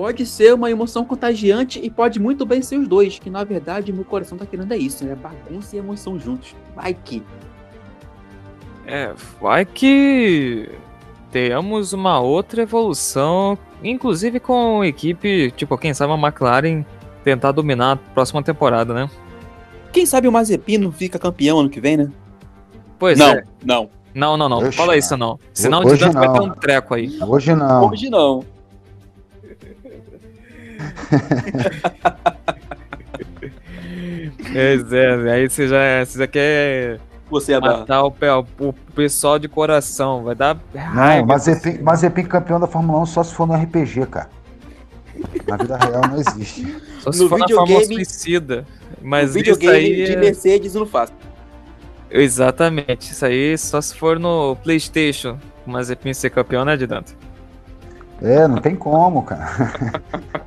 pode 0.00 0.24
ser 0.24 0.54
uma 0.54 0.70
emoção 0.70 1.04
contagiante 1.04 1.78
e 1.78 1.90
pode 1.90 2.18
muito 2.18 2.46
bem 2.46 2.62
ser 2.62 2.78
os 2.78 2.88
dois, 2.88 3.18
que 3.18 3.28
na 3.28 3.44
verdade 3.44 3.92
meu 3.92 4.02
coração 4.02 4.38
tá 4.38 4.46
querendo 4.46 4.72
é 4.72 4.78
isso, 4.78 5.04
né? 5.04 5.14
Bagunça 5.14 5.76
e 5.76 5.78
emoção 5.78 6.18
juntos. 6.18 6.56
Vai 6.74 6.94
que. 6.94 7.22
É, 8.86 9.12
vai 9.38 9.66
que 9.66 10.70
temos 11.30 11.92
uma 11.92 12.18
outra 12.18 12.62
evolução, 12.62 13.58
inclusive 13.84 14.40
com 14.40 14.82
equipe, 14.82 15.50
tipo, 15.50 15.76
quem 15.76 15.92
sabe 15.92 16.14
a 16.14 16.16
McLaren 16.16 16.82
tentar 17.22 17.52
dominar 17.52 17.92
a 17.92 17.96
próxima 17.96 18.42
temporada, 18.42 18.94
né? 18.94 19.10
Quem 19.92 20.06
sabe 20.06 20.26
o 20.26 20.32
Mazepino 20.32 20.90
fica 20.90 21.18
campeão 21.18 21.60
ano 21.60 21.68
que 21.68 21.78
vem, 21.78 21.98
né? 21.98 22.10
Pois 22.98 23.18
não, 23.18 23.32
é. 23.32 23.44
Não, 23.62 23.90
não. 24.14 24.38
Não, 24.38 24.48
não, 24.48 24.58
Oxe, 24.60 24.78
Fala 24.78 24.96
isso 24.96 25.14
não. 25.14 25.38
Senão 25.52 25.82
o 25.82 25.84
Didante 25.84 26.14
vai 26.14 26.26
não. 26.26 26.32
ter 26.32 26.40
um 26.40 26.50
treco 26.52 26.94
aí. 26.94 27.18
Hoje 27.22 27.54
não. 27.54 27.90
Hoje 27.90 28.08
não. 28.08 28.42
Pois 34.52 34.92
é, 34.92 35.32
aí 35.32 35.48
você 35.48 35.68
já, 35.68 36.04
você 36.04 36.18
já 36.18 36.26
quer 36.26 37.00
Você 37.30 37.52
é 37.52 37.60
matar 37.60 38.04
o, 38.04 38.14
o 38.60 38.72
pessoal 38.94 39.38
de 39.38 39.48
coração. 39.48 40.24
Vai 40.24 40.34
dar 40.34 40.56
Não, 40.74 40.80
raiva. 40.82 41.26
Mazepin, 41.26 41.78
Mazepin 41.82 42.24
campeão 42.24 42.58
da 42.60 42.66
Fórmula 42.66 43.00
1 43.00 43.06
só 43.06 43.22
se 43.22 43.34
for 43.34 43.46
no 43.46 43.54
RPG, 43.54 44.06
cara. 44.06 44.28
Na 45.46 45.56
vida 45.56 45.76
real 45.76 46.02
não 46.08 46.16
existe. 46.16 46.76
Só 47.00 47.12
se 47.12 47.22
no 47.22 47.28
for 47.28 47.38
na 47.38 47.46
videogame- 47.46 47.72
Fórmula 47.80 47.94
suicida. 48.04 48.66
Mas 49.02 49.28
no 49.28 49.32
videogame 49.34 49.74
aí 49.76 50.04
de 50.06 50.12
é- 50.12 50.16
Mercedes 50.16 50.74
não 50.74 50.86
faz. 50.86 51.12
Exatamente. 52.10 53.12
Isso 53.12 53.24
aí 53.24 53.56
só 53.56 53.80
se 53.80 53.94
for 53.94 54.18
no 54.18 54.56
Playstation. 54.56 55.38
Mas 55.66 55.90
é 55.90 55.94
ser 56.14 56.30
campeão, 56.30 56.64
né, 56.64 56.76
Didante? 56.76 57.16
É, 58.22 58.48
não 58.48 58.58
tem 58.58 58.74
como, 58.74 59.22
cara. 59.22 59.72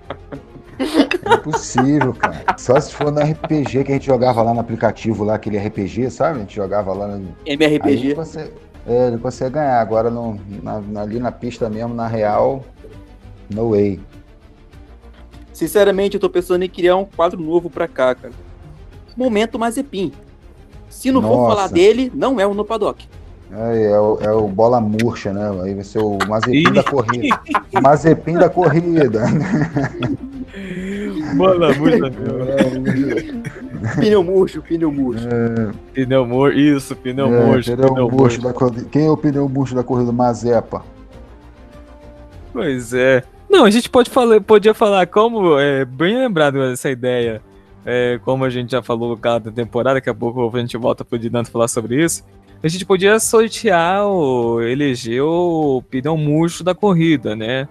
É 1.26 1.34
impossível, 1.36 2.14
cara. 2.14 2.44
Só 2.58 2.80
se 2.80 2.94
for 2.94 3.12
no 3.12 3.20
RPG 3.22 3.84
que 3.84 3.92
a 3.92 3.96
gente 3.96 4.06
jogava 4.06 4.42
lá 4.42 4.54
no 4.54 4.60
aplicativo, 4.60 5.24
lá, 5.24 5.36
aquele 5.36 5.58
RPG, 5.58 6.10
sabe? 6.10 6.38
A 6.38 6.42
gente 6.42 6.56
jogava 6.56 6.94
lá 6.94 7.08
no. 7.08 7.36
Aí 7.46 7.54
MRPG. 7.54 8.14
você, 8.14 8.52
é, 8.88 9.08
ele 9.08 9.18
consegue 9.18 9.56
ganhar. 9.56 9.80
Agora 9.80 10.10
no, 10.10 10.40
na- 10.62 11.02
ali 11.02 11.20
na 11.20 11.32
pista 11.32 11.70
mesmo, 11.70 11.94
na 11.94 12.08
real, 12.08 12.64
no 13.50 13.72
way. 13.72 14.00
Sinceramente, 15.54 16.16
eu 16.16 16.20
tô 16.20 16.30
pensando 16.30 16.64
em 16.64 16.70
criar 16.70 16.96
um 16.98 17.06
quadro 17.06 17.40
novo 17.42 17.70
pra 17.70 17.88
cá, 17.88 18.16
cara. 18.16 18.34
Momento 19.16 19.60
Mazepin. 19.60 20.12
Se 20.90 21.12
não 21.12 21.22
for 21.22 21.38
Nossa. 21.38 21.56
falar 21.56 21.68
dele, 21.70 22.12
não 22.14 22.40
é 22.40 22.46
o 22.48 22.54
no 22.54 22.66
paddock. 22.66 23.08
É, 23.52 23.92
é 23.92 24.00
o, 24.00 24.18
é 24.20 24.32
o 24.32 24.48
bola 24.48 24.82
murcha, 24.82 25.32
né? 25.32 25.48
Aí 25.64 25.76
vai 25.76 25.84
ser 25.84 26.00
o 26.00 26.18
Mazepin 26.28 26.72
da 26.74 26.84
corrida. 26.84 27.40
Mazepin 27.84 28.34
da 28.34 28.50
corrida. 28.50 29.22
Bola 31.36 31.74
muito, 31.74 32.06
Pneu 34.00 34.24
murcho, 34.24 34.62
pneu 34.62 34.92
murcho. 34.92 35.28
Pneu 35.94 36.26
murcho, 36.26 36.58
isso, 36.58 36.96
pneu 36.96 37.28
É, 37.28 37.46
murcho, 37.46 37.72
pneu 37.76 37.90
pneu 37.94 38.04
murcho 38.10 38.18
murcho. 38.18 38.42
da 38.42 38.54
corrida. 38.54 38.88
Quem 38.90 39.06
é 39.08 39.10
o 39.10 39.18
pneu 39.18 39.50
murcho 39.50 39.76
da 39.76 39.84
corrida? 39.84 40.12
Mazepa. 40.12 40.84
Pois 42.52 42.94
é. 42.94 43.24
Não, 43.50 43.66
a 43.66 43.70
gente 43.70 43.90
pode 43.90 44.10
falar, 44.10 44.40
podia 44.42 44.74
falar 44.74 45.06
como, 45.08 45.60
é 45.60 45.86
bem 45.86 46.18
lembrado 46.18 46.62
essa 46.64 46.90
ideia, 46.90 47.42
é, 47.86 48.20
como 48.24 48.46
a 48.46 48.50
gente 48.50 48.72
já 48.72 48.82
falou 48.82 49.16
cada 49.18 49.52
temporada, 49.52 49.96
daqui 49.96 50.10
a 50.10 50.14
pouco 50.14 50.50
a 50.56 50.60
gente 50.60 50.78
volta 50.78 51.04
pro 51.04 51.20
Dinanto 51.20 51.52
falar 51.52 51.68
sobre 51.68 52.04
isso. 52.04 52.24
A 52.64 52.68
gente 52.70 52.86
podia 52.86 53.20
sortear 53.20 54.06
ou 54.06 54.62
eleger 54.64 55.22
o 55.22 55.84
pneu 55.90 56.16
murcho 56.16 56.64
da 56.64 56.74
corrida, 56.74 57.36
né? 57.36 57.68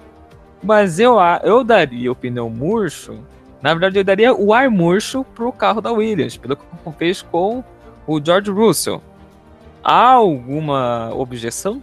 Mas 0.62 1.00
eu, 1.00 1.16
eu 1.42 1.64
daria 1.64 2.12
o 2.12 2.14
pneu 2.14 2.50
murcho, 2.50 3.14
na 3.62 3.70
verdade 3.70 3.98
eu 3.98 4.04
daria 4.04 4.34
o 4.34 4.52
ar 4.52 4.68
murcho 4.68 5.24
pro 5.34 5.52
carro 5.52 5.80
da 5.80 5.92
Williams, 5.92 6.36
pelo 6.36 6.56
que 6.56 6.64
fez 6.98 7.22
com 7.22 7.62
o 8.06 8.20
George 8.22 8.50
Russell. 8.50 9.00
Há 9.84 10.12
alguma 10.12 11.12
objeção? 11.14 11.82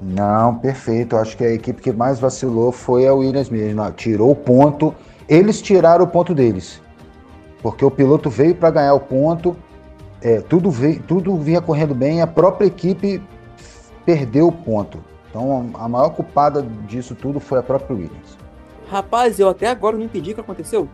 Não, 0.00 0.56
perfeito. 0.56 1.16
Acho 1.16 1.36
que 1.36 1.44
a 1.44 1.52
equipe 1.52 1.82
que 1.82 1.92
mais 1.92 2.18
vacilou 2.18 2.72
foi 2.72 3.06
a 3.06 3.14
Williams 3.14 3.50
mesmo. 3.50 3.90
Tirou 3.92 4.30
o 4.30 4.36
ponto. 4.36 4.94
Eles 5.28 5.60
tiraram 5.60 6.04
o 6.04 6.08
ponto 6.08 6.34
deles. 6.34 6.80
Porque 7.62 7.84
o 7.84 7.90
piloto 7.90 8.30
veio 8.30 8.54
para 8.54 8.70
ganhar 8.70 8.94
o 8.94 9.00
ponto. 9.00 9.56
é, 10.22 10.40
tudo, 10.40 10.70
veio, 10.70 11.02
tudo 11.02 11.36
vinha 11.36 11.60
correndo 11.60 11.94
bem. 11.94 12.22
A 12.22 12.26
própria 12.26 12.66
equipe 12.66 13.22
perdeu 14.04 14.48
o 14.48 14.52
ponto. 14.52 14.98
Então 15.28 15.70
a 15.74 15.88
maior 15.88 16.10
culpada 16.10 16.62
disso 16.88 17.14
tudo 17.14 17.38
foi 17.38 17.58
a 17.58 17.62
própria 17.62 17.94
Williams. 17.94 18.39
Rapaz, 18.90 19.38
eu 19.38 19.48
até 19.48 19.68
agora 19.68 19.96
não 19.96 20.04
entendi 20.04 20.32
o 20.32 20.34
que 20.34 20.40
aconteceu. 20.40 20.88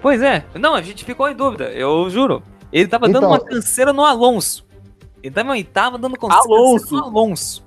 Pois 0.00 0.20
é, 0.22 0.44
não, 0.54 0.74
a 0.74 0.82
gente 0.82 1.04
ficou 1.04 1.28
em 1.28 1.34
dúvida, 1.36 1.64
eu 1.70 2.08
juro. 2.10 2.42
Ele 2.72 2.88
tava 2.88 3.06
dando 3.06 3.18
Então- 3.18 3.30
uma 3.30 3.38
canseira 3.40 3.92
no 3.92 4.04
Alonso. 4.04 4.66
Ele 5.22 5.32
tava, 5.32 5.54
ele 5.56 5.64
tava 5.64 5.98
dando 5.98 6.16
canseira 6.16 6.42
Alonso. 6.44 6.96
no 6.96 7.04
Alonso. 7.04 7.64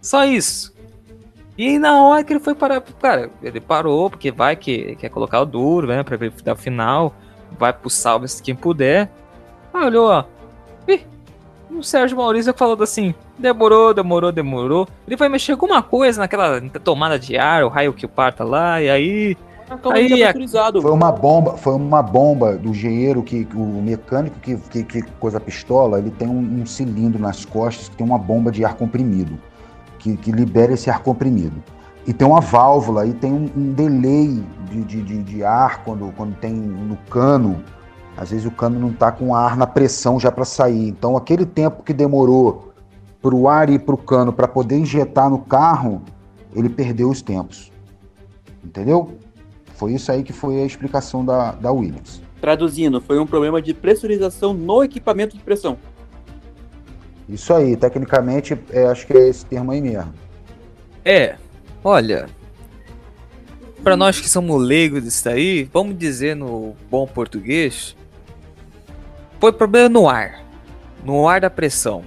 Só 0.00 0.24
isso. 0.24 0.76
E 1.56 1.78
na 1.78 2.02
hora 2.02 2.22
que 2.22 2.32
ele 2.32 2.40
foi 2.40 2.54
parar, 2.54 2.80
cara, 2.80 3.30
ele 3.42 3.60
parou, 3.60 4.10
porque 4.10 4.30
vai 4.30 4.54
que 4.54 4.94
quer 4.96 5.08
colocar 5.08 5.40
o 5.40 5.46
duro, 5.46 5.86
né? 5.86 6.02
Pra 6.02 6.16
ver 6.16 6.32
o 6.52 6.56
final. 6.56 7.14
Vai 7.58 7.72
pro 7.72 7.88
salve 7.88 8.26
quem 8.42 8.54
puder. 8.54 9.10
Aí 9.72 9.84
olhou, 9.86 10.08
ó. 10.08 10.24
O 11.70 11.82
Sérgio 11.82 12.16
Maurício 12.16 12.54
falou 12.54 12.80
assim: 12.82 13.14
demorou, 13.38 13.92
demorou, 13.92 14.32
demorou. 14.32 14.88
Ele 15.06 15.16
vai 15.16 15.28
mexer 15.28 15.52
alguma 15.52 15.82
coisa 15.82 16.20
naquela 16.20 16.60
tomada 16.82 17.18
de 17.18 17.36
ar, 17.36 17.64
o 17.64 17.68
raio 17.68 17.92
que 17.92 18.06
parta 18.06 18.44
lá, 18.44 18.80
e 18.80 18.90
aí. 18.90 19.36
Aí, 19.92 20.08
foi 20.80 20.92
uma 20.92 21.12
bomba, 21.12 21.58
foi 21.58 21.74
uma 21.74 22.02
bomba 22.02 22.56
do 22.56 22.70
engenheiro 22.70 23.22
que 23.22 23.46
o 23.54 23.82
mecânico 23.82 24.40
que, 24.40 24.56
que, 24.56 24.82
que 24.82 25.02
coisa 25.20 25.36
a 25.36 25.40
pistola, 25.40 25.98
ele 25.98 26.10
tem 26.10 26.26
um, 26.26 26.62
um, 26.62 26.64
cilindro 26.64 27.20
nas 27.20 27.44
costas 27.44 27.90
que 27.90 27.96
tem 27.96 28.06
uma 28.06 28.16
bomba 28.16 28.50
de 28.50 28.64
ar 28.64 28.76
comprimido 28.76 29.38
que, 29.98 30.16
que 30.16 30.32
libera 30.32 30.72
esse 30.72 30.88
ar 30.88 31.00
comprimido. 31.00 31.62
E 32.06 32.12
tem 32.12 32.26
uma 32.26 32.40
válvula, 32.40 33.06
e 33.06 33.12
tem 33.12 33.32
um, 33.32 33.50
um 33.54 33.72
delay 33.72 34.42
de, 34.70 34.84
de, 34.84 35.02
de, 35.02 35.22
de, 35.22 35.44
ar 35.44 35.84
quando, 35.84 36.12
quando 36.16 36.34
tem 36.36 36.52
no 36.52 36.96
cano. 37.10 37.62
Às 38.18 38.30
vezes 38.30 38.44
o 38.44 38.50
cano 38.50 38.80
não 38.80 38.90
está 38.90 39.12
com 39.12 39.32
ar 39.32 39.56
na 39.56 39.64
pressão 39.64 40.18
já 40.18 40.32
para 40.32 40.44
sair. 40.44 40.88
Então 40.88 41.16
aquele 41.16 41.46
tempo 41.46 41.84
que 41.84 41.92
demorou 41.92 42.72
para 43.22 43.32
o 43.32 43.48
ar 43.48 43.70
ir 43.70 43.78
para 43.78 43.94
o 43.94 43.98
cano 43.98 44.32
para 44.32 44.48
poder 44.48 44.76
injetar 44.76 45.30
no 45.30 45.38
carro, 45.38 46.02
ele 46.52 46.68
perdeu 46.68 47.08
os 47.08 47.22
tempos. 47.22 47.70
Entendeu? 48.64 49.16
Foi 49.76 49.92
isso 49.92 50.10
aí 50.10 50.24
que 50.24 50.32
foi 50.32 50.60
a 50.60 50.64
explicação 50.64 51.24
da, 51.24 51.52
da 51.52 51.70
Williams. 51.70 52.20
Traduzindo, 52.40 53.00
foi 53.00 53.20
um 53.20 53.26
problema 53.26 53.62
de 53.62 53.72
pressurização 53.72 54.52
no 54.52 54.82
equipamento 54.82 55.36
de 55.36 55.42
pressão. 55.42 55.78
Isso 57.28 57.54
aí, 57.54 57.76
tecnicamente, 57.76 58.58
é, 58.70 58.86
acho 58.86 59.06
que 59.06 59.12
é 59.12 59.28
esse 59.28 59.46
termo 59.46 59.70
aí 59.70 59.80
mesmo. 59.80 60.12
É, 61.04 61.36
olha. 61.84 62.26
Para 63.84 63.96
nós 63.96 64.20
que 64.20 64.28
somos 64.28 64.60
leigos 64.60 65.04
disso 65.04 65.28
aí, 65.28 65.68
vamos 65.72 65.96
dizer 65.96 66.34
no 66.34 66.74
bom 66.90 67.06
português, 67.06 67.96
foi 69.40 69.52
problema 69.52 69.88
no 69.88 70.08
ar. 70.08 70.40
No 71.04 71.28
ar 71.28 71.40
da 71.40 71.50
pressão. 71.50 72.02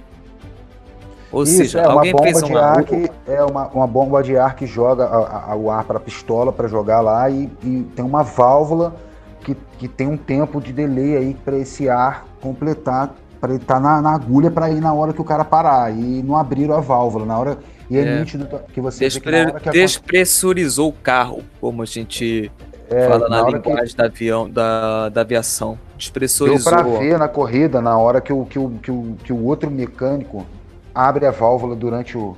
Ou 1.30 1.44
Isso, 1.44 1.56
seja, 1.56 1.80
é 1.80 1.84
alguém 1.86 2.12
uma 2.12 2.22
bomba 2.22 2.42
de 2.42 2.56
ar 2.56 2.84
que 2.84 3.10
é 3.26 3.42
uma, 3.42 3.66
uma 3.68 3.86
bomba 3.86 4.22
de 4.22 4.36
ar 4.36 4.54
que 4.54 4.66
joga 4.66 5.04
a, 5.04 5.52
a, 5.52 5.56
o 5.56 5.70
ar 5.70 5.84
para 5.84 5.96
a 5.96 6.00
pistola 6.00 6.52
para 6.52 6.68
jogar 6.68 7.00
lá 7.00 7.30
e, 7.30 7.50
e, 7.64 7.86
tem 7.96 8.04
uma 8.04 8.22
válvula 8.22 8.94
que, 9.40 9.56
que 9.78 9.88
tem 9.88 10.08
um 10.08 10.16
tempo 10.16 10.60
de 10.60 10.74
delay 10.74 11.16
aí 11.16 11.34
para 11.42 11.56
esse 11.56 11.88
ar 11.88 12.26
completar 12.38 13.14
para 13.40 13.54
ele 13.54 13.62
estar 13.62 13.74
tá 13.74 13.80
na, 13.80 14.00
na, 14.00 14.14
agulha 14.14 14.52
para 14.52 14.70
ir 14.70 14.80
na 14.80 14.94
hora 14.94 15.12
que 15.12 15.20
o 15.20 15.24
cara 15.24 15.44
parar. 15.44 15.90
E 15.90 16.22
não 16.22 16.36
abriram 16.36 16.76
a 16.76 16.80
válvula. 16.80 17.26
Na 17.26 17.36
hora. 17.36 17.58
E 17.90 17.98
é, 17.98 18.02
é. 18.02 18.18
nítido 18.20 18.48
que 18.72 18.80
você 18.80 19.00
Despre 19.00 19.52
que 19.60 19.70
Despressurizou 19.70 20.90
o 20.90 20.92
carro, 20.92 21.42
como 21.60 21.82
a 21.82 21.84
gente 21.84 22.52
é, 22.71 22.71
fala 22.88 23.28
na, 23.28 23.42
na 23.42 23.50
linguagem 23.50 23.88
que... 23.88 23.96
da, 23.96 24.04
avião, 24.04 24.50
da, 24.50 25.08
da 25.08 25.20
aviação. 25.20 25.78
Despressurizou. 25.96 26.72
Deu 26.72 26.84
para 26.84 26.98
ver 26.98 27.18
na 27.18 27.28
corrida, 27.28 27.80
na 27.80 27.96
hora 27.96 28.20
que 28.20 28.32
o, 28.32 28.44
que, 28.44 28.58
o, 28.58 28.70
que, 28.82 28.90
o, 28.90 29.16
que 29.24 29.32
o 29.32 29.44
outro 29.44 29.70
mecânico 29.70 30.46
abre 30.94 31.26
a 31.26 31.30
válvula 31.30 31.74
durante 31.74 32.16
o, 32.18 32.36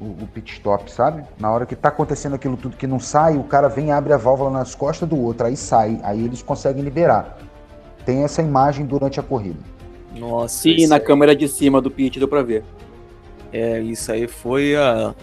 o, 0.00 0.04
o, 0.04 0.28
pit 0.32 0.52
stop, 0.52 0.90
sabe? 0.90 1.22
Na 1.38 1.50
hora 1.50 1.64
que 1.64 1.76
tá 1.76 1.88
acontecendo 1.88 2.34
aquilo 2.34 2.56
tudo 2.56 2.76
que 2.76 2.86
não 2.86 2.98
sai, 2.98 3.36
o 3.36 3.44
cara 3.44 3.68
vem 3.68 3.88
e 3.88 3.90
abre 3.90 4.12
a 4.12 4.16
válvula 4.16 4.50
nas 4.50 4.74
costas 4.74 5.08
do 5.08 5.18
outro, 5.18 5.46
aí 5.46 5.56
sai, 5.56 6.00
aí 6.02 6.24
eles 6.24 6.42
conseguem 6.42 6.82
liberar. 6.82 7.38
Tem 8.04 8.24
essa 8.24 8.42
imagem 8.42 8.84
durante 8.84 9.20
a 9.20 9.22
corrida. 9.22 9.60
Nossa. 10.14 10.62
Sim, 10.62 10.86
na 10.86 10.96
aí... 10.96 11.00
câmera 11.00 11.34
de 11.34 11.48
cima 11.48 11.80
do 11.80 11.90
pit 11.90 12.18
deu 12.18 12.28
pra 12.28 12.42
ver. 12.42 12.64
É, 13.52 13.80
isso 13.80 14.10
aí 14.10 14.26
foi 14.26 14.76
a. 14.76 15.14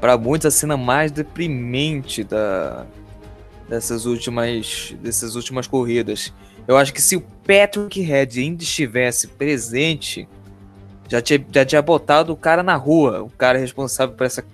Pra 0.00 0.18
muitos 0.18 0.46
a 0.46 0.50
cena 0.50 0.76
mais 0.76 1.10
deprimente 1.10 2.22
da, 2.22 2.86
dessas 3.68 4.06
últimas, 4.06 4.94
dessas 5.02 5.34
últimas 5.34 5.66
corridas. 5.66 6.32
Eu 6.66 6.76
acho 6.76 6.92
que 6.92 7.00
se 7.00 7.16
o 7.16 7.20
Patrick 7.20 8.00
Head 8.00 8.40
ainda 8.40 8.62
estivesse 8.62 9.28
presente, 9.28 10.28
já 11.08 11.20
tinha, 11.20 11.44
já 11.52 11.64
tinha 11.64 11.82
botado 11.82 12.32
o 12.32 12.36
cara 12.36 12.62
na 12.62 12.76
rua, 12.76 13.22
o 13.22 13.30
cara 13.30 13.58
responsável 13.58 14.14
por 14.14 14.24
essa, 14.24 14.44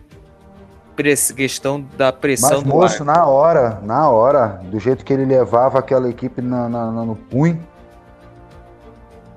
por 0.94 1.06
essa 1.06 1.32
questão 1.32 1.84
da 1.96 2.12
pressão 2.12 2.50
Mas, 2.50 2.62
do 2.62 2.68
moço, 2.68 3.02
ar. 3.02 3.06
na 3.06 3.26
hora, 3.26 3.80
na 3.82 4.08
hora, 4.08 4.60
do 4.64 4.78
jeito 4.78 5.04
que 5.04 5.12
ele 5.12 5.24
levava 5.24 5.78
aquela 5.78 6.08
equipe 6.08 6.42
na, 6.42 6.68
na, 6.68 6.90
no 6.90 7.16
punho, 7.16 7.60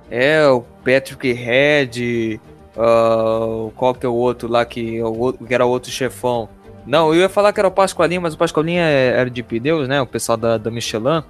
é, 0.10 0.46
o 0.48 0.62
Patrick 0.84 1.32
Head, 1.32 2.40
uh, 2.76 3.72
qual 3.76 3.94
que 3.94 4.06
é 4.06 4.10
o 4.10 4.14
outro 4.14 4.48
lá 4.48 4.66
que, 4.66 5.02
o, 5.02 5.34
que 5.34 5.54
era 5.54 5.66
o 5.66 5.70
outro 5.70 5.92
chefão. 5.92 6.48
Não, 6.86 7.14
eu 7.14 7.22
ia 7.22 7.30
falar 7.30 7.52
que 7.52 7.60
era 7.60 7.68
o 7.68 7.72
Pascoalinho, 7.72 8.22
mas 8.22 8.34
o 8.34 8.38
Pascoalinho 8.38 8.80
é, 8.80 9.08
era 9.20 9.30
de 9.30 9.42
pneus, 9.42 9.88
né? 9.88 10.02
O 10.02 10.06
pessoal 10.06 10.38
da, 10.38 10.58
da 10.58 10.70
Michelin. 10.70 11.24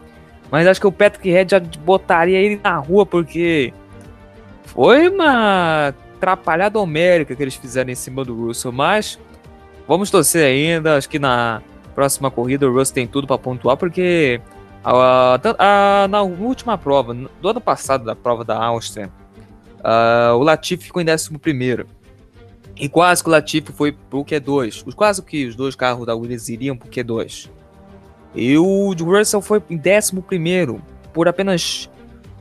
Mas 0.51 0.67
acho 0.67 0.79
que 0.79 0.87
o 0.87 0.91
Patrick 0.91 1.29
Head 1.29 1.51
já 1.51 1.59
botaria 1.59 2.37
ele 2.37 2.59
na 2.61 2.77
rua, 2.77 3.05
porque 3.05 3.73
foi 4.65 5.07
uma 5.07 5.87
atrapalhada 5.87 6.79
homérica 6.79 7.35
que 7.35 7.41
eles 7.41 7.55
fizeram 7.55 7.89
em 7.89 7.95
cima 7.95 8.23
do 8.23 8.47
Russell. 8.47 8.71
Mas 8.71 9.19
vamos 9.87 10.11
torcer 10.11 10.45
ainda. 10.45 10.97
Acho 10.97 11.09
que 11.09 11.19
na 11.19 11.61
próxima 11.93 12.29
corrida 12.29 12.67
o 12.67 12.73
Russell 12.73 12.95
tem 12.95 13.07
tudo 13.07 13.25
para 13.25 13.37
pontuar, 13.37 13.77
porque 13.77 14.41
a, 14.83 15.39
a, 15.57 16.07
na 16.07 16.21
última 16.21 16.77
prova, 16.77 17.13
do 17.13 17.49
ano 17.49 17.61
passado, 17.61 18.03
da 18.03 18.15
prova 18.15 18.43
da 18.43 18.61
Áustria, 18.61 19.09
o 20.37 20.43
Latifi 20.43 20.85
ficou 20.85 21.01
em 21.01 21.09
11. 21.09 21.31
E 22.77 22.89
quase 22.89 23.23
que 23.23 23.29
o 23.29 23.31
Latifi 23.31 23.71
foi 23.71 23.91
pro 23.91 24.23
Q2. 24.23 24.93
Quase 24.93 25.21
que 25.21 25.45
os 25.45 25.55
dois 25.55 25.75
carros 25.75 26.05
da 26.05 26.15
Williams 26.15 26.49
iriam 26.49 26.75
pro 26.75 26.89
Q2. 26.89 27.49
E 28.33 28.57
o 28.57 28.93
Russell 28.93 29.41
foi 29.41 29.63
em 29.69 29.77
11. 29.77 30.81
Por 31.13 31.27
apenas 31.27 31.89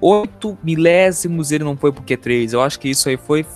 8 0.00 0.58
milésimos 0.62 1.52
ele 1.52 1.62
não 1.62 1.76
foi 1.76 1.92
pro 1.92 2.02
Q3. 2.02 2.52
Eu 2.52 2.62
acho 2.62 2.80
que 2.80 2.88
isso 2.88 3.08
aí 3.08 3.16
foi. 3.16 3.46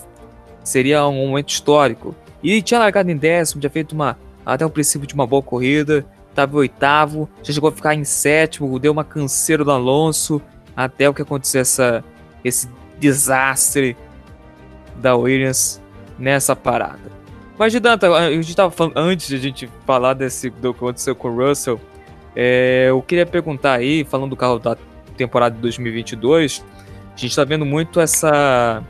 Seria 0.62 1.06
um 1.06 1.26
momento 1.28 1.48
histórico. 1.48 2.14
E 2.42 2.62
tinha 2.62 2.78
largado 2.78 3.10
em 3.10 3.16
décimo, 3.16 3.60
tinha 3.60 3.70
feito 3.70 3.92
uma, 3.92 4.16
até 4.46 4.64
o 4.64 4.70
princípio 4.70 5.06
de 5.06 5.14
uma 5.14 5.26
boa 5.26 5.42
corrida 5.42 6.06
estava 6.38 6.54
em 6.54 6.58
oitavo, 6.58 7.28
já 7.42 7.52
chegou 7.52 7.68
a 7.68 7.72
ficar 7.72 7.94
em 7.94 8.04
sétimo, 8.04 8.78
deu 8.78 8.92
uma 8.92 9.04
canseira 9.04 9.64
do 9.64 9.72
Alonso, 9.72 10.40
até 10.76 11.08
o 11.08 11.14
que 11.14 11.22
aconteceu 11.22 11.60
essa, 11.60 12.04
esse 12.44 12.68
desastre 13.00 13.96
da 14.96 15.16
Williams 15.16 15.80
nessa 16.18 16.57
parada. 16.57 17.18
Mas, 17.59 17.74
Danta, 17.81 18.09
a 18.12 18.31
gente 18.31 18.48
estava 18.48 18.70
falando, 18.70 18.96
antes 18.96 19.28
de 19.28 19.37
a 19.37 19.38
gente 19.38 19.70
falar 19.85 20.14
desse, 20.14 20.48
do 20.50 20.72
que 20.72 20.78
aconteceu 20.78 21.14
com 21.14 21.28
o 21.28 21.37
Russell, 21.37 21.81
é, 22.35 22.87
eu 22.88 23.02
queria 23.02 23.26
perguntar 23.26 23.74
aí, 23.74 24.04
falando 24.04 24.31
do 24.31 24.37
carro 24.37 24.59
da 24.59 24.76
temporada 25.16 25.57
de 25.57 25.61
2022, 25.62 26.64
a 27.07 27.20
gente 27.20 27.31
está 27.31 27.44
vendo 27.44 27.66
muito 27.66 27.98
essa. 27.98 28.83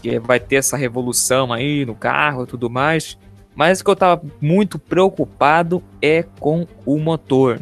que 0.00 0.18
vai 0.18 0.40
ter 0.40 0.56
essa 0.56 0.76
revolução 0.76 1.52
aí 1.52 1.84
no 1.84 1.94
carro 1.94 2.44
e 2.44 2.46
tudo 2.46 2.70
mais. 2.70 3.18
Mas 3.54 3.80
o 3.80 3.84
que 3.84 3.90
eu 3.90 3.96
tava 3.96 4.22
muito 4.40 4.78
preocupado 4.78 5.82
é 6.00 6.24
com 6.40 6.66
o 6.86 6.98
motor. 6.98 7.60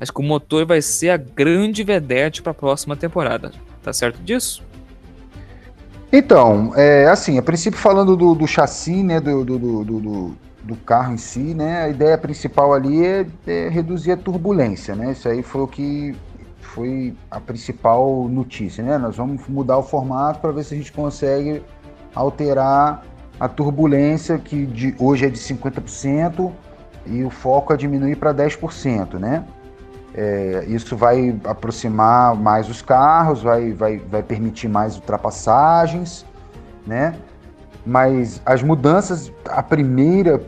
Acho 0.00 0.12
que 0.12 0.20
o 0.20 0.24
motor 0.24 0.64
vai 0.64 0.80
ser 0.80 1.10
a 1.10 1.16
grande 1.16 1.82
vedete 1.82 2.40
para 2.40 2.52
a 2.52 2.54
próxima 2.54 2.96
temporada. 2.96 3.52
Tá 3.82 3.92
certo 3.92 4.22
disso? 4.22 4.62
Então, 6.12 6.72
é, 6.76 7.06
assim, 7.06 7.38
a 7.38 7.42
princípio 7.42 7.78
falando 7.78 8.16
do, 8.16 8.34
do 8.34 8.46
chassi, 8.46 9.02
né, 9.02 9.20
do, 9.20 9.44
do, 9.44 9.58
do, 9.58 10.36
do, 10.62 10.76
carro 10.86 11.14
em 11.14 11.16
si, 11.16 11.54
né, 11.54 11.82
a 11.82 11.88
ideia 11.88 12.16
principal 12.16 12.72
ali 12.72 13.04
é, 13.04 13.26
é, 13.46 13.68
reduzir 13.68 14.12
a 14.12 14.16
turbulência, 14.16 14.94
né, 14.94 15.12
isso 15.12 15.28
aí 15.28 15.42
foi 15.42 15.62
o 15.62 15.66
que 15.66 16.14
foi 16.60 17.14
a 17.30 17.40
principal 17.40 18.28
notícia, 18.28 18.84
né, 18.84 18.96
nós 18.96 19.16
vamos 19.16 19.46
mudar 19.48 19.78
o 19.78 19.82
formato 19.82 20.40
para 20.40 20.52
ver 20.52 20.64
se 20.64 20.74
a 20.74 20.76
gente 20.76 20.92
consegue 20.92 21.62
alterar 22.14 23.04
a 23.38 23.48
turbulência, 23.48 24.38
que 24.38 24.66
de, 24.66 24.94
hoje 24.98 25.26
é 25.26 25.28
de 25.28 25.38
50%, 25.38 26.52
e 27.06 27.22
o 27.22 27.30
foco 27.30 27.72
é 27.72 27.76
diminuir 27.76 28.16
para 28.16 28.32
10%, 28.32 29.18
né? 29.18 29.44
É, 30.16 30.64
isso 30.68 30.96
vai 30.96 31.36
aproximar 31.44 32.36
mais 32.36 32.68
os 32.68 32.80
carros, 32.80 33.42
vai, 33.42 33.72
vai, 33.72 33.98
vai 33.98 34.22
permitir 34.22 34.68
mais 34.68 34.94
ultrapassagens, 34.94 36.24
né? 36.86 37.16
Mas 37.84 38.40
as 38.46 38.62
mudanças, 38.62 39.32
a 39.46 39.62
primeira, 39.62 40.40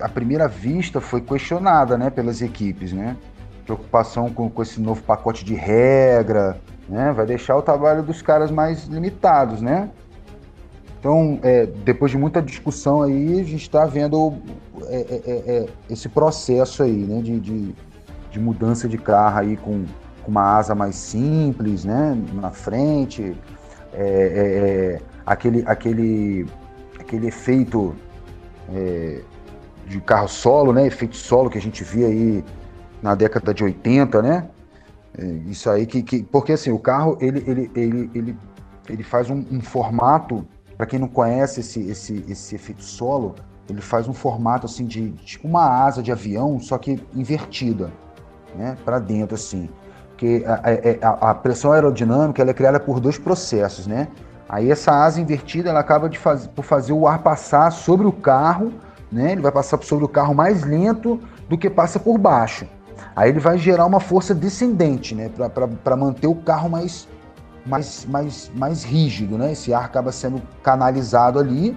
a 0.00 0.08
primeira 0.08 0.48
vista 0.48 1.00
foi 1.00 1.20
questionada, 1.20 1.96
né, 1.96 2.10
pelas 2.10 2.42
equipes, 2.42 2.92
né? 2.92 3.16
Preocupação 3.64 4.28
com, 4.30 4.50
com 4.50 4.60
esse 4.60 4.80
novo 4.80 5.02
pacote 5.04 5.44
de 5.44 5.54
regra, 5.54 6.60
né? 6.88 7.12
Vai 7.12 7.24
deixar 7.24 7.56
o 7.56 7.62
trabalho 7.62 8.02
dos 8.02 8.20
caras 8.20 8.50
mais 8.50 8.86
limitados, 8.86 9.62
né? 9.62 9.88
Então, 10.98 11.38
é, 11.42 11.64
depois 11.64 12.10
de 12.10 12.18
muita 12.18 12.42
discussão 12.42 13.00
aí, 13.00 13.40
a 13.40 13.44
gente 13.44 13.62
está 13.62 13.86
vendo 13.86 14.34
é, 14.88 14.96
é, 14.96 15.22
é, 15.26 15.56
é, 15.56 15.66
esse 15.88 16.10
processo 16.10 16.82
aí, 16.82 16.92
né, 16.92 17.22
de, 17.22 17.40
de, 17.40 17.74
de, 18.30 18.40
mudança 18.40 18.88
de 18.88 18.98
carro 18.98 19.38
aí 19.38 19.56
com, 19.56 19.84
com, 20.22 20.30
uma 20.30 20.56
asa 20.56 20.74
mais 20.74 20.94
simples, 20.96 21.84
né, 21.84 22.16
na 22.34 22.50
frente, 22.50 23.36
é, 23.92 25.00
aquele, 25.26 25.62
aquele, 25.66 26.46
aquele 26.98 27.26
efeito 27.26 27.94
é, 28.72 29.20
de 29.86 30.00
carro 30.00 30.28
solo, 30.28 30.72
né? 30.72 30.86
Efeito 30.86 31.16
solo 31.16 31.50
que 31.50 31.58
a 31.58 31.60
gente 31.60 31.82
via 31.82 32.06
aí 32.06 32.44
na 33.02 33.14
década 33.14 33.52
de 33.52 33.64
80, 33.64 34.22
né? 34.22 34.48
É, 35.18 35.24
isso 35.48 35.68
aí 35.68 35.86
que, 35.86 36.02
que, 36.02 36.22
Porque 36.22 36.52
assim, 36.52 36.70
o 36.70 36.78
carro 36.78 37.18
ele, 37.20 37.42
ele, 37.46 37.70
ele, 37.74 38.10
ele, 38.14 38.38
ele 38.88 39.02
faz 39.02 39.28
um, 39.28 39.44
um 39.50 39.60
formato, 39.60 40.46
para 40.76 40.86
quem 40.86 40.98
não 40.98 41.08
conhece 41.08 41.60
esse, 41.60 41.80
esse, 41.90 42.24
esse 42.28 42.54
efeito 42.54 42.84
solo, 42.84 43.34
ele 43.68 43.80
faz 43.80 44.08
um 44.08 44.12
formato 44.12 44.66
assim 44.66 44.86
de 44.86 45.10
tipo 45.12 45.46
uma 45.46 45.84
asa 45.84 46.02
de 46.02 46.10
avião, 46.10 46.58
só 46.60 46.78
que 46.78 47.00
invertida, 47.14 47.92
né? 48.54 48.76
Para 48.84 48.98
dentro 48.98 49.34
assim. 49.34 49.68
Porque 50.10 50.44
a, 50.46 51.08
a, 51.08 51.30
a, 51.30 51.34
pressão 51.34 51.72
aerodinâmica 51.72 52.42
é 52.42 52.52
criada 52.52 52.78
por 52.78 53.00
dois 53.00 53.18
processos, 53.18 53.86
né? 53.86 54.08
Aí 54.48 54.70
essa 54.70 54.92
asa 54.92 55.20
invertida 55.20 55.70
ela 55.70 55.80
acaba 55.80 56.08
de 56.08 56.18
faz, 56.18 56.46
por 56.46 56.64
fazer 56.64 56.92
o 56.92 57.06
ar 57.06 57.22
passar 57.22 57.70
sobre 57.70 58.06
o 58.06 58.12
carro, 58.12 58.72
né? 59.10 59.32
Ele 59.32 59.40
vai 59.40 59.52
passar 59.52 59.82
sobre 59.82 60.04
o 60.04 60.08
carro 60.08 60.34
mais 60.34 60.62
lento 60.62 61.20
do 61.48 61.56
que 61.56 61.70
passa 61.70 61.98
por 61.98 62.18
baixo. 62.18 62.66
Aí 63.16 63.30
ele 63.30 63.40
vai 63.40 63.56
gerar 63.56 63.86
uma 63.86 64.00
força 64.00 64.34
descendente, 64.34 65.14
né? 65.14 65.30
Para 65.82 65.96
manter 65.96 66.26
o 66.26 66.34
carro 66.34 66.68
mais, 66.68 67.08
mais, 67.64 68.04
mais, 68.06 68.50
mais 68.54 68.84
rígido, 68.84 69.38
né? 69.38 69.52
Esse 69.52 69.72
ar 69.72 69.84
acaba 69.84 70.12
sendo 70.12 70.42
canalizado 70.62 71.38
ali, 71.38 71.76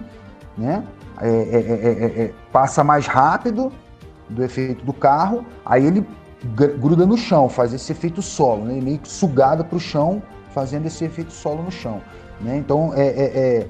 né? 0.56 0.84
É, 1.20 1.28
é, 1.28 2.24
é, 2.24 2.32
passa 2.52 2.84
mais 2.84 3.06
rápido 3.06 3.72
do 4.28 4.42
efeito 4.42 4.84
do 4.84 4.92
carro, 4.92 5.44
aí 5.64 5.86
ele 5.86 6.06
gruda 6.44 7.06
no 7.06 7.16
chão, 7.16 7.48
faz 7.48 7.72
esse 7.72 7.92
efeito 7.92 8.20
solo, 8.20 8.64
né? 8.64 8.80
meio 8.80 8.98
que 8.98 9.08
sugado 9.08 9.64
para 9.64 9.76
o 9.76 9.80
chão, 9.80 10.22
fazendo 10.50 10.86
esse 10.86 11.04
efeito 11.04 11.32
solo 11.32 11.62
no 11.62 11.70
chão. 11.70 12.00
Né? 12.40 12.56
Então, 12.56 12.92
é, 12.94 13.66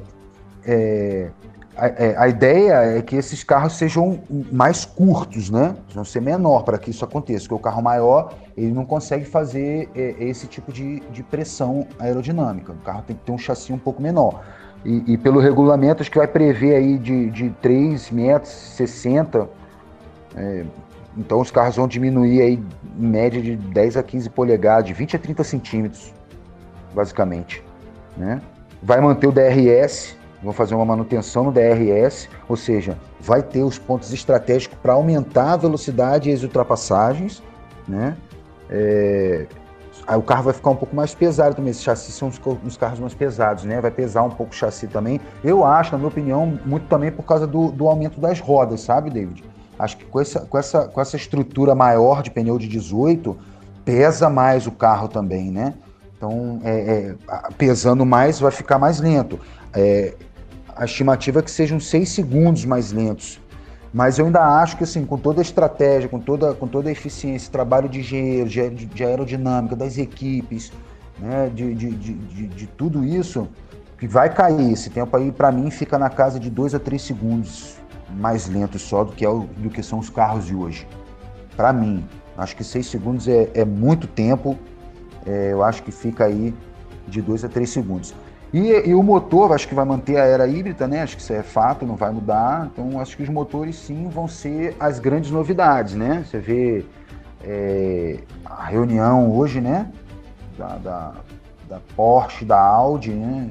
é, 0.66 1.30
a, 1.76 2.24
a, 2.24 2.28
ideia 2.28 2.98
é 2.98 3.02
que 3.02 3.16
esses 3.16 3.42
carros 3.44 3.74
sejam 3.74 4.20
mais 4.50 4.84
curtos, 4.84 5.50
né? 5.50 5.74
Vão 5.92 6.04
ser 6.04 6.20
menor 6.20 6.62
para 6.62 6.78
que 6.78 6.90
isso 6.90 7.04
aconteça, 7.04 7.40
porque 7.40 7.54
o 7.54 7.58
carro 7.58 7.82
maior 7.82 8.32
ele 8.56 8.72
não 8.72 8.84
consegue 8.84 9.24
fazer 9.24 9.90
esse 9.94 10.46
tipo 10.46 10.72
de, 10.72 11.00
de 11.10 11.22
pressão 11.22 11.86
aerodinâmica. 11.98 12.72
O 12.72 12.76
carro 12.76 13.02
tem 13.06 13.16
que 13.16 13.22
ter 13.24 13.32
um 13.32 13.38
chassi 13.38 13.72
um 13.72 13.78
pouco 13.78 14.00
menor. 14.00 14.40
E, 14.84 15.14
e, 15.14 15.18
pelo 15.18 15.40
regulamento, 15.40 16.02
acho 16.02 16.10
que 16.10 16.18
vai 16.18 16.28
prever 16.28 16.76
aí 16.76 16.98
de, 16.98 17.30
de 17.30 17.50
3 17.62 18.10
metros 18.10 18.52
60. 18.52 19.48
É, 20.36 20.64
então 21.16 21.40
os 21.40 21.50
carros 21.50 21.76
vão 21.76 21.86
diminuir 21.86 22.42
aí 22.42 22.62
em 22.98 23.06
média 23.06 23.40
de 23.40 23.56
10 23.56 23.96
a 23.96 24.02
15 24.02 24.30
polegadas, 24.30 24.86
de 24.86 24.92
20 24.92 25.16
a 25.16 25.18
30 25.18 25.44
centímetros, 25.44 26.12
basicamente. 26.94 27.62
Né? 28.16 28.40
Vai 28.82 29.00
manter 29.00 29.26
o 29.26 29.32
DRS, 29.32 30.16
vão 30.42 30.52
fazer 30.52 30.74
uma 30.74 30.84
manutenção 30.84 31.44
no 31.44 31.52
DRS, 31.52 32.28
ou 32.48 32.56
seja, 32.56 32.98
vai 33.20 33.42
ter 33.42 33.62
os 33.62 33.78
pontos 33.78 34.12
estratégicos 34.12 34.76
para 34.82 34.92
aumentar 34.92 35.52
a 35.52 35.56
velocidade 35.56 36.30
e 36.30 36.32
as 36.32 36.42
ultrapassagens. 36.42 37.42
Né? 37.88 38.16
É, 38.68 39.46
Aí 40.06 40.18
o 40.18 40.22
carro 40.22 40.42
vai 40.42 40.52
ficar 40.52 40.70
um 40.70 40.76
pouco 40.76 40.94
mais 40.94 41.14
pesado 41.14 41.54
também. 41.54 41.70
Esses 41.70 41.82
chassis 41.82 42.14
são 42.14 42.28
os, 42.28 42.76
carros 42.76 43.00
mais 43.00 43.14
pesados, 43.14 43.64
né? 43.64 43.80
Vai 43.80 43.90
pesar 43.90 44.22
um 44.22 44.30
pouco 44.30 44.52
o 44.52 44.54
chassi 44.54 44.86
também. 44.86 45.20
Eu 45.42 45.64
acho, 45.64 45.92
na 45.92 45.98
minha 45.98 46.08
opinião, 46.08 46.58
muito 46.64 46.86
também 46.88 47.10
por 47.10 47.22
causa 47.22 47.46
do, 47.46 47.72
do 47.72 47.88
aumento 47.88 48.20
das 48.20 48.38
rodas, 48.38 48.82
sabe, 48.82 49.08
David? 49.08 49.42
Acho 49.78 49.96
que 49.96 50.04
com 50.04 50.20
essa, 50.20 50.40
com, 50.40 50.58
essa, 50.58 50.88
com 50.88 51.00
essa 51.00 51.16
estrutura 51.16 51.74
maior 51.74 52.22
de 52.22 52.30
pneu 52.30 52.58
de 52.58 52.68
18, 52.68 53.36
pesa 53.84 54.30
mais 54.30 54.66
o 54.66 54.72
carro 54.72 55.08
também, 55.08 55.50
né? 55.50 55.74
Então, 56.16 56.60
é, 56.64 56.70
é, 56.70 57.14
pesando 57.58 58.06
mais, 58.06 58.40
vai 58.40 58.50
ficar 58.50 58.78
mais 58.78 59.00
lento. 59.00 59.38
É, 59.72 60.14
a 60.76 60.84
estimativa 60.84 61.40
é 61.40 61.42
que 61.42 61.50
sejam 61.50 61.78
6 61.78 62.08
segundos 62.08 62.64
mais 62.64 62.92
lentos 62.92 63.40
mas 63.94 64.18
eu 64.18 64.26
ainda 64.26 64.40
acho 64.60 64.76
que, 64.76 64.82
assim, 64.82 65.06
com 65.06 65.16
toda 65.16 65.40
a 65.40 65.42
estratégia, 65.42 66.08
com 66.08 66.18
toda, 66.18 66.52
com 66.52 66.66
toda 66.66 66.88
a 66.88 66.92
eficiência, 66.92 67.50
trabalho 67.52 67.88
de 67.88 68.00
engenheiro, 68.00 68.50
de, 68.50 68.86
de 68.86 69.04
aerodinâmica, 69.04 69.76
das 69.76 69.98
equipes, 69.98 70.72
né, 71.16 71.48
de, 71.54 71.72
de, 71.76 71.90
de, 71.90 72.48
de, 72.48 72.66
tudo 72.66 73.04
isso, 73.04 73.46
que 73.96 74.08
vai 74.08 74.34
cair. 74.34 74.72
Esse 74.72 74.90
tempo 74.90 75.16
aí, 75.16 75.30
para 75.30 75.52
mim, 75.52 75.70
fica 75.70 75.96
na 75.96 76.10
casa 76.10 76.40
de 76.40 76.50
2 76.50 76.74
a 76.74 76.80
3 76.80 77.00
segundos 77.00 77.73
mais 78.10 78.48
lento 78.48 78.78
só 78.78 79.04
do 79.04 79.12
que, 79.12 79.24
é 79.24 79.28
o, 79.28 79.40
do 79.56 79.70
que 79.70 79.82
são 79.82 79.98
os 79.98 80.10
carros 80.10 80.46
de 80.46 80.54
hoje. 80.54 80.86
Para 81.56 81.72
mim, 81.72 82.04
acho 82.36 82.56
que 82.56 82.64
6 82.64 82.86
segundos 82.86 83.28
é, 83.28 83.50
é 83.54 83.64
muito 83.64 84.06
tempo. 84.06 84.58
É, 85.26 85.52
eu 85.52 85.62
acho 85.62 85.82
que 85.82 85.92
fica 85.92 86.24
aí 86.24 86.54
de 87.06 87.22
2 87.22 87.44
a 87.44 87.48
3 87.48 87.68
segundos. 87.68 88.14
E, 88.52 88.88
e, 88.88 88.94
o 88.94 89.02
motor, 89.02 89.52
acho 89.52 89.66
que 89.66 89.74
vai 89.74 89.84
manter 89.84 90.16
a 90.16 90.24
era 90.24 90.46
híbrida, 90.46 90.86
né? 90.86 91.02
Acho 91.02 91.16
que 91.16 91.22
isso 91.22 91.32
é 91.32 91.42
fato, 91.42 91.84
não 91.84 91.96
vai 91.96 92.12
mudar. 92.12 92.70
Então, 92.72 93.00
acho 93.00 93.16
que 93.16 93.22
os 93.24 93.28
motores 93.28 93.74
sim 93.74 94.08
vão 94.08 94.28
ser 94.28 94.76
as 94.78 95.00
grandes 95.00 95.32
novidades, 95.32 95.94
né? 95.94 96.24
Você 96.24 96.38
vê 96.38 96.84
é, 97.42 98.18
a 98.44 98.64
reunião 98.66 99.36
hoje, 99.36 99.60
né? 99.60 99.90
Da, 100.56 100.76
da, 100.76 101.14
da, 101.68 101.80
Porsche, 101.96 102.44
da 102.44 102.60
Audi, 102.60 103.10
né? 103.10 103.50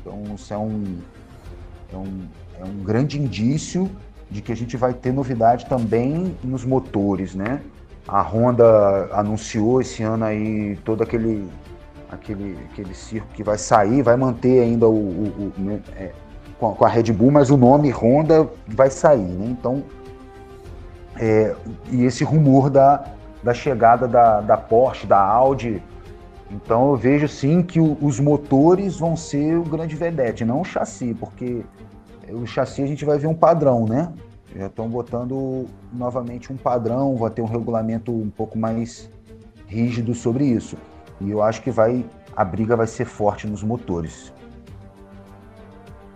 Então, 0.00 0.34
isso 0.34 0.52
é 0.52 0.58
um, 0.58 0.98
é 1.92 1.96
um, 1.96 2.28
é 2.60 2.64
um 2.64 2.82
grande 2.84 3.18
indício 3.18 3.90
de 4.30 4.40
que 4.40 4.52
a 4.52 4.56
gente 4.56 4.76
vai 4.76 4.92
ter 4.92 5.12
novidade 5.12 5.66
também 5.66 6.36
nos 6.44 6.64
motores, 6.64 7.34
né? 7.34 7.60
A 8.06 8.22
Honda 8.22 9.08
anunciou 9.12 9.80
esse 9.80 10.02
ano 10.02 10.24
aí 10.24 10.76
todo 10.84 11.02
aquele 11.02 11.48
aquele, 12.10 12.58
aquele 12.70 12.94
circo 12.94 13.28
que 13.32 13.42
vai 13.42 13.56
sair, 13.56 14.02
vai 14.02 14.16
manter 14.16 14.60
ainda 14.60 14.88
o, 14.88 14.92
o, 14.92 15.52
o 15.56 15.60
né, 15.60 15.80
é, 15.96 16.10
com, 16.58 16.84
a 16.84 16.88
Red 16.88 17.12
Bull, 17.12 17.30
mas 17.30 17.50
o 17.50 17.56
nome 17.56 17.90
Honda 17.90 18.48
vai 18.66 18.90
sair, 18.90 19.20
né? 19.20 19.46
Então, 19.48 19.82
é, 21.16 21.54
e 21.90 22.04
esse 22.04 22.24
rumor 22.24 22.68
da, 22.68 23.04
da 23.42 23.54
chegada 23.54 24.08
da, 24.08 24.40
da 24.40 24.56
Porsche, 24.56 25.06
da 25.06 25.20
Audi, 25.20 25.82
então 26.50 26.90
eu 26.90 26.96
vejo 26.96 27.28
sim 27.28 27.62
que 27.62 27.78
o, 27.78 27.96
os 28.00 28.18
motores 28.18 28.96
vão 28.98 29.16
ser 29.16 29.56
o 29.56 29.62
grande 29.62 29.94
vedete, 29.94 30.44
não 30.44 30.62
o 30.62 30.64
chassi, 30.64 31.14
porque 31.18 31.62
o 32.32 32.46
chassi 32.46 32.82
a 32.82 32.86
gente 32.86 33.04
vai 33.04 33.18
ver 33.18 33.26
um 33.26 33.34
padrão, 33.34 33.86
né? 33.86 34.12
Já 34.54 34.66
estão 34.66 34.88
botando 34.88 35.66
novamente 35.92 36.52
um 36.52 36.56
padrão, 36.56 37.16
vai 37.16 37.30
ter 37.30 37.42
um 37.42 37.46
regulamento 37.46 38.12
um 38.12 38.30
pouco 38.30 38.58
mais 38.58 39.08
rígido 39.66 40.14
sobre 40.14 40.44
isso. 40.44 40.76
E 41.20 41.30
eu 41.30 41.42
acho 41.42 41.62
que 41.62 41.70
vai 41.70 42.04
a 42.36 42.44
briga 42.44 42.76
vai 42.76 42.86
ser 42.86 43.04
forte 43.04 43.46
nos 43.46 43.62
motores. 43.62 44.32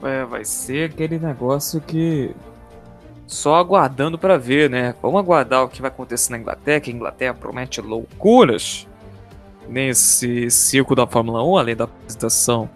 É, 0.03 0.25
vai 0.25 0.45
ser 0.45 0.91
aquele 0.91 1.19
negócio 1.19 1.81
que 1.81 2.35
só 3.27 3.57
aguardando 3.57 4.19
para 4.19 4.37
ver, 4.37 4.69
né? 4.69 4.95
Vamos 5.01 5.19
aguardar 5.19 5.65
o 5.65 5.69
que 5.69 5.81
vai 5.81 5.91
acontecer 5.91 6.31
na 6.33 6.39
Inglaterra, 6.39 6.81
que 6.81 6.91
a 6.91 6.95
Inglaterra 6.95 7.35
promete 7.35 7.81
loucuras 7.81 8.87
nesse 9.69 10.51
circo 10.51 10.95
da 10.95 11.07
Fórmula 11.07 11.43
1, 11.43 11.57
além 11.57 11.77
da 11.77 11.85
apresentação, 11.85 12.69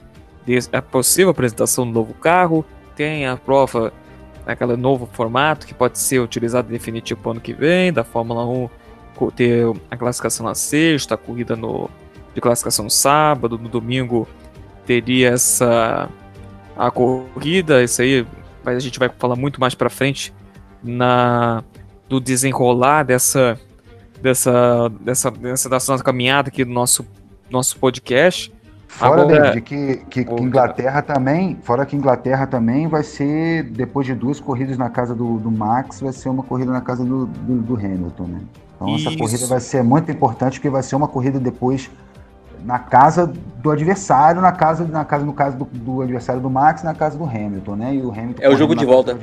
a 0.72 0.80
possível 0.80 1.30
apresentação 1.30 1.86
do 1.86 1.92
novo 1.92 2.14
carro, 2.14 2.64
tem 2.98 3.28
a 3.28 3.36
prova 3.36 3.92
naquele 4.44 4.76
novo 4.76 5.08
formato 5.12 5.68
que 5.68 5.72
pode 5.72 6.00
ser 6.00 6.18
utilizado 6.18 6.68
definitivo 6.68 7.30
ano 7.30 7.40
que 7.40 7.52
vem, 7.52 7.92
da 7.92 8.02
Fórmula 8.02 8.44
1 8.44 8.68
ter 9.34 9.64
a 9.90 9.96
classificação 9.96 10.46
na 10.46 10.54
sexta, 10.54 11.14
a 11.14 11.18
corrida 11.18 11.54
no 11.54 11.88
de 12.34 12.40
classificação 12.40 12.84
no 12.84 12.90
sábado, 12.90 13.58
no 13.58 13.68
domingo 13.68 14.28
teria 14.84 15.30
essa 15.30 16.08
a 16.76 16.90
corrida, 16.90 17.82
isso 17.82 18.02
aí 18.02 18.26
mas 18.64 18.76
a 18.76 18.80
gente 18.80 18.98
vai 18.98 19.08
falar 19.08 19.36
muito 19.36 19.60
mais 19.60 19.74
para 19.74 19.88
frente 19.88 20.32
na 20.82 21.62
do 22.08 22.20
desenrolar 22.20 23.04
dessa 23.04 23.58
dessa 24.20 24.88
dessa 25.00 25.30
dessa, 25.30 25.68
dessa 25.68 25.92
nossa 25.92 26.04
caminhada 26.04 26.48
aqui 26.48 26.64
do 26.64 26.72
nosso 26.72 27.06
nosso 27.48 27.78
podcast. 27.78 28.52
Fora 28.88 29.22
Agora, 29.22 29.40
David, 29.42 29.60
que, 29.60 29.96
que, 30.08 30.24
que 30.24 30.42
Inglaterra 30.42 31.02
também, 31.02 31.58
fora 31.62 31.84
que 31.84 31.94
Inglaterra 31.94 32.46
também 32.46 32.88
vai 32.88 33.04
ser 33.04 33.62
depois 33.64 34.06
de 34.06 34.14
duas 34.14 34.40
corridas 34.40 34.78
na 34.78 34.88
casa 34.88 35.14
do, 35.14 35.38
do 35.38 35.50
Max, 35.50 36.00
vai 36.00 36.12
ser 36.12 36.30
uma 36.30 36.42
corrida 36.42 36.72
na 36.72 36.80
casa 36.80 37.04
do, 37.04 37.26
do, 37.26 37.60
do 37.60 37.76
Hamilton, 37.76 38.24
né? 38.24 38.40
Então 38.74 38.96
Isso. 38.96 39.08
essa 39.08 39.18
corrida 39.18 39.46
vai 39.46 39.60
ser 39.60 39.84
muito 39.84 40.10
importante 40.10 40.54
porque 40.54 40.70
vai 40.70 40.82
ser 40.82 40.96
uma 40.96 41.06
corrida 41.06 41.38
depois 41.38 41.90
na 42.64 42.78
casa 42.78 43.26
do 43.26 43.70
adversário, 43.70 44.40
na 44.40 44.52
casa, 44.52 44.84
na 44.84 45.04
casa 45.04 45.24
no 45.24 45.32
caso 45.32 45.56
do, 45.56 45.64
do, 45.64 46.02
adversário 46.02 46.40
do 46.40 46.50
Max, 46.50 46.82
na 46.82 46.94
casa 46.94 47.16
do 47.16 47.24
Hamilton, 47.24 47.76
né? 47.76 47.94
E 47.94 48.02
o 48.02 48.10
Hamilton 48.10 48.42
é 48.42 48.48
o 48.48 48.56
jogo 48.56 48.74
de 48.74 48.84
volta. 48.84 49.16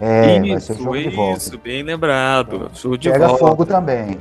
É, 0.00 0.36
isso, 0.36 0.48
vai 0.48 0.60
ser 0.60 0.72
o 0.72 0.76
jogo 0.76 0.96
isso, 0.96 1.10
de 1.10 1.16
volta. 1.16 1.38
Isso, 1.38 1.58
bem 1.58 1.82
lembrado. 1.82 2.70
Jogo 2.74 2.98
de 2.98 3.10
Pega 3.10 3.26
volta. 3.26 3.46
fogo 3.46 3.66
também. 3.66 4.18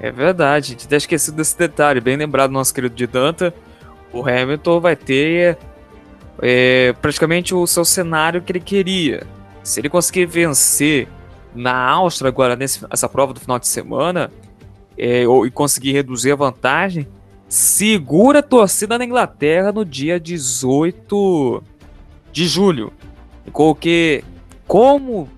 É 0.00 0.10
verdade, 0.10 0.66
a 0.66 0.70
gente 0.70 0.86
até 0.86 0.96
esquecido 0.96 1.36
desse 1.36 1.56
detalhe, 1.56 2.00
bem 2.00 2.16
lembrado 2.16 2.50
nosso 2.50 2.74
querido 2.74 2.94
de 2.94 3.06
Danta. 3.06 3.54
O 4.14 4.26
Hamilton 4.26 4.80
vai 4.80 4.94
ter 4.94 5.58
é, 6.40 6.94
praticamente 7.02 7.54
o 7.54 7.66
seu 7.66 7.84
cenário 7.84 8.40
que 8.40 8.52
ele 8.52 8.60
queria. 8.60 9.26
Se 9.62 9.80
ele 9.80 9.88
conseguir 9.88 10.26
vencer 10.26 11.08
na 11.54 11.74
Áustria 11.90 12.28
agora 12.28 12.54
nessa 12.54 13.08
prova 13.08 13.32
do 13.32 13.40
final 13.40 13.58
de 13.58 13.66
semana 13.66 14.30
é, 14.96 15.26
ou, 15.26 15.44
e 15.44 15.50
conseguir 15.50 15.92
reduzir 15.92 16.32
a 16.32 16.36
vantagem, 16.36 17.08
segura 17.48 18.38
a 18.38 18.42
torcida 18.42 18.96
na 18.96 19.04
Inglaterra 19.04 19.72
no 19.72 19.84
dia 19.84 20.20
18 20.20 21.62
de 22.32 22.46
julho. 22.46 22.92
Coloquei 23.52 24.24
como 24.66 25.28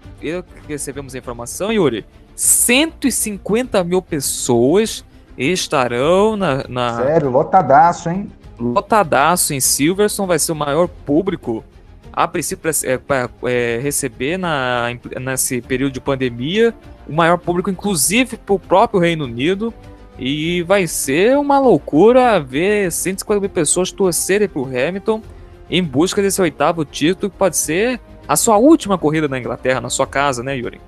recebemos 0.68 1.14
a 1.14 1.18
informação, 1.18 1.72
Yuri, 1.72 2.04
150 2.34 3.82
mil 3.84 4.02
pessoas 4.02 5.04
estarão 5.36 6.36
na, 6.36 6.64
na. 6.68 6.96
Sério, 6.96 7.30
lotadaço, 7.30 8.08
hein? 8.10 8.30
Lotadaço 8.58 9.54
em 9.54 9.60
Silverstone, 9.60 10.28
vai 10.28 10.38
ser 10.38 10.52
o 10.52 10.56
maior 10.56 10.88
público 10.88 11.64
a 12.12 12.26
princípio 12.26 12.72
para 13.06 13.28
é, 13.44 13.76
é, 13.76 13.78
receber 13.78 14.38
na, 14.38 14.86
nesse 15.20 15.60
período 15.60 15.92
de 15.92 16.00
pandemia 16.00 16.74
o 17.06 17.12
maior 17.12 17.36
público, 17.36 17.70
inclusive 17.70 18.38
para 18.38 18.54
o 18.54 18.58
próprio 18.58 18.98
Reino 18.98 19.24
Unido. 19.24 19.72
E 20.18 20.62
vai 20.62 20.86
ser 20.86 21.36
uma 21.36 21.58
loucura 21.58 22.40
ver 22.40 22.90
150 22.90 23.38
mil 23.38 23.50
pessoas 23.50 23.92
torcerem 23.92 24.48
para 24.48 24.62
o 24.62 24.64
Hamilton 24.64 25.20
em 25.68 25.84
busca 25.84 26.22
desse 26.22 26.40
oitavo 26.40 26.86
título, 26.86 27.30
que 27.30 27.36
pode 27.36 27.58
ser 27.58 28.00
a 28.26 28.34
sua 28.34 28.56
última 28.56 28.96
corrida 28.96 29.28
na 29.28 29.38
Inglaterra, 29.38 29.78
na 29.78 29.90
sua 29.90 30.06
casa, 30.06 30.42
né, 30.42 30.56
Yuri? 30.56 30.80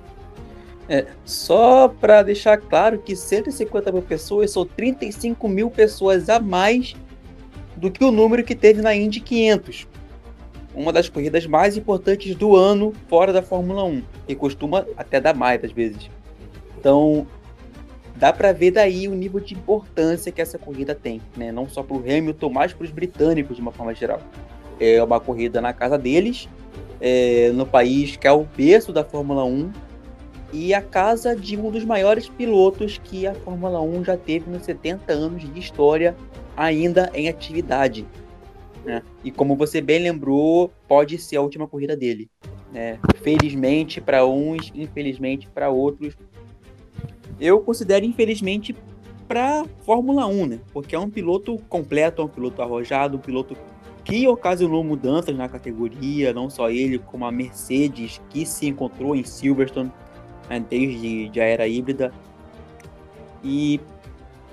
É, 0.87 1.05
só 1.23 1.87
para 1.87 2.23
deixar 2.23 2.57
claro 2.57 2.97
que 2.97 3.15
150 3.15 3.91
mil 3.91 4.01
pessoas 4.01 4.49
são 4.49 4.65
35 4.65 5.47
mil 5.47 5.69
pessoas 5.69 6.27
a 6.27 6.39
mais 6.39 6.95
do 7.79 7.89
que 7.89 8.03
o 8.03 8.11
número 8.11 8.43
que 8.43 8.53
teve 8.53 8.81
na 8.81 8.93
Indy 8.93 9.21
500. 9.21 9.87
Uma 10.75 10.93
das 10.93 11.09
corridas 11.09 11.45
mais 11.47 11.77
importantes 11.77 12.35
do 12.35 12.55
ano 12.55 12.93
fora 13.07 13.33
da 13.33 13.41
Fórmula 13.41 13.83
1, 13.83 14.03
e 14.27 14.35
costuma 14.35 14.85
até 14.95 15.19
dar 15.19 15.33
mais 15.33 15.63
às 15.63 15.71
vezes. 15.71 16.09
Então, 16.77 17.25
dá 18.15 18.31
para 18.31 18.51
ver 18.51 18.71
daí 18.71 19.07
o 19.07 19.15
nível 19.15 19.39
de 19.39 19.55
importância 19.55 20.31
que 20.31 20.41
essa 20.41 20.57
corrida 20.57 20.93
tem, 20.93 21.21
né? 21.35 21.51
Não 21.51 21.67
só 21.67 21.81
para 21.81 21.95
o 21.97 21.99
Hamilton, 21.99 22.49
mas 22.49 22.73
para 22.73 22.83
os 22.83 22.91
britânicos 22.91 23.55
de 23.55 23.61
uma 23.61 23.71
forma 23.71 23.95
geral. 23.95 24.21
É 24.79 25.01
uma 25.01 25.19
corrida 25.19 25.59
na 25.59 25.73
casa 25.73 25.97
deles, 25.97 26.47
é, 27.01 27.51
no 27.53 27.65
país 27.65 28.15
que 28.15 28.27
é 28.27 28.31
o 28.31 28.43
berço 28.43 28.93
da 28.93 29.03
Fórmula 29.03 29.43
1 29.43 29.71
e 30.51 30.73
a 30.73 30.81
casa 30.81 31.35
de 31.35 31.57
um 31.57 31.69
dos 31.69 31.85
maiores 31.85 32.27
pilotos 32.27 32.99
que 33.03 33.27
a 33.27 33.33
Fórmula 33.33 33.81
1 33.81 34.03
já 34.03 34.17
teve 34.17 34.49
nos 34.49 34.63
70 34.63 35.11
anos 35.13 35.53
de 35.53 35.59
história, 35.59 36.15
ainda 36.59 37.09
em 37.13 37.29
atividade. 37.29 38.05
Né? 38.83 39.01
E 39.23 39.31
como 39.31 39.55
você 39.55 39.79
bem 39.79 39.99
lembrou, 39.99 40.69
pode 40.89 41.17
ser 41.17 41.37
a 41.37 41.41
última 41.41 41.65
corrida 41.67 41.95
dele. 41.95 42.29
Né? 42.71 42.99
Felizmente 43.23 44.01
para 44.01 44.25
uns, 44.25 44.69
infelizmente 44.75 45.47
para 45.47 45.69
outros. 45.69 46.17
Eu 47.39 47.61
considero 47.61 48.05
infelizmente 48.05 48.75
para 49.25 49.63
Fórmula 49.85 50.27
1, 50.27 50.45
né? 50.47 50.59
Porque 50.73 50.95
é 50.95 50.99
um 50.99 51.09
piloto 51.09 51.57
completo, 51.69 52.21
é 52.21 52.25
um 52.25 52.27
piloto 52.27 52.61
arrojado, 52.61 53.15
um 53.15 53.21
piloto 53.21 53.55
que 54.03 54.27
ocasionou 54.27 54.83
mudanças 54.83 55.37
na 55.37 55.47
categoria, 55.47 56.33
não 56.33 56.49
só 56.49 56.69
ele, 56.69 56.97
como 56.97 57.25
a 57.25 57.31
Mercedes, 57.31 58.19
que 58.29 58.45
se 58.45 58.67
encontrou 58.67 59.15
em 59.15 59.23
Silverstone 59.23 59.91
né, 60.49 60.59
desde 60.67 61.39
a 61.39 61.43
era 61.43 61.67
híbrida. 61.67 62.11
E 63.43 63.79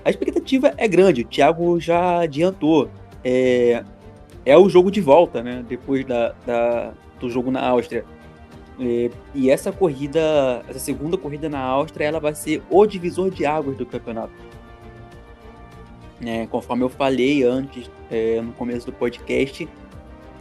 a 0.07 0.09
expectativa 0.09 0.73
é 0.77 0.87
grande, 0.87 1.23
o 1.23 1.25
Thiago 1.25 1.77
já 1.81 2.21
adiantou. 2.21 2.89
É, 3.25 3.83
é 4.45 4.57
o 4.57 4.69
jogo 4.69 4.89
de 4.89 5.01
volta, 5.01 5.43
né? 5.43 5.65
Depois 5.67 6.05
da, 6.05 6.33
da 6.45 6.93
do 7.19 7.29
jogo 7.29 7.51
na 7.51 7.59
Áustria. 7.67 8.05
É, 8.79 9.09
e 9.35 9.49
essa 9.51 9.69
corrida, 9.69 10.63
essa 10.69 10.79
segunda 10.79 11.17
corrida 11.17 11.49
na 11.49 11.59
Áustria, 11.59 12.05
ela 12.05 12.21
vai 12.21 12.33
ser 12.33 12.63
o 12.69 12.85
divisor 12.85 13.29
de 13.29 13.45
águas 13.45 13.75
do 13.75 13.85
campeonato. 13.85 14.31
É, 16.25 16.47
conforme 16.47 16.85
eu 16.85 16.89
falei 16.89 17.43
antes, 17.43 17.91
é, 18.09 18.39
no 18.39 18.53
começo 18.53 18.85
do 18.85 18.93
podcast, 18.93 19.67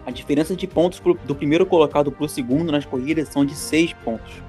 a 0.06 0.12
diferença 0.12 0.54
de 0.54 0.68
pontos 0.68 1.00
pro, 1.00 1.14
do 1.14 1.34
primeiro 1.34 1.66
colocado 1.66 2.12
para 2.12 2.24
o 2.24 2.28
segundo 2.28 2.70
nas 2.70 2.84
corridas 2.84 3.30
são 3.30 3.44
de 3.44 3.56
seis 3.56 3.92
pontos. 3.92 4.40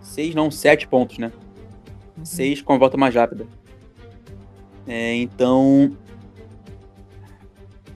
Seis 0.00 0.34
não, 0.34 0.50
sete 0.50 0.88
pontos, 0.88 1.18
né? 1.18 1.30
Uhum. 2.22 2.26
Seis 2.26 2.62
com 2.62 2.72
a 2.72 2.78
volta 2.78 2.96
mais 2.96 3.14
rápida. 3.14 3.46
É, 4.86 5.14
então, 5.16 5.96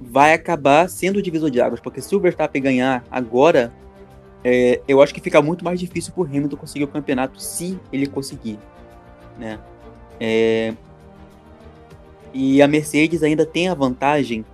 vai 0.00 0.32
acabar 0.32 0.88
sendo 0.88 1.18
o 1.18 1.22
divisor 1.22 1.50
de 1.50 1.60
águas, 1.60 1.80
porque 1.80 2.00
se 2.00 2.14
o 2.14 2.20
Verstappen 2.20 2.62
ganhar 2.62 3.04
agora, 3.10 3.72
é, 4.44 4.80
eu 4.86 5.00
acho 5.00 5.14
que 5.14 5.20
fica 5.20 5.40
muito 5.40 5.64
mais 5.64 5.80
difícil 5.80 6.12
para 6.12 6.22
o 6.22 6.26
Hamilton 6.26 6.56
conseguir 6.56 6.84
o 6.84 6.88
campeonato, 6.88 7.40
se 7.40 7.78
ele 7.92 8.06
conseguir, 8.06 8.58
né? 9.38 9.58
É, 10.20 10.74
e 12.32 12.60
a 12.62 12.68
Mercedes 12.68 13.22
ainda 13.22 13.44
tem 13.44 13.68
a 13.68 13.74
vantagem 13.74 14.44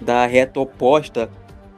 da 0.00 0.26
reta 0.26 0.60
oposta 0.60 1.30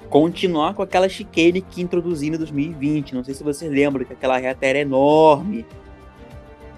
continuar 0.08 0.74
com 0.74 0.82
aquela 0.82 1.08
chicane 1.08 1.60
que 1.60 1.82
introduziu 1.82 2.34
em 2.34 2.38
2020. 2.38 3.14
Não 3.14 3.24
sei 3.24 3.34
se 3.34 3.44
vocês 3.44 3.70
lembram 3.70 4.04
que 4.04 4.12
aquela 4.12 4.38
reta 4.38 4.64
era 4.64 4.78
enorme 4.78 5.66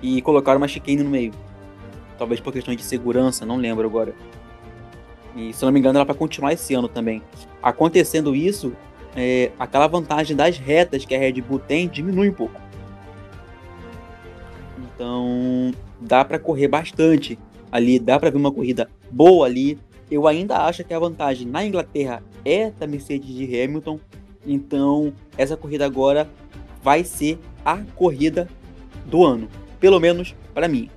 e 0.02 0.22
colocaram 0.22 0.58
uma 0.58 0.68
chicane 0.68 1.02
no 1.02 1.10
meio. 1.10 1.32
Talvez 2.18 2.40
por 2.40 2.52
questão 2.52 2.74
de 2.74 2.82
segurança, 2.82 3.46
não 3.46 3.56
lembro 3.56 3.86
agora. 3.86 4.14
E 5.36 5.52
se 5.52 5.64
não 5.64 5.70
me 5.70 5.78
engano, 5.78 5.98
ela 5.98 6.04
vai 6.04 6.16
continuar 6.16 6.52
esse 6.52 6.74
ano 6.74 6.88
também. 6.88 7.22
Acontecendo 7.62 8.34
isso, 8.34 8.72
é, 9.14 9.52
aquela 9.58 9.86
vantagem 9.86 10.36
das 10.36 10.58
retas 10.58 11.04
que 11.04 11.14
a 11.14 11.18
Red 11.18 11.40
Bull 11.40 11.60
tem 11.60 11.88
diminui 11.88 12.30
um 12.30 12.32
pouco. 12.32 12.60
Então, 14.78 15.72
dá 16.00 16.24
para 16.24 16.38
correr 16.38 16.66
bastante 16.66 17.38
ali, 17.70 17.98
dá 17.98 18.18
para 18.18 18.30
ver 18.30 18.38
uma 18.38 18.50
corrida 18.50 18.90
boa 19.10 19.46
ali. 19.46 19.78
Eu 20.10 20.26
ainda 20.26 20.58
acho 20.64 20.82
que 20.82 20.92
a 20.92 20.98
vantagem 20.98 21.46
na 21.46 21.64
Inglaterra 21.64 22.22
é 22.44 22.70
da 22.70 22.86
Mercedes 22.86 23.28
de 23.28 23.44
Hamilton. 23.44 24.00
Então, 24.44 25.12
essa 25.36 25.56
corrida 25.56 25.86
agora 25.86 26.28
vai 26.82 27.04
ser 27.04 27.38
a 27.64 27.76
corrida 27.94 28.48
do 29.06 29.24
ano, 29.24 29.48
pelo 29.80 30.00
menos 30.00 30.34
para 30.54 30.68
mim. 30.68 30.90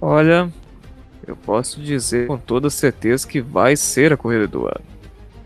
Olha, 0.00 0.50
eu 1.26 1.36
posso 1.36 1.80
dizer 1.80 2.26
com 2.26 2.38
toda 2.38 2.70
certeza 2.70 3.26
que 3.26 3.40
vai 3.40 3.76
ser 3.76 4.12
a 4.12 4.16
corrida 4.16 4.46
do 4.46 4.66
ano. 4.66 4.84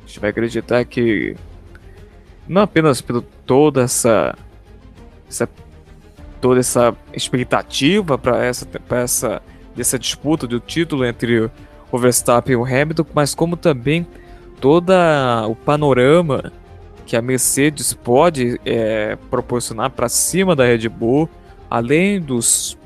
A 0.02 0.06
gente 0.06 0.20
vai 0.20 0.30
acreditar 0.30 0.84
que 0.84 1.36
não 2.46 2.62
apenas 2.62 3.00
por 3.00 3.22
toda 3.46 3.82
essa, 3.82 4.36
essa 5.28 5.48
toda 6.40 6.60
essa 6.60 6.94
expectativa 7.12 8.18
para 8.18 8.44
essa 8.44 8.66
para 8.66 9.00
essa 9.00 9.42
dessa 9.74 9.98
disputa 9.98 10.46
do 10.46 10.60
título 10.60 11.04
entre 11.04 11.50
o 11.90 11.98
Verstappen 11.98 12.52
e 12.52 12.56
o 12.56 12.64
Hamilton, 12.64 13.06
mas 13.14 13.34
como 13.34 13.56
também 13.56 14.06
toda 14.60 15.46
o 15.48 15.56
panorama 15.56 16.52
que 17.06 17.16
a 17.16 17.22
Mercedes 17.22 17.92
pode 17.92 18.60
é, 18.64 19.16
proporcionar 19.30 19.90
para 19.90 20.08
cima 20.08 20.54
da 20.54 20.64
Red 20.64 20.88
Bull, 20.88 21.28
além 21.68 22.20
dos 22.20 22.78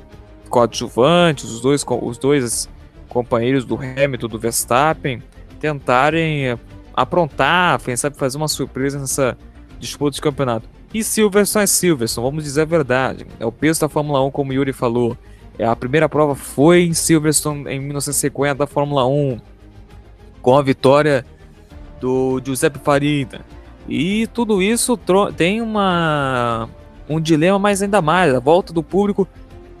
coadjuvantes, 0.49 1.45
os 1.45 1.61
dois 1.61 1.85
os 1.87 2.17
dois 2.17 2.69
companheiros 3.09 3.65
do 3.65 3.75
Hamilton, 3.75 4.27
do 4.27 4.39
Verstappen, 4.39 5.21
tentarem 5.59 6.47
eh, 6.47 6.57
aprontar, 6.93 7.81
quem 7.81 7.95
sabe 7.95 8.17
fazer 8.17 8.37
uma 8.37 8.47
surpresa 8.47 8.99
nessa 8.99 9.37
disputa 9.79 10.15
de 10.15 10.21
campeonato. 10.21 10.69
E 10.93 11.03
Silverstone 11.03 11.63
é 11.63 11.67
Silverstone, 11.67 12.27
vamos 12.27 12.43
dizer 12.43 12.61
a 12.61 12.65
verdade. 12.65 13.25
É 13.39 13.45
o 13.45 13.51
peso 13.51 13.81
da 13.81 13.89
Fórmula 13.89 14.23
1, 14.23 14.31
como 14.31 14.51
o 14.51 14.53
Yuri 14.53 14.71
falou. 14.71 15.17
É, 15.57 15.65
a 15.65 15.75
primeira 15.75 16.07
prova 16.07 16.35
foi 16.35 16.83
em 16.83 16.93
Silverstone 16.93 17.67
em 17.69 17.79
1950 17.79 18.55
da 18.55 18.67
Fórmula 18.67 19.05
1, 19.05 19.39
com 20.41 20.57
a 20.57 20.61
vitória 20.61 21.25
do 21.99 22.41
Giuseppe 22.43 22.79
Farina. 22.79 23.41
E 23.87 24.27
tudo 24.27 24.61
isso 24.61 24.97
tem 25.35 25.61
uma 25.61 26.69
um 27.09 27.21
dilema 27.21 27.57
mais 27.57 27.81
ainda 27.81 28.01
mais, 28.01 28.33
a 28.35 28.39
volta 28.39 28.73
do 28.73 28.83
público 28.83 29.27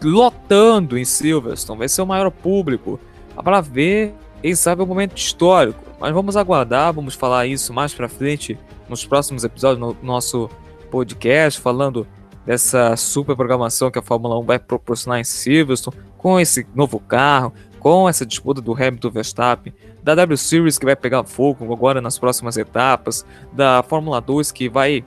lotando 0.01 0.97
em 0.97 1.03
Silverstone, 1.03 1.79
vai 1.79 1.89
ser 1.89 2.01
o 2.01 2.05
maior 2.05 2.29
público 2.31 2.99
para 3.43 3.61
ver, 3.61 4.13
quem 4.41 4.55
sabe, 4.55 4.81
o 4.81 4.85
um 4.85 4.87
momento 4.87 5.17
histórico. 5.17 5.79
Mas 5.99 6.13
vamos 6.13 6.37
aguardar, 6.37 6.93
vamos 6.93 7.15
falar 7.15 7.47
isso 7.47 7.73
mais 7.73 7.93
para 7.93 8.07
frente 8.07 8.57
nos 8.87 9.05
próximos 9.05 9.43
episódios 9.43 9.79
no 9.79 9.97
nosso 10.01 10.49
podcast, 10.89 11.59
falando 11.59 12.07
dessa 12.45 12.95
super 12.95 13.35
programação 13.35 13.91
que 13.91 13.99
a 13.99 14.01
Fórmula 14.01 14.39
1 14.39 14.43
vai 14.43 14.59
proporcionar 14.59 15.19
em 15.19 15.23
Silverstone, 15.23 15.97
com 16.17 16.39
esse 16.39 16.65
novo 16.73 16.99
carro, 16.99 17.53
com 17.79 18.07
essa 18.07 18.25
disputa 18.25 18.61
do 18.61 18.73
Hamilton 18.73 19.09
Verstappen, 19.09 19.73
da 20.07 20.15
W 20.15 20.37
Series 20.37 20.79
que 20.79 20.85
vai 20.85 20.95
pegar 20.95 21.25
fogo 21.25 21.73
agora 21.73 21.99
nas 21.99 22.17
próximas 22.17 22.55
etapas, 22.55 23.25
da 23.51 23.83
Fórmula 23.83 24.21
2 24.21 24.53
que 24.53 24.69
vai 24.69 25.03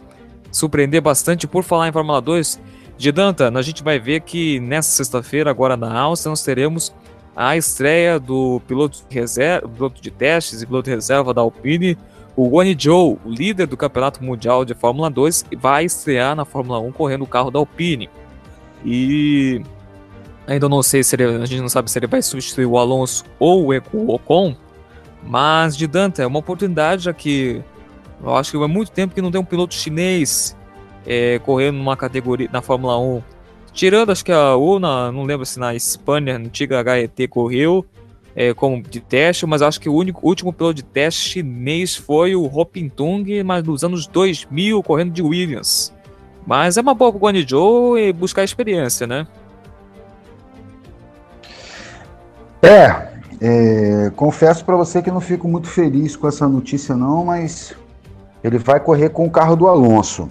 surpreender 0.52 1.00
bastante 1.00 1.46
por 1.46 1.64
falar 1.64 1.88
em 1.88 1.92
Fórmula 1.92 2.20
2. 2.20 2.60
De 2.98 3.10
Danta, 3.10 3.48
a 3.48 3.62
gente 3.62 3.82
vai 3.82 3.98
ver 3.98 4.20
que 4.20 4.60
nessa 4.60 4.90
sexta-feira, 4.90 5.50
agora 5.50 5.74
na 5.74 5.98
Áustria, 5.98 6.28
nós 6.28 6.42
teremos 6.42 6.94
a 7.34 7.56
estreia 7.56 8.20
do 8.20 8.60
piloto 8.68 8.98
de, 9.08 9.14
reserva, 9.14 9.66
piloto 9.66 10.02
de 10.02 10.10
testes 10.10 10.60
e 10.60 10.66
piloto 10.66 10.84
de 10.84 10.94
reserva 10.94 11.32
da 11.32 11.40
Alpine, 11.40 11.96
o 12.36 12.46
Guanyu 12.50 12.76
Zhou, 12.78 13.18
o 13.24 13.30
líder 13.30 13.66
do 13.66 13.78
Campeonato 13.78 14.22
Mundial 14.22 14.66
de 14.66 14.74
Fórmula 14.74 15.08
2, 15.08 15.46
vai 15.56 15.86
estrear 15.86 16.36
na 16.36 16.44
Fórmula 16.44 16.78
1 16.78 16.92
correndo 16.92 17.22
o 17.22 17.26
carro 17.26 17.50
da 17.50 17.58
Alpine. 17.58 18.10
E 18.84 19.62
ainda 20.46 20.68
não 20.68 20.82
sei 20.82 21.02
se 21.02 21.16
ele, 21.16 21.24
a 21.24 21.46
gente 21.46 21.62
não 21.62 21.70
sabe 21.70 21.90
se 21.90 21.98
ele 21.98 22.06
vai 22.06 22.20
substituir 22.20 22.66
o 22.66 22.76
Alonso 22.76 23.24
ou 23.38 23.72
o 23.94 24.14
Ocon, 24.14 24.54
mas 25.24 25.76
de 25.76 25.86
Dante 25.86 26.22
é 26.22 26.26
uma 26.26 26.38
oportunidade 26.38 27.04
já 27.04 27.12
que 27.12 27.62
Eu 28.22 28.34
acho 28.36 28.50
que 28.50 28.56
é 28.56 28.66
muito 28.66 28.90
tempo 28.90 29.14
que 29.14 29.22
não 29.22 29.30
tem 29.30 29.40
um 29.40 29.44
piloto 29.44 29.74
chinês 29.74 30.56
é, 31.06 31.38
correndo 31.40 31.76
numa 31.76 31.96
categoria 31.96 32.48
na 32.52 32.60
Fórmula 32.60 32.98
1. 32.98 33.22
Tirando, 33.72 34.10
acho 34.10 34.24
que 34.24 34.32
a 34.32 34.56
UNA, 34.56 35.12
não 35.12 35.24
lembro 35.24 35.46
se 35.46 35.58
na 35.58 35.74
Espanha, 35.74 36.38
na 36.38 36.44
antiga 36.44 36.82
HET, 36.98 37.28
correu 37.28 37.86
é, 38.34 38.52
como 38.52 38.82
de 38.82 39.00
teste, 39.00 39.46
mas 39.46 39.62
acho 39.62 39.80
que 39.80 39.88
o 39.88 39.94
único, 39.94 40.26
último 40.26 40.52
piloto 40.52 40.74
de 40.74 40.82
teste 40.82 41.30
chinês 41.30 41.96
foi 41.96 42.34
o 42.34 42.44
Hopintung, 42.44 43.24
mas 43.44 43.64
nos 43.64 43.84
anos 43.84 44.06
2000, 44.06 44.82
correndo 44.82 45.12
de 45.12 45.22
Williams. 45.22 45.94
Mas 46.46 46.76
é 46.76 46.80
uma 46.80 46.94
boa 46.94 47.12
pro 47.12 47.20
Guanyu 47.20 47.98
e 47.98 48.12
buscar 48.12 48.44
experiência, 48.44 49.06
né? 49.06 49.26
É, 52.62 53.19
é 53.40 54.10
confesso 54.16 54.64
para 54.64 54.76
você 54.76 55.00
que 55.00 55.10
não 55.10 55.20
fico 55.20 55.48
muito 55.48 55.66
feliz 55.66 56.14
com 56.14 56.28
essa 56.28 56.46
notícia 56.46 56.94
não, 56.94 57.24
mas 57.24 57.74
ele 58.44 58.58
vai 58.58 58.78
correr 58.80 59.10
com 59.10 59.26
o 59.26 59.30
carro 59.30 59.56
do 59.56 59.66
Alonso. 59.66 60.28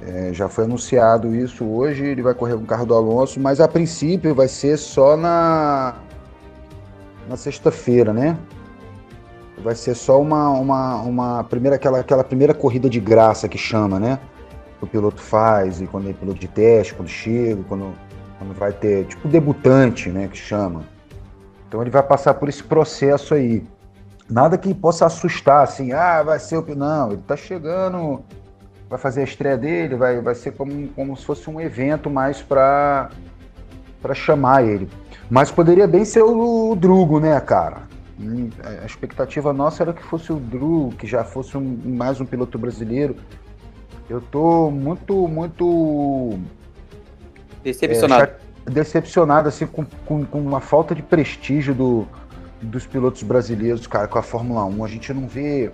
É, 0.00 0.30
já 0.32 0.48
foi 0.48 0.64
anunciado 0.64 1.34
isso 1.34 1.64
hoje, 1.64 2.04
ele 2.04 2.22
vai 2.22 2.34
correr 2.34 2.54
com 2.54 2.62
o 2.62 2.66
carro 2.66 2.86
do 2.86 2.94
Alonso, 2.94 3.40
mas 3.40 3.60
a 3.60 3.66
princípio 3.66 4.34
vai 4.34 4.46
ser 4.46 4.76
só 4.76 5.16
na, 5.16 5.96
na 7.28 7.36
sexta-feira, 7.36 8.12
né? 8.12 8.36
Vai 9.64 9.74
ser 9.74 9.96
só 9.96 10.20
uma, 10.20 10.50
uma, 10.50 10.96
uma 11.00 11.44
primeira, 11.44 11.76
aquela, 11.76 11.98
aquela 12.00 12.22
primeira 12.22 12.54
corrida 12.54 12.88
de 12.88 13.00
graça 13.00 13.48
que 13.48 13.58
chama, 13.58 13.98
né? 13.98 14.20
O 14.80 14.86
piloto 14.86 15.20
faz, 15.20 15.80
e 15.80 15.86
quando 15.86 16.08
é 16.08 16.12
piloto 16.12 16.38
de 16.38 16.46
teste, 16.46 16.94
quando 16.94 17.08
chega, 17.08 17.60
quando, 17.66 17.92
quando 18.38 18.54
vai 18.54 18.72
ter, 18.72 19.06
tipo 19.06 19.26
debutante, 19.26 20.10
né? 20.10 20.28
Que 20.28 20.36
chama. 20.36 20.84
Então 21.68 21.80
ele 21.80 21.90
vai 21.90 22.02
passar 22.02 22.34
por 22.34 22.48
esse 22.48 22.62
processo 22.62 23.34
aí. 23.34 23.64
Nada 24.28 24.58
que 24.58 24.74
possa 24.74 25.06
assustar, 25.06 25.62
assim, 25.62 25.92
ah, 25.92 26.22
vai 26.22 26.38
ser 26.38 26.58
o. 26.58 26.74
Não, 26.74 27.12
ele 27.12 27.22
tá 27.26 27.36
chegando, 27.36 28.24
vai 28.88 28.98
fazer 28.98 29.20
a 29.20 29.24
estreia 29.24 29.56
dele, 29.56 29.94
vai, 29.94 30.20
vai 30.20 30.34
ser 30.34 30.52
como, 30.52 30.88
como 30.88 31.16
se 31.16 31.24
fosse 31.24 31.48
um 31.48 31.60
evento 31.60 32.10
mais 32.10 32.42
para 32.42 33.10
chamar 34.14 34.64
ele. 34.64 34.88
Mas 35.30 35.50
poderia 35.50 35.86
bem 35.86 36.04
ser 36.04 36.22
o, 36.22 36.70
o 36.70 36.76
Drugo, 36.76 37.20
né, 37.20 37.38
cara? 37.40 37.82
Hum, 38.18 38.48
a 38.82 38.86
expectativa 38.86 39.52
nossa 39.52 39.82
era 39.82 39.92
que 39.92 40.02
fosse 40.02 40.32
o 40.32 40.36
Drugo, 40.36 40.94
que 40.96 41.06
já 41.06 41.22
fosse 41.22 41.56
um, 41.56 41.80
mais 41.84 42.20
um 42.20 42.24
piloto 42.24 42.58
brasileiro. 42.58 43.16
Eu 44.08 44.20
tô 44.20 44.70
muito, 44.70 45.28
muito. 45.28 46.38
Decepcionado. 47.62 48.24
É, 48.24 48.45
decepcionado, 48.70 49.48
assim, 49.48 49.66
com, 49.66 49.84
com, 50.04 50.24
com 50.24 50.40
uma 50.40 50.60
falta 50.60 50.94
de 50.94 51.02
prestígio 51.02 51.74
do, 51.74 52.06
dos 52.60 52.86
pilotos 52.86 53.22
brasileiros, 53.22 53.86
cara, 53.86 54.08
com 54.08 54.18
a 54.18 54.22
Fórmula 54.22 54.64
1. 54.64 54.84
A 54.84 54.88
gente 54.88 55.12
não 55.14 55.26
vê 55.26 55.70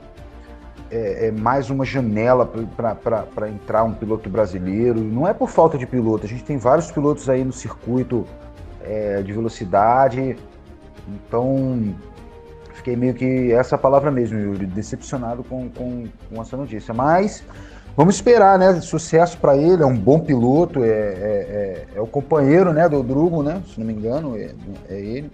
é, 0.90 1.28
é 1.28 1.30
mais 1.32 1.70
uma 1.70 1.84
janela 1.84 2.46
para 2.46 3.48
entrar 3.48 3.82
um 3.84 3.94
piloto 3.94 4.28
brasileiro. 4.28 5.00
Não 5.00 5.26
é 5.26 5.32
por 5.32 5.48
falta 5.48 5.78
de 5.78 5.86
piloto, 5.86 6.26
a 6.26 6.28
gente 6.28 6.44
tem 6.44 6.58
vários 6.58 6.90
pilotos 6.90 7.28
aí 7.28 7.42
no 7.42 7.52
circuito 7.52 8.26
é, 8.84 9.22
de 9.22 9.32
velocidade. 9.32 10.36
Então, 11.08 11.94
fiquei 12.74 12.94
meio 12.94 13.14
que 13.14 13.52
essa 13.52 13.78
palavra 13.78 14.10
mesmo, 14.10 14.38
Yuri, 14.38 14.66
decepcionado 14.66 15.42
com, 15.42 15.68
com, 15.70 16.04
com 16.28 16.42
essa 16.42 16.56
notícia. 16.56 16.92
Mas 16.92 17.42
vamos 17.96 18.16
esperar, 18.16 18.58
né? 18.58 18.80
Sucesso 18.80 19.38
para 19.38 19.56
ele, 19.56 19.82
é 19.82 19.86
um 19.86 19.96
bom 19.96 20.20
piloto, 20.20 20.82
é, 20.82 20.88
é, 20.88 20.90
é, 20.90 21.86
é, 21.96 22.00
o 22.00 22.06
companheiro 22.06 22.72
né, 22.72 22.88
do 22.88 23.02
Drugo, 23.02 23.42
né? 23.42 23.62
Se 23.72 23.78
não 23.78 23.86
me 23.86 23.92
engano, 23.92 24.36
é, 24.36 24.54
é 24.88 25.00
ele. 25.00 25.30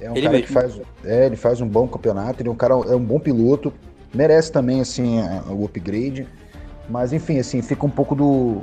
É 0.00 0.10
um 0.10 0.16
ele 0.16 0.22
cara 0.22 0.32
mesmo. 0.32 0.46
que 0.46 0.52
faz, 0.52 0.80
é, 1.04 1.26
ele 1.26 1.36
faz 1.36 1.60
um 1.60 1.68
bom 1.68 1.86
campeonato, 1.86 2.40
ele 2.40 2.48
é 2.48 2.52
um 2.52 2.56
cara, 2.56 2.74
é 2.74 2.94
um 2.94 3.04
bom 3.04 3.18
piloto, 3.18 3.72
merece 4.14 4.50
também 4.50 4.80
assim 4.80 5.20
o 5.48 5.64
upgrade. 5.64 6.26
Mas 6.88 7.12
enfim, 7.12 7.38
assim, 7.38 7.62
fica 7.62 7.84
um 7.86 7.90
pouco 7.90 8.14
do, 8.14 8.62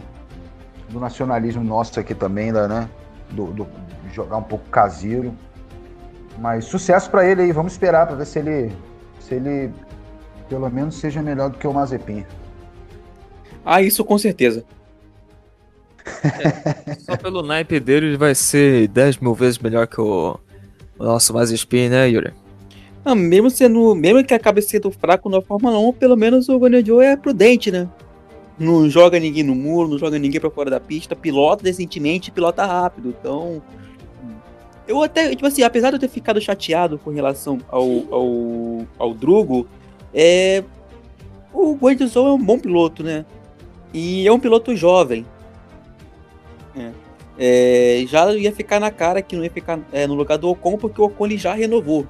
do 0.89 0.99
nacionalismo 0.99 1.63
nosso 1.63 1.99
aqui 1.99 2.15
também, 2.15 2.51
né? 2.51 2.89
Do, 3.31 3.45
do 3.47 3.67
jogar 4.11 4.37
um 4.37 4.43
pouco 4.43 4.67
caseiro. 4.69 5.33
Mas 6.39 6.65
sucesso 6.65 7.09
para 7.09 7.25
ele 7.25 7.43
aí, 7.43 7.51
vamos 7.51 7.73
esperar 7.73 8.05
para 8.07 8.15
ver 8.15 8.25
se 8.25 8.39
ele 8.39 8.71
se 9.19 9.35
ele 9.35 9.71
pelo 10.49 10.69
menos 10.69 10.97
seja 10.97 11.21
melhor 11.21 11.49
do 11.49 11.57
que 11.57 11.67
o 11.67 11.73
Mazepin. 11.73 12.25
Ah, 13.69 13.81
isso 13.81 14.03
com 14.05 14.17
certeza. 14.17 14.63
É, 16.23 16.95
só 16.99 17.17
pelo 17.17 17.41
naipe 17.41 17.79
dele 17.79 18.07
ele 18.07 18.17
vai 18.17 18.33
ser 18.33 18.87
10 18.87 19.17
mil 19.17 19.33
vezes 19.33 19.59
melhor 19.59 19.87
que 19.87 19.99
o 19.99 20.39
o 20.99 21.03
nosso 21.03 21.33
mais 21.33 21.51
spin, 21.51 21.89
né, 21.89 22.09
Yuri? 22.09 22.33
Ah, 23.05 23.15
mesmo 23.15 23.49
sendo. 23.49 23.95
Mesmo 23.95 24.23
que 24.23 24.33
acabe 24.33 24.61
sendo 24.61 24.91
fraco 24.91 25.29
na 25.29 25.41
Fórmula 25.41 25.77
1, 25.79 25.93
pelo 25.93 26.15
menos 26.17 26.49
o 26.49 26.57
Guanaju 26.57 27.01
é 27.01 27.15
prudente, 27.15 27.71
né? 27.71 27.87
Não 28.59 28.89
joga 28.89 29.19
ninguém 29.19 29.43
no 29.43 29.53
muro, 29.53 29.87
não 29.87 29.99
joga 29.99 30.17
ninguém 30.17 30.41
para 30.41 30.49
fora 30.49 30.69
da 30.69 30.79
pista, 30.79 31.15
pilota 31.15 31.63
decentemente, 31.63 32.31
pilota 32.31 32.65
rápido. 32.65 33.15
Então. 33.19 33.61
Eu 34.87 35.03
até, 35.03 35.29
tipo 35.29 35.45
assim, 35.45 35.63
apesar 35.63 35.89
de 35.89 35.97
eu 35.97 35.99
ter 35.99 36.07
ficado 36.07 36.39
chateado 36.39 36.97
com 36.97 37.11
relação 37.11 37.59
ao, 37.67 37.83
ao, 38.09 38.87
ao 38.97 39.13
Drugo, 39.13 39.67
é, 40.13 40.63
o 41.53 41.75
Guanaju 41.75 42.19
é 42.27 42.31
um 42.31 42.43
bom 42.43 42.57
piloto, 42.57 43.03
né? 43.03 43.25
E 43.93 44.27
é 44.27 44.31
um 44.31 44.39
piloto 44.39 44.75
jovem. 44.75 45.25
É 46.75 47.07
é, 47.37 48.03
já 48.07 48.31
ia 48.33 48.51
ficar 48.51 48.79
na 48.79 48.89
cara 48.89 49.21
que 49.21 49.35
não 49.35 49.43
ia 49.43 49.51
ficar 49.51 49.79
é, 49.91 50.07
no 50.07 50.15
lugar 50.15 50.37
do 50.37 50.49
Ocon, 50.49 50.77
porque 50.77 50.99
o 50.99 51.05
Ocon 51.05 51.29
já 51.37 51.53
renovou 51.53 52.07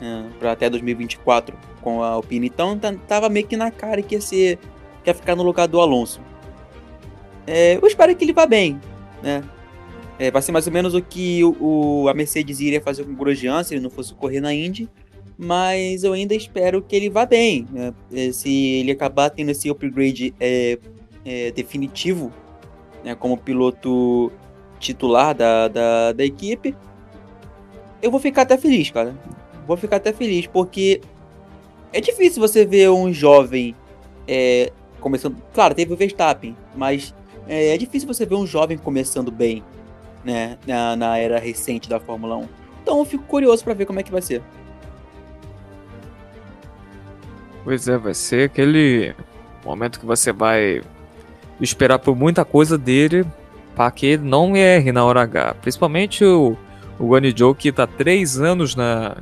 é, 0.00 0.24
para 0.38 0.52
até 0.52 0.70
2024 0.70 1.56
com 1.82 2.02
a 2.02 2.08
Alpine. 2.08 2.46
Então 2.46 2.78
tá, 2.78 2.94
tava 3.06 3.28
meio 3.28 3.46
que 3.46 3.56
na 3.56 3.70
cara 3.70 4.00
que 4.00 4.14
ia, 4.14 4.20
ser, 4.20 4.58
que 5.04 5.10
ia 5.10 5.14
ficar 5.14 5.36
no 5.36 5.42
lugar 5.42 5.68
do 5.68 5.80
Alonso. 5.80 6.20
É, 7.46 7.76
eu 7.76 7.86
espero 7.86 8.14
que 8.16 8.24
ele 8.24 8.32
vá 8.32 8.46
bem, 8.46 8.80
né? 9.22 9.44
É, 10.18 10.30
vai 10.30 10.42
ser 10.42 10.52
mais 10.52 10.66
ou 10.66 10.72
menos 10.72 10.94
o 10.94 11.00
que 11.00 11.42
o, 11.42 11.56
o, 11.60 12.08
a 12.08 12.14
Mercedes 12.14 12.60
iria 12.60 12.80
fazer 12.80 13.04
com 13.04 13.12
o 13.12 13.16
Grosjean 13.16 13.62
se 13.64 13.74
ele 13.74 13.82
não 13.82 13.90
fosse 13.90 14.14
correr 14.14 14.40
na 14.40 14.52
Indy. 14.52 14.88
Mas 15.42 16.04
eu 16.04 16.12
ainda 16.12 16.34
espero 16.34 16.82
que 16.82 16.94
ele 16.94 17.08
vá 17.08 17.24
bem. 17.24 17.66
Né? 17.72 17.94
É, 18.12 18.30
se 18.30 18.50
ele 18.50 18.92
acabar 18.92 19.30
tendo 19.30 19.50
esse 19.50 19.70
upgrade 19.70 20.34
é, 20.38 20.78
é, 21.24 21.50
definitivo 21.50 22.30
né, 23.02 23.14
como 23.14 23.38
piloto 23.38 24.30
titular 24.78 25.34
da, 25.34 25.66
da, 25.66 26.12
da 26.12 26.24
equipe, 26.24 26.76
eu 28.02 28.10
vou 28.10 28.20
ficar 28.20 28.42
até 28.42 28.58
feliz, 28.58 28.90
cara. 28.90 29.14
Vou 29.66 29.78
ficar 29.78 29.96
até 29.96 30.12
feliz, 30.12 30.46
porque 30.46 31.00
é 31.90 32.02
difícil 32.02 32.38
você 32.38 32.66
ver 32.66 32.90
um 32.90 33.10
jovem 33.10 33.74
é, 34.28 34.70
começando. 35.00 35.36
Claro, 35.54 35.74
teve 35.74 35.90
o 35.90 35.96
Verstappen, 35.96 36.54
mas 36.76 37.14
é, 37.48 37.74
é, 37.74 37.78
difícil 37.78 38.06
você 38.06 38.26
ver 38.26 38.34
um 38.34 38.46
jovem 38.46 38.76
começando 38.76 39.30
bem, 39.30 39.64
né, 40.22 40.58
na, 40.66 40.96
na 40.96 41.16
era 41.16 41.38
recente 41.38 41.88
da 41.88 41.98
Fórmula 41.98 42.36
1. 42.36 42.48
Então 42.82 42.98
eu 42.98 43.06
fico 43.06 43.24
curioso 43.24 43.64
para 43.64 43.72
ver 43.72 43.86
como 43.86 44.00
é 44.00 44.02
que 44.02 44.12
vai 44.12 44.20
ser. 44.20 44.42
Pois 47.64 47.86
é, 47.88 47.96
vai 47.98 48.14
ser 48.14 48.44
aquele 48.44 49.14
momento 49.64 50.00
que 50.00 50.06
você 50.06 50.32
vai 50.32 50.82
esperar 51.60 51.98
por 51.98 52.16
muita 52.16 52.44
coisa 52.44 52.78
dele 52.78 53.24
para 53.74 53.90
que 53.90 54.06
ele 54.06 54.28
não 54.28 54.56
erre 54.56 54.92
na 54.92 55.04
hora 55.04 55.22
H. 55.22 55.54
Principalmente 55.60 56.24
o, 56.24 56.56
o 56.98 57.10
Zhou, 57.36 57.54
que 57.54 57.68
está 57.68 57.86
três 57.86 58.40
anos 58.40 58.74
na. 58.74 59.16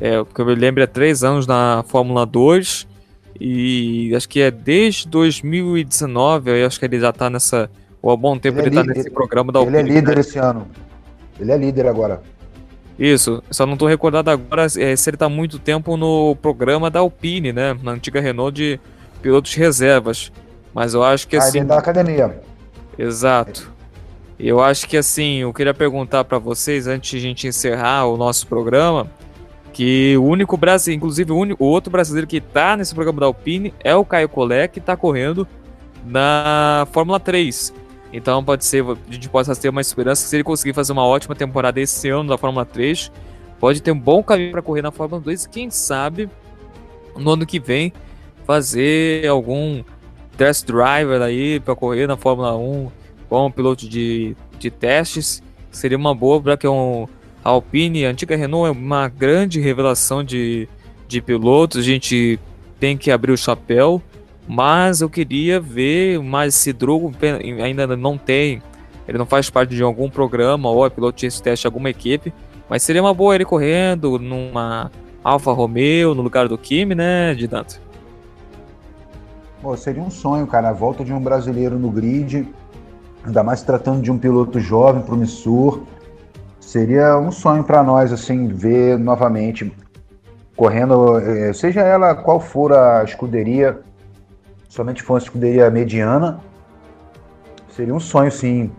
É, 0.00 0.24
que 0.24 0.40
eu 0.40 0.46
me 0.46 0.54
lembro, 0.54 0.82
é 0.82 0.86
três 0.86 1.22
anos 1.22 1.46
na 1.46 1.84
Fórmula 1.86 2.24
2. 2.26 2.88
E 3.40 4.14
acho 4.14 4.28
que 4.28 4.40
é 4.40 4.50
desde 4.50 5.08
2019, 5.08 6.60
eu 6.60 6.66
acho 6.66 6.78
que 6.78 6.84
ele 6.84 7.00
já 7.00 7.10
está 7.10 7.28
nessa. 7.28 7.70
Ou 8.00 8.10
há 8.10 8.16
bom 8.16 8.38
tempo 8.38 8.58
ele, 8.58 8.68
ele 8.68 8.78
é 8.78 8.84
tá 8.84 8.92
nesse 8.94 9.10
programa 9.10 9.52
da 9.52 9.60
Ele 9.60 9.76
é 9.76 9.82
líder 9.82 10.18
esse 10.18 10.38
ano. 10.38 10.66
Ele 11.38 11.52
é 11.52 11.56
líder 11.56 11.86
agora. 11.86 12.22
Isso, 12.98 13.42
só 13.50 13.64
não 13.66 13.72
estou 13.74 13.88
recordado 13.88 14.28
agora 14.28 14.66
é, 14.66 14.68
se 14.96 15.10
ele 15.10 15.16
está 15.16 15.28
muito 15.28 15.58
tempo 15.58 15.96
no 15.96 16.36
programa 16.36 16.90
da 16.90 17.00
Alpine, 17.00 17.52
né? 17.52 17.76
Na 17.82 17.92
antiga 17.92 18.20
Renault 18.20 18.54
de 18.54 18.80
pilotos 19.20 19.54
reservas. 19.54 20.30
Mas 20.74 20.94
eu 20.94 21.02
acho 21.02 21.26
que 21.26 21.36
assim. 21.36 21.60
Aí 21.60 21.64
da 21.64 21.78
academia. 21.78 22.40
Exato. 22.98 23.70
Eu 24.38 24.60
acho 24.60 24.88
que 24.88 24.96
assim, 24.96 25.38
eu 25.38 25.52
queria 25.52 25.72
perguntar 25.72 26.24
para 26.24 26.38
vocês, 26.38 26.86
antes 26.86 27.10
de 27.10 27.16
a 27.18 27.20
gente 27.20 27.46
encerrar 27.46 28.06
o 28.06 28.16
nosso 28.16 28.46
programa, 28.46 29.06
que 29.72 30.16
o 30.16 30.24
único 30.24 30.56
brasileiro, 30.56 30.98
inclusive 30.98 31.32
o, 31.32 31.36
único, 31.36 31.64
o 31.64 31.66
outro 31.66 31.90
brasileiro 31.90 32.26
que 32.26 32.40
tá 32.40 32.76
nesse 32.76 32.94
programa 32.94 33.20
da 33.20 33.26
Alpine 33.26 33.72
é 33.82 33.94
o 33.94 34.04
Caio 34.04 34.28
Collet, 34.28 34.68
que 34.68 34.80
tá 34.80 34.96
correndo 34.96 35.46
na 36.04 36.86
Fórmula 36.92 37.20
3. 37.20 37.72
Então 38.12 38.44
pode 38.44 38.64
ser, 38.64 38.84
a 38.84 39.12
gente 39.12 39.28
pode 39.28 39.58
ter 39.58 39.68
uma 39.68 39.80
esperança 39.80 40.22
que 40.22 40.28
se 40.28 40.36
ele 40.36 40.44
conseguir 40.44 40.74
fazer 40.74 40.92
uma 40.92 41.04
ótima 41.06 41.34
temporada 41.34 41.80
esse 41.80 42.08
ano 42.08 42.28
da 42.28 42.36
Fórmula 42.36 42.64
3, 42.64 43.10
pode 43.58 43.80
ter 43.80 43.90
um 43.90 43.98
bom 43.98 44.22
caminho 44.22 44.52
para 44.52 44.60
correr 44.60 44.82
na 44.82 44.90
Fórmula 44.90 45.20
2 45.20 45.44
e 45.44 45.48
quem 45.48 45.70
sabe 45.70 46.28
no 47.16 47.30
ano 47.32 47.46
que 47.46 47.58
vem 47.58 47.92
fazer 48.44 49.26
algum 49.26 49.82
test 50.36 50.66
driver 50.66 51.22
aí 51.22 51.60
para 51.60 51.74
correr 51.74 52.06
na 52.06 52.16
Fórmula 52.16 52.56
1 52.56 52.90
como 53.28 53.52
piloto 53.52 53.88
de, 53.88 54.36
de 54.58 54.70
testes. 54.70 55.42
Seria 55.70 55.96
uma 55.96 56.14
boa 56.14 56.40
para 56.40 56.56
que 56.56 56.68
um 56.68 57.06
Alpine, 57.42 58.06
a 58.06 58.10
antiga 58.10 58.36
Renault, 58.36 58.68
é 58.68 58.70
uma 58.70 59.08
grande 59.08 59.60
revelação 59.60 60.22
de, 60.22 60.68
de 61.08 61.20
pilotos. 61.20 61.78
A 61.80 61.82
gente 61.82 62.38
tem 62.78 62.96
que 62.96 63.10
abrir 63.10 63.32
o 63.32 63.36
chapéu, 63.36 64.02
mas 64.46 65.00
eu 65.00 65.08
queria 65.08 65.60
ver 65.60 66.20
mais 66.20 66.54
esse 66.54 66.72
Drogo 66.72 67.12
ainda 67.62 67.96
não 67.96 68.18
tem, 68.18 68.62
ele 69.06 69.18
não 69.18 69.26
faz 69.26 69.50
parte 69.50 69.74
de 69.74 69.82
algum 69.82 70.08
programa 70.08 70.68
ou 70.68 70.86
é 70.86 70.90
piloto 70.90 71.18
de 71.18 71.42
teste 71.42 71.62
de 71.62 71.66
alguma 71.66 71.90
equipe, 71.90 72.32
mas 72.68 72.82
seria 72.82 73.02
uma 73.02 73.14
boa 73.14 73.34
ele 73.34 73.44
correndo 73.44 74.18
numa 74.18 74.90
Alfa 75.22 75.52
Romeo 75.52 76.14
no 76.14 76.22
lugar 76.22 76.48
do 76.48 76.58
Kimi, 76.58 76.94
né, 76.94 77.34
de 77.34 77.46
Dante? 77.46 77.80
Pô, 79.60 79.76
seria 79.76 80.02
um 80.02 80.10
sonho, 80.10 80.46
cara, 80.46 80.70
a 80.70 80.72
volta 80.72 81.04
de 81.04 81.12
um 81.12 81.20
brasileiro 81.20 81.78
no 81.78 81.90
grid, 81.90 82.48
ainda 83.24 83.44
mais 83.44 83.62
tratando 83.62 84.02
de 84.02 84.10
um 84.10 84.18
piloto 84.18 84.58
jovem, 84.58 85.02
promissor. 85.02 85.82
Seria 86.58 87.16
um 87.16 87.30
sonho 87.30 87.62
para 87.62 87.82
nós, 87.82 88.12
assim, 88.12 88.48
ver 88.48 88.98
novamente 88.98 89.72
correndo, 90.56 91.18
eh, 91.18 91.52
seja 91.52 91.80
ela 91.80 92.14
qual 92.14 92.40
for 92.40 92.72
a 92.72 93.04
escuderia, 93.04 93.80
somente 94.72 95.02
for 95.02 95.14
uma 95.14 95.18
escuderia 95.18 95.70
mediana, 95.70 96.40
seria 97.76 97.94
um 97.94 98.00
sonho, 98.00 98.32
sim, 98.32 98.70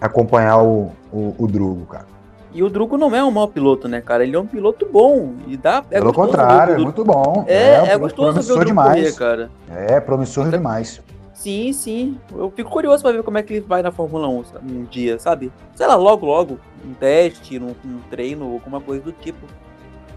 acompanhar 0.00 0.60
o, 0.60 0.90
o, 1.12 1.36
o 1.38 1.46
Drugo, 1.46 1.86
cara. 1.86 2.06
E 2.52 2.64
o 2.64 2.68
Drugo 2.68 2.98
não 2.98 3.14
é 3.14 3.22
um 3.22 3.30
mau 3.30 3.46
piloto, 3.46 3.86
né, 3.86 4.00
cara? 4.00 4.24
Ele 4.24 4.34
é 4.34 4.40
um 4.40 4.46
piloto 4.46 4.88
bom. 4.90 5.34
E 5.46 5.56
dá, 5.56 5.84
é 5.88 6.00
Pelo 6.00 6.12
contrário, 6.12 6.74
é 6.74 6.78
muito 6.78 7.04
bom. 7.04 7.44
É, 7.46 7.54
é, 7.54 7.88
é 7.90 7.98
gostoso 7.98 8.40
ver 8.40 8.40
o 8.40 8.46
Drugo 8.46 8.64
demais. 8.64 8.96
correr, 8.96 9.12
cara. 9.14 9.50
É, 9.70 10.00
promissor 10.00 10.50
demais. 10.50 11.00
Sim, 11.32 11.72
sim. 11.72 12.18
Eu 12.34 12.50
fico 12.50 12.68
curioso 12.68 13.04
pra 13.04 13.12
ver 13.12 13.22
como 13.22 13.38
é 13.38 13.42
que 13.42 13.52
ele 13.52 13.60
vai 13.60 13.82
na 13.82 13.92
Fórmula 13.92 14.26
1 14.26 14.44
um 14.68 14.84
dia, 14.84 15.16
sabe? 15.20 15.52
Sei 15.76 15.86
lá, 15.86 15.94
logo, 15.94 16.26
logo. 16.26 16.58
Um 16.84 16.92
teste, 16.94 17.56
num, 17.58 17.74
num 17.84 18.00
treino, 18.10 18.52
alguma 18.52 18.80
coisa 18.80 19.04
do 19.04 19.12
tipo. 19.12 19.46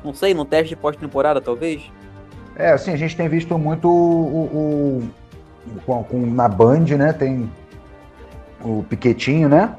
Não 0.04 0.14
sei, 0.14 0.34
num 0.34 0.46
teste 0.46 0.70
de 0.70 0.76
pós-temporada, 0.76 1.40
talvez? 1.40 1.84
É, 2.60 2.72
assim, 2.72 2.92
a 2.92 2.98
gente 2.98 3.16
tem 3.16 3.30
visto 3.30 3.58
muito 3.58 3.88
o, 3.88 5.02
o, 5.88 5.88
o 5.88 6.04
com, 6.04 6.26
na 6.26 6.50
Band, 6.50 6.84
né? 6.98 7.14
Tem 7.14 7.50
o 8.62 8.84
Piquetinho, 8.84 9.48
né? 9.48 9.78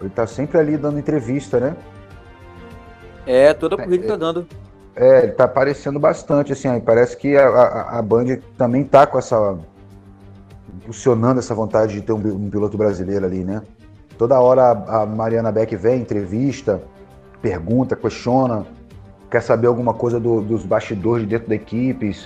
Ele 0.00 0.10
tá 0.10 0.26
sempre 0.26 0.58
ali 0.58 0.76
dando 0.76 0.98
entrevista, 0.98 1.60
né? 1.60 1.76
É, 3.24 3.54
toda 3.54 3.76
a 3.76 3.84
corrida 3.84 4.04
é, 4.04 4.08
tá 4.08 4.16
dando. 4.16 4.48
É, 4.96 5.22
ele 5.22 5.32
tá 5.32 5.44
aparecendo 5.44 6.00
bastante, 6.00 6.52
assim, 6.52 6.66
aí 6.66 6.80
parece 6.80 7.16
que 7.16 7.36
a, 7.36 7.46
a, 7.46 7.98
a 8.00 8.02
Band 8.02 8.38
também 8.56 8.82
tá 8.82 9.06
com 9.06 9.16
essa. 9.16 9.56
impulsionando 10.74 11.38
essa 11.38 11.54
vontade 11.54 11.92
de 11.92 12.02
ter 12.02 12.12
um, 12.12 12.16
um 12.16 12.50
piloto 12.50 12.76
brasileiro 12.76 13.26
ali, 13.26 13.44
né? 13.44 13.62
Toda 14.18 14.40
hora 14.40 14.62
a, 14.62 15.02
a 15.02 15.06
Mariana 15.06 15.52
Beck 15.52 15.76
vem, 15.76 16.00
entrevista, 16.00 16.82
pergunta, 17.40 17.94
questiona, 17.94 18.66
quer 19.30 19.42
saber 19.42 19.66
alguma 19.66 19.94
coisa 19.94 20.18
do, 20.18 20.40
dos 20.40 20.64
bastidores 20.64 21.24
de 21.24 21.30
dentro 21.30 21.48
da 21.48 21.54
equipe, 21.54 22.16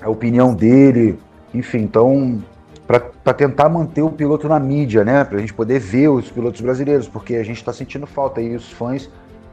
a 0.00 0.08
opinião 0.08 0.54
dele, 0.54 1.18
enfim, 1.52 1.78
então 1.78 2.42
para 2.86 3.34
tentar 3.34 3.68
manter 3.68 4.02
o 4.02 4.10
piloto 4.10 4.48
na 4.48 4.60
mídia, 4.60 5.04
né? 5.04 5.24
Para 5.24 5.38
a 5.38 5.40
gente 5.40 5.52
poder 5.52 5.80
ver 5.80 6.08
os 6.08 6.30
pilotos 6.30 6.60
brasileiros, 6.60 7.08
porque 7.08 7.34
a 7.34 7.42
gente 7.42 7.56
está 7.56 7.72
sentindo 7.72 8.06
falta 8.06 8.40
e 8.40 8.54
os 8.54 8.70
fãs 8.70 9.10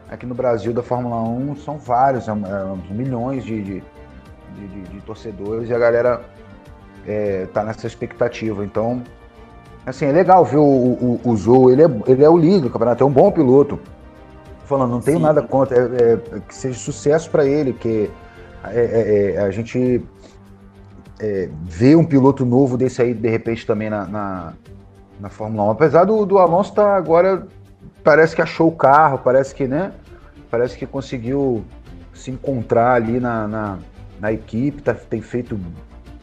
aqui 0.07 0.27
no 0.27 0.35
Brasil 0.35 0.71
da 0.71 0.83
Fórmula 0.83 1.19
1 1.23 1.55
são 1.55 1.79
vários, 1.79 2.25
são, 2.25 2.37
é, 2.45 2.93
milhões 2.93 3.43
de, 3.43 3.59
de, 3.63 3.83
de, 4.55 4.81
de, 4.83 5.01
torcedores 5.01 5.67
e 5.67 5.73
a 5.73 5.79
galera 5.79 6.21
é, 7.07 7.47
tá 7.51 7.63
nessa 7.63 7.87
expectativa. 7.87 8.63
Então, 8.63 9.01
assim, 9.83 10.05
é 10.05 10.11
legal 10.11 10.45
ver 10.45 10.57
o, 10.57 10.61
o, 10.61 11.21
o 11.25 11.35
Zou, 11.35 11.71
ele 11.71 11.81
é, 11.81 11.89
ele 12.05 12.23
é 12.23 12.29
o 12.29 12.37
líder 12.37 12.61
do 12.61 12.69
campeonato, 12.69 13.03
é 13.03 13.07
um 13.07 13.11
bom 13.11 13.31
piloto. 13.31 13.79
Falando, 14.65 14.91
não 14.91 15.01
tenho 15.01 15.17
Sim. 15.17 15.23
nada 15.23 15.41
contra, 15.41 15.77
é, 15.77 16.13
é, 16.13 16.39
que 16.47 16.55
seja 16.55 16.77
sucesso 16.77 17.29
para 17.29 17.45
ele, 17.45 17.73
que 17.73 18.09
é, 18.65 19.33
é, 19.35 19.41
a 19.41 19.51
gente 19.51 20.01
é, 21.19 21.49
ver 21.63 21.97
um 21.97 22.05
piloto 22.05 22.45
novo 22.45 22.77
desse 22.77 23.01
aí, 23.01 23.13
de 23.13 23.29
repente, 23.29 23.65
também 23.65 23.89
na, 23.89 24.05
na, 24.05 24.53
na 25.19 25.29
Fórmula 25.29 25.65
1. 25.65 25.71
Apesar 25.71 26.05
do, 26.05 26.25
do 26.25 26.37
Alonso 26.37 26.69
estar 26.69 26.83
tá 26.83 26.95
agora, 26.95 27.45
parece 28.03 28.35
que 28.35 28.41
achou 28.41 28.69
o 28.69 28.75
carro, 28.75 29.19
parece 29.19 29.53
que, 29.53 29.67
né? 29.67 29.91
Parece 30.49 30.77
que 30.77 30.85
conseguiu 30.85 31.63
se 32.13 32.31
encontrar 32.31 32.93
ali 32.93 33.19
na, 33.19 33.47
na, 33.47 33.79
na 34.19 34.31
equipe, 34.31 34.81
tá, 34.81 34.93
tem 34.93 35.21
feito 35.21 35.59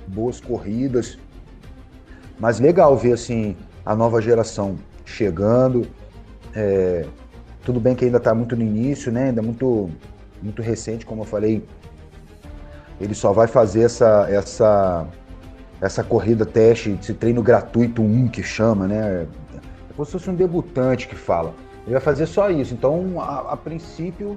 boas 0.06 0.40
corridas. 0.40 1.18
Mas 2.38 2.58
legal 2.58 2.96
ver, 2.96 3.12
assim, 3.12 3.54
a 3.84 3.94
nova 3.94 4.22
geração 4.22 4.76
chegando. 5.04 5.86
É, 6.54 7.04
tudo 7.70 7.78
bem 7.78 7.94
que 7.94 8.04
ainda 8.04 8.18
está 8.18 8.34
muito 8.34 8.56
no 8.56 8.62
início, 8.62 9.12
né? 9.12 9.26
Ainda 9.26 9.40
muito, 9.40 9.88
muito 10.42 10.60
recente, 10.60 11.06
como 11.06 11.22
eu 11.22 11.24
falei, 11.24 11.64
ele 13.00 13.14
só 13.14 13.32
vai 13.32 13.46
fazer 13.46 13.82
essa, 13.82 14.26
essa, 14.28 15.06
essa 15.80 16.02
corrida 16.02 16.44
teste, 16.44 16.98
esse 17.00 17.14
treino 17.14 17.40
gratuito 17.40 18.02
1 18.02 18.26
que 18.26 18.42
chama, 18.42 18.88
né? 18.88 19.26
É 19.54 19.92
como 19.94 20.04
se 20.04 20.12
fosse 20.12 20.28
um 20.28 20.34
debutante 20.34 21.06
que 21.06 21.14
fala. 21.14 21.54
Ele 21.84 21.92
vai 21.92 22.00
fazer 22.00 22.26
só 22.26 22.50
isso. 22.50 22.74
Então, 22.74 23.20
a, 23.20 23.52
a 23.52 23.56
princípio, 23.56 24.36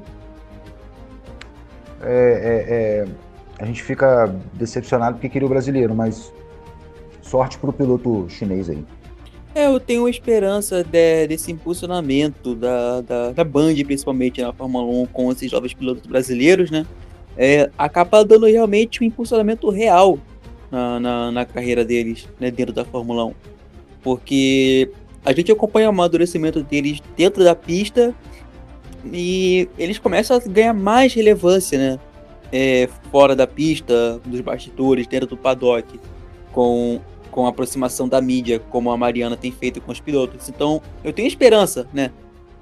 é, 2.04 2.14
é, 2.14 2.76
é, 2.76 3.08
a 3.58 3.66
gente 3.66 3.82
fica 3.82 4.28
decepcionado 4.54 5.16
porque 5.16 5.28
queria 5.28 5.48
o 5.48 5.50
brasileiro, 5.50 5.96
mas 5.96 6.32
sorte 7.24 7.58
para 7.58 7.72
o 7.72 7.74
piloto 7.74 8.30
chinês 8.30 8.70
aí. 8.70 8.86
É, 9.56 9.68
eu 9.68 9.80
tenho 9.80 10.10
esperança 10.10 10.84
de, 10.84 11.28
desse 11.28 11.52
impulsionamento 11.52 12.56
da, 12.56 13.02
da, 13.02 13.32
da 13.32 13.44
Band, 13.44 13.76
principalmente 13.86 14.42
na 14.42 14.52
Fórmula 14.52 14.86
1, 14.86 15.06
com 15.08 15.32
esses 15.32 15.50
jovens 15.50 15.74
pilotos 15.74 16.06
brasileiros, 16.08 16.72
né? 16.72 16.86
é, 17.38 17.70
acaba 17.78 18.24
dando 18.24 18.46
realmente 18.46 19.02
um 19.04 19.06
impulsionamento 19.06 19.70
real 19.70 20.18
na, 20.72 21.00
na, 21.00 21.32
na, 21.32 21.46
carreira 21.46 21.84
deles 21.84 22.28
né, 22.40 22.52
dentro 22.52 22.74
da 22.74 22.86
Fórmula 22.86 23.26
1. 23.26 23.34
Porque 24.02 24.92
a 25.24 25.34
gente 25.34 25.52
acompanha 25.52 25.88
o 25.88 25.90
amadurecimento 25.90 26.62
deles 26.62 27.02
dentro 27.16 27.44
da 27.44 27.56
pista 27.56 28.14
e 29.12 29.68
eles 29.78 29.98
começam 29.98 30.38
a 30.38 30.40
ganhar 30.40 30.74
mais 30.74 31.14
relevância 31.14 31.78
né, 31.78 32.00
é, 32.52 32.90
fora 33.12 33.36
da 33.36 33.48
pista, 33.48 34.20
dos 34.26 34.42
bastidores, 34.42 35.08
dentro 35.08 35.28
do 35.28 35.38
paddock, 35.38 36.00
com, 36.52 37.00
com 37.34 37.46
a 37.46 37.50
aproximação 37.50 38.08
da 38.08 38.22
mídia, 38.22 38.60
como 38.60 38.92
a 38.92 38.98
Mariana 38.98 39.36
tem 39.36 39.52
feito 39.52 39.82
com 39.82 39.92
os 39.92 40.00
pilotos. 40.00 40.48
Então 40.48 40.82
eu 41.04 41.12
tenho 41.12 41.28
esperança 41.28 41.88
né, 41.92 42.12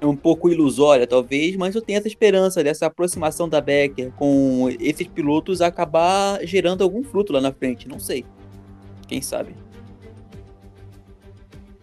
é 0.00 0.06
um 0.06 0.16
pouco 0.16 0.48
ilusória, 0.48 1.06
talvez, 1.06 1.54
mas 1.54 1.74
eu 1.74 1.80
tenho 1.80 1.98
essa 1.98 2.08
esperança 2.08 2.64
dessa 2.64 2.86
aproximação 2.86 3.48
da 3.48 3.60
Becker 3.60 4.10
com 4.16 4.68
esses 4.80 5.06
pilotos 5.06 5.60
acabar 5.60 6.40
gerando 6.44 6.82
algum 6.82 7.04
fruto 7.04 7.32
lá 7.32 7.40
na 7.40 7.52
frente. 7.52 7.88
Não 7.88 8.00
sei. 8.00 8.24
Quem 9.06 9.22
sabe? 9.22 9.54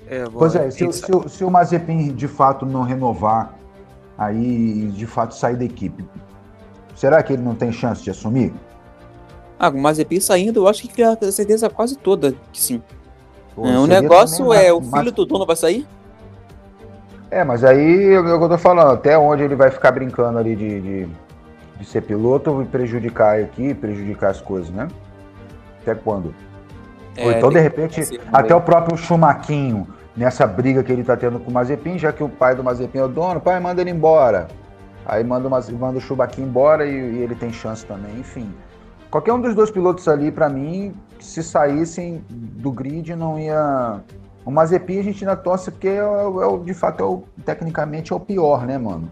É, 0.06 0.26
pois 0.26 0.56
é, 0.56 0.70
se, 0.70 0.92
se, 0.92 1.06
se, 1.28 1.44
o 1.44 1.52
Mazepin 1.52 2.14
de 2.14 2.28
fato 2.28 2.66
não 2.66 2.82
renovar, 2.82 3.58
aí 4.18 4.88
de 4.88 5.06
fato 5.06 5.36
sair 5.36 5.56
da 5.56 5.64
equipe, 5.64 6.04
será 6.96 7.22
que 7.24 7.32
ele 7.32 7.44
não 7.44 7.56
tem 7.56 7.72
chance 7.72 8.04
de 8.04 8.10
assumir? 8.10 8.52
Ah, 9.60 9.68
o 9.70 9.78
Mazepin 9.78 10.22
saindo, 10.22 10.62
eu 10.62 10.68
acho 10.70 10.88
que 10.88 11.04
a 11.04 11.18
certeza 11.32 11.70
quase 11.70 11.98
toda 11.98 12.34
que 12.54 12.62
sim. 12.62 12.82
Pô, 13.54 13.68
é, 13.68 13.78
o 13.78 13.86
negócio 13.86 14.54
é, 14.54 14.72
o 14.72 14.82
filho 14.82 15.12
do 15.12 15.26
dono 15.26 15.46
vai 15.46 15.58
sair? 15.58 15.86
É, 17.30 17.44
mas 17.44 17.64
aí 17.64 18.06
eu, 18.06 18.26
eu 18.26 18.48
tô 18.48 18.58
falando, 18.58 18.92
até 18.92 19.18
onde 19.18 19.44
ele 19.44 19.56
vai 19.56 19.70
ficar 19.70 19.92
brincando 19.92 20.40
ali 20.40 20.56
de, 20.56 20.80
de, 20.80 21.08
de 21.78 21.86
ser 21.86 22.02
piloto 22.02 22.62
e 22.62 22.66
prejudicar 22.66 23.32
a 23.32 23.42
equipe, 23.42 23.76
prejudicar 23.76 24.32
as 24.32 24.40
coisas, 24.40 24.70
né? 24.70 24.88
Até 25.82 25.94
quando? 25.94 26.34
É, 27.18 27.26
Ou 27.26 27.32
então, 27.32 27.50
de 27.50 27.60
repente, 27.60 28.20
até 28.32 28.56
o 28.56 28.62
próprio 28.62 28.96
Chumaquinho, 28.98 29.88
nessa 30.16 30.48
briga 30.48 30.82
que 30.82 30.92
ele 30.92 31.04
tá 31.04 31.18
tendo 31.18 31.38
com 31.40 31.52
o 31.52 31.54
Mazepin, 31.54 32.00
já 32.00 32.14
que 32.14 32.24
o 32.24 32.30
pai 32.30 32.56
do 32.56 32.64
Mazepin 32.64 33.00
é 33.00 33.04
o 33.04 33.08
dono, 33.10 33.42
pai, 33.42 33.60
manda 33.60 33.82
ele 33.82 33.92
embora. 33.92 34.48
Aí 35.06 35.24
manda 35.24 35.48
o, 35.48 35.52
manda 35.78 35.98
o 35.98 36.02
Chubaquinho 36.02 36.48
embora 36.48 36.86
e, 36.86 36.92
e 36.92 37.22
ele 37.24 37.36
tem 37.36 37.52
chance 37.52 37.86
também, 37.86 38.18
enfim. 38.20 38.50
Qualquer 39.10 39.34
um 39.34 39.42
dos 39.42 39.56
dois 39.56 39.72
pilotos 39.72 40.08
ali, 40.08 40.32
para 40.32 40.50
mim, 40.50 40.94
se 41.20 41.42
saíssem 41.42 42.24
do 42.30 42.72
grid, 42.72 43.16
não 43.16 43.40
ia 43.40 44.02
o 44.50 44.52
Mazepin 44.52 45.00
a 45.00 45.04
gente 45.04 45.24
ainda 45.24 45.36
torce 45.36 45.70
porque 45.70 45.88
é, 45.88 46.00
é, 46.00 46.58
de 46.64 46.74
fato 46.74 47.04
é 47.04 47.06
o, 47.06 47.24
tecnicamente 47.46 48.12
é 48.12 48.16
o 48.16 48.20
pior, 48.20 48.66
né, 48.66 48.80
mano? 48.80 49.12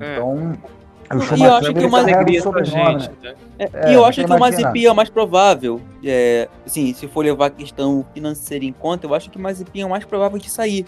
É. 0.00 0.14
Então. 0.14 0.52
É. 0.52 0.76
O 1.14 1.36
e 1.36 1.42
eu 1.44 1.54
acho 1.54 1.72
que 1.72 1.84
o 1.84 1.90
Mazepin 1.90 2.36
é 2.36 2.64
gente, 2.64 3.10
né? 3.22 3.34
é, 3.60 3.70
é, 3.72 3.90
e 3.90 3.94
eu 3.94 4.04
acho 4.04 4.24
que 4.24 4.32
o 4.32 4.38
Mazepin 4.38 4.84
é 4.86 4.92
o 4.92 4.94
mais 4.94 5.08
provável. 5.08 5.80
É, 6.04 6.48
assim, 6.66 6.92
se 6.94 7.06
for 7.06 7.24
levar 7.24 7.46
a 7.46 7.50
questão 7.50 8.04
financeira 8.12 8.64
em 8.64 8.72
conta, 8.72 9.06
eu 9.06 9.14
acho 9.14 9.30
que 9.30 9.38
o 9.38 9.40
Mazepin 9.40 9.82
é 9.82 9.86
o 9.86 9.90
mais 9.90 10.04
provável 10.04 10.36
de 10.36 10.50
sair. 10.50 10.84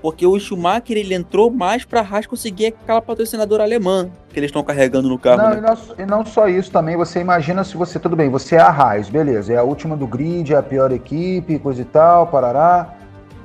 Porque 0.00 0.26
o 0.26 0.38
Schumacher 0.38 0.96
ele 0.96 1.14
entrou 1.14 1.50
mais 1.50 1.84
para 1.84 2.00
a 2.00 2.02
Haas 2.02 2.26
conseguir 2.26 2.66
aquela 2.66 3.02
patrocinadora 3.02 3.62
alemã 3.62 4.10
que 4.32 4.38
eles 4.38 4.48
estão 4.48 4.62
carregando 4.62 5.08
no 5.08 5.18
carro. 5.18 5.42
Não, 5.42 5.50
né? 5.50 5.58
e 5.58 5.60
não, 5.60 6.04
e 6.04 6.06
não, 6.06 6.24
só 6.24 6.48
isso 6.48 6.70
também, 6.70 6.96
você 6.96 7.20
imagina 7.20 7.64
se 7.64 7.76
você, 7.76 7.98
tudo 7.98 8.14
bem, 8.14 8.30
você 8.30 8.56
é 8.56 8.60
a 8.60 8.70
Haas, 8.70 9.10
beleza, 9.10 9.52
é 9.52 9.56
a 9.56 9.62
última 9.62 9.96
do 9.96 10.06
grid, 10.06 10.54
é 10.54 10.56
a 10.56 10.62
pior 10.62 10.92
equipe, 10.92 11.58
coisa 11.58 11.82
e 11.82 11.84
tal, 11.84 12.28
parará 12.28 12.96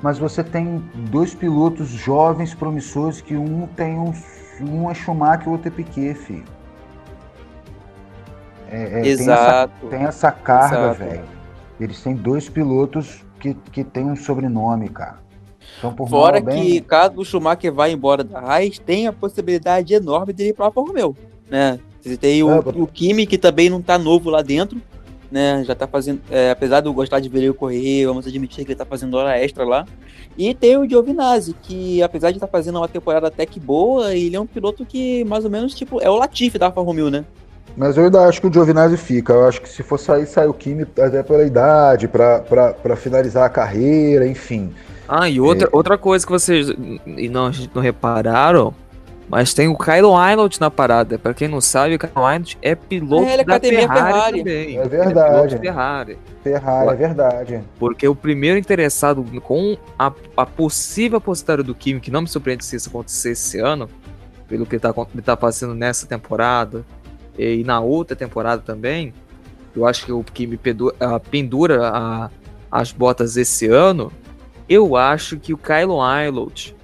mas 0.02 0.18
você 0.18 0.44
tem 0.44 0.78
dois 1.10 1.34
pilotos 1.34 1.88
jovens, 1.88 2.54
promissores, 2.54 3.20
que 3.20 3.36
um 3.36 3.66
tem 3.66 3.98
um, 3.98 4.12
um 4.60 4.90
é 4.90 4.94
Schumacher 4.94 5.46
e 5.46 5.48
o 5.48 5.52
outro 5.52 5.68
é 5.68 5.70
Piquet, 5.70 6.14
filho. 6.14 6.44
É, 8.68 9.00
é, 9.00 9.06
Exato. 9.06 9.72
Tem 9.80 9.86
essa, 9.86 9.96
tem 9.98 10.06
essa 10.06 10.32
carga, 10.32 10.92
velho. 10.92 11.24
Eles 11.80 12.02
têm 12.02 12.14
dois 12.14 12.48
pilotos 12.48 13.24
que, 13.38 13.54
que 13.72 13.84
têm 13.84 14.10
um 14.10 14.16
sobrenome, 14.16 14.88
cara. 14.88 15.18
Então, 15.78 16.06
Fora 16.06 16.40
que, 16.40 16.46
bem, 16.46 16.82
caso 16.82 17.14
o 17.16 17.24
Schumacher 17.24 17.72
vá 17.72 17.88
embora 17.88 18.24
da 18.24 18.40
Haas, 18.40 18.78
tem 18.78 19.06
a 19.06 19.12
possibilidade 19.12 19.94
enorme 19.94 20.32
dele 20.32 20.50
ir 20.50 20.52
para 20.52 20.66
Alfa 20.66 20.80
Romeo, 20.80 21.16
né? 21.50 21.78
Você 22.00 22.16
tem 22.16 22.42
o, 22.42 22.50
É, 22.50 22.58
o 22.74 22.86
Kimi, 22.86 23.26
que 23.26 23.36
também 23.36 23.68
não 23.68 23.82
tá 23.82 23.98
novo 23.98 24.30
lá 24.30 24.40
dentro, 24.40 24.80
né? 25.30 25.64
Já 25.64 25.74
tá 25.74 25.86
fazendo, 25.86 26.20
é, 26.30 26.50
apesar 26.50 26.80
de 26.80 26.86
eu 26.86 26.94
gostar 26.94 27.20
de 27.20 27.28
ver 27.28 27.42
ele 27.42 27.52
correr, 27.52 28.06
vamos 28.06 28.26
admitir 28.26 28.64
que 28.64 28.70
ele 28.72 28.78
tá 28.78 28.84
fazendo 28.84 29.16
hora 29.16 29.38
extra 29.38 29.64
lá. 29.64 29.84
E 30.38 30.54
tem 30.54 30.76
o 30.76 30.88
Giovinazzi, 30.88 31.54
que 31.62 32.02
apesar 32.02 32.30
de 32.30 32.36
estar 32.36 32.46
fazendo 32.46 32.76
uma 32.78 32.88
temporada 32.88 33.26
até 33.26 33.44
que 33.44 33.58
boa, 33.58 34.14
ele 34.14 34.36
é 34.36 34.40
um 34.40 34.46
piloto 34.46 34.84
que 34.84 35.24
mais 35.24 35.44
ou 35.44 35.50
menos, 35.50 35.74
tipo, 35.74 36.00
é 36.00 36.08
o 36.08 36.16
Latifi 36.16 36.58
da 36.58 36.66
Alfa 36.66 36.80
Romeo, 36.80 37.10
né? 37.10 37.24
Mas 37.76 37.96
eu 37.96 38.04
ainda 38.04 38.26
acho 38.26 38.40
que 38.40 38.46
o 38.46 38.52
Giovinazzi 38.52 38.96
fica. 38.96 39.32
Eu 39.32 39.46
acho 39.46 39.60
que 39.60 39.68
se 39.68 39.82
for 39.82 39.98
sair, 39.98 40.26
sai 40.26 40.46
o 40.46 40.54
Kimi 40.54 40.82
até 40.82 41.22
pela 41.22 41.44
idade, 41.44 42.08
pra 42.08 42.96
finalizar 42.96 43.44
a 43.44 43.50
carreira, 43.50 44.26
enfim. 44.26 44.72
Ah, 45.08 45.28
e 45.28 45.40
outra, 45.40 45.68
outra 45.72 45.96
coisa 45.98 46.24
que 46.26 46.32
vocês 46.32 46.68
e 46.68 47.28
não, 47.28 47.50
não 47.74 47.82
repararam, 47.82 48.74
mas 49.28 49.54
tem 49.54 49.68
o 49.68 49.76
Kylo 49.76 50.16
Reynolds 50.16 50.58
na 50.58 50.70
parada. 50.70 51.18
Pra 51.18 51.32
quem 51.34 51.48
não 51.48 51.60
sabe, 51.60 51.94
o 51.94 51.98
Kylo 51.98 52.26
Reynolds 52.26 52.56
é 52.62 52.74
piloto 52.74 53.24
É, 53.28 53.32
ele 53.34 53.42
é 53.42 53.44
da 53.44 53.54
academia 53.56 53.80
Ferrari, 53.80 54.02
Ferrari. 54.12 54.38
também. 54.38 54.76
É 54.76 54.80
Ele 54.80 54.88
verdade. 54.88 55.30
piloto 55.48 55.58
Ferrari. 55.62 56.18
Ferrari, 56.42 56.86
Ué. 56.88 56.92
é 56.92 56.96
verdade. 56.96 57.60
Porque 57.78 58.06
o 58.08 58.14
primeiro 58.14 58.58
interessado 58.58 59.24
com 59.42 59.76
a, 59.98 60.12
a 60.36 60.46
possível 60.46 61.18
aposentária 61.18 61.62
do 61.64 61.74
Kimi, 61.74 62.00
que 62.00 62.10
não 62.10 62.22
me 62.22 62.28
surpreende 62.28 62.64
se 62.64 62.76
isso 62.76 62.88
acontecer 62.88 63.30
esse 63.32 63.58
ano, 63.58 63.88
pelo 64.48 64.64
que 64.66 64.74
ele 64.76 64.80
tá, 64.80 64.94
ele 65.12 65.22
tá 65.22 65.36
fazendo 65.36 65.74
nessa 65.74 66.06
temporada 66.06 66.84
e 67.38 67.62
na 67.64 67.80
outra 67.80 68.16
temporada 68.16 68.62
também, 68.62 69.12
eu 69.74 69.84
acho 69.86 70.04
que 70.06 70.12
o 70.12 70.22
Kimi 70.22 70.56
pedu- 70.56 70.94
ah, 71.00 71.18
pendura 71.20 71.88
a- 71.88 72.30
as 72.70 72.92
botas 72.92 73.36
esse 73.36 73.66
ano, 73.68 74.12
eu 74.68 74.96
acho 74.96 75.38
que 75.38 75.52
o 75.52 75.58
Kylo 75.58 76.00
Reynolds, 76.00 76.74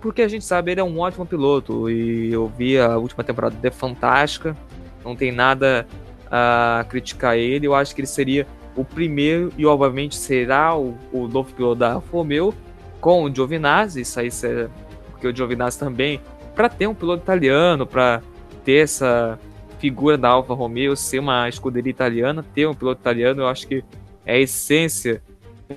porque 0.00 0.22
a 0.22 0.28
gente 0.28 0.44
sabe 0.44 0.72
ele 0.72 0.80
é 0.80 0.84
um 0.84 0.98
ótimo 0.98 1.24
piloto 1.24 1.88
e 1.90 2.32
eu 2.32 2.46
vi 2.48 2.78
a 2.78 2.96
última 2.98 3.24
temporada 3.24 3.56
é 3.62 3.70
fantástica, 3.70 4.56
não 5.04 5.16
tem 5.16 5.32
nada 5.32 5.86
a 6.30 6.84
criticar 6.88 7.36
ele, 7.36 7.66
eu 7.66 7.74
acho 7.74 7.94
que 7.94 8.00
ele 8.00 8.08
seria 8.08 8.46
o 8.74 8.84
primeiro 8.84 9.52
e 9.56 9.66
obviamente 9.66 10.16
será 10.16 10.76
o, 10.76 10.96
o 11.12 11.28
novo 11.28 11.52
piloto 11.52 11.76
da 11.76 11.94
Alfa 11.94 12.10
Romeo 12.10 12.54
com 13.00 13.24
o 13.24 13.34
Giovinazzi, 13.34 14.00
isso 14.00 14.18
aí 14.18 14.30
será, 14.30 14.68
porque 15.10 15.26
o 15.26 15.34
Giovinazzi 15.34 15.78
também, 15.78 16.20
para 16.54 16.68
ter 16.68 16.86
um 16.86 16.94
piloto 16.94 17.22
italiano, 17.22 17.86
para 17.86 18.22
ter 18.64 18.84
essa 18.84 19.38
figura 19.78 20.16
da 20.16 20.28
Alfa 20.28 20.54
Romeo, 20.54 20.96
ser 20.96 21.18
uma 21.18 21.48
escuderia 21.48 21.90
italiana, 21.90 22.44
ter 22.54 22.66
um 22.66 22.74
piloto 22.74 23.00
italiano, 23.00 23.42
eu 23.42 23.48
acho 23.48 23.66
que 23.66 23.84
é 24.24 24.34
a 24.34 24.38
essência 24.38 25.20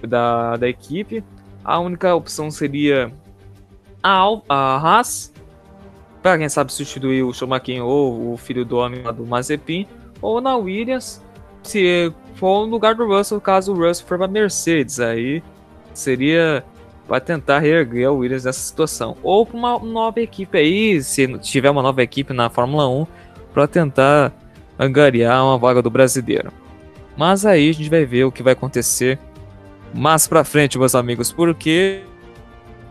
da, 0.07 0.55
da 0.57 0.69
equipe. 0.69 1.23
A 1.66 1.80
única 1.80 2.13
opção 2.16 2.51
seria 2.51 3.11
a, 4.01 4.11
Al- 4.11 4.45
a 4.47 4.78
Haas, 4.78 5.34
para 6.22 6.38
quem 6.38 6.47
sabe 6.47 6.72
substituir 6.72 7.24
o 7.24 7.34
Schumacher 7.34 7.84
ou 7.84 8.34
o 8.34 8.38
filho 8.38 8.63
do 8.63 8.78
homem 8.78 9.01
lá 9.01 9.11
do 9.11 9.26
Mazepin, 9.26 9.88
ou 10.22 10.39
na 10.39 10.55
Williams, 10.55 11.24
se 11.63 12.13
for 12.36 12.66
no 12.66 12.72
lugar 12.72 12.93
do 12.95 13.05
Russell, 13.05 13.41
caso 13.41 13.74
o 13.74 13.76
Russell 13.76 14.05
for 14.07 14.18
para 14.20 14.28
Mercedes, 14.28 14.99
aí 14.99 15.43
seria 15.93 16.63
para 17.07 17.20
tentar 17.20 17.59
reerguer 17.59 18.11
o 18.11 18.18
Williams 18.18 18.45
nessa 18.45 18.59
situação. 18.59 19.18
Ou 19.22 19.45
para 19.45 19.57
uma 19.57 19.80
nova 19.80 20.20
equipe 20.22 20.57
aí, 20.57 21.01
se 21.03 21.28
tiver 21.39 21.70
uma 21.70 21.82
nova 21.82 22.01
equipe 22.01 22.34
na 22.34 22.49
Fórmula 22.49 22.88
1, 22.88 23.07
para 23.53 23.68
tentar 23.68 24.32
angariar 24.78 25.43
uma 25.43 25.57
vaga 25.57 25.82
do 25.82 25.89
brasileiro. 25.89 26.51
Mas 27.16 27.45
aí 27.45 27.70
a 27.70 27.74
gente 27.74 27.89
vai 27.89 28.05
ver 28.05 28.26
o 28.26 28.32
que 28.32 28.43
vai 28.43 28.53
acontecer 28.53 29.18
mais 29.95 30.27
para 30.27 30.43
frente, 30.43 30.77
meus 30.77 30.93
amigos, 30.93 31.31
porque 31.31 32.03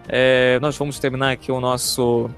é, 0.09 0.59
nós 0.61 0.77
vamos 0.77 0.99
terminar 0.99 1.33
aqui 1.33 1.53
o 1.53 1.61
nosso 1.61 2.31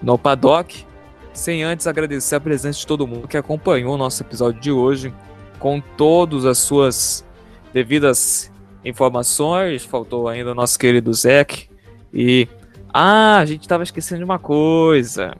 no 0.00 0.16
paddock, 0.16 0.86
sem 1.32 1.64
antes 1.64 1.86
agradecer 1.86 2.36
a 2.36 2.40
presença 2.40 2.78
de 2.78 2.86
todo 2.86 3.06
mundo 3.06 3.26
que 3.26 3.36
acompanhou 3.36 3.94
o 3.94 3.98
nosso 3.98 4.22
episódio 4.22 4.60
de 4.60 4.70
hoje, 4.70 5.12
com 5.58 5.80
todas 5.80 6.44
as 6.44 6.58
suas 6.58 7.24
devidas 7.72 8.52
informações. 8.84 9.84
Faltou 9.84 10.28
ainda 10.28 10.52
o 10.52 10.54
nosso 10.54 10.78
querido 10.78 11.12
Zeke. 11.12 11.68
E. 12.12 12.46
Ah, 12.92 13.38
a 13.38 13.44
gente 13.44 13.62
estava 13.62 13.82
esquecendo 13.82 14.18
de 14.18 14.24
uma 14.24 14.38
coisa. 14.38 15.34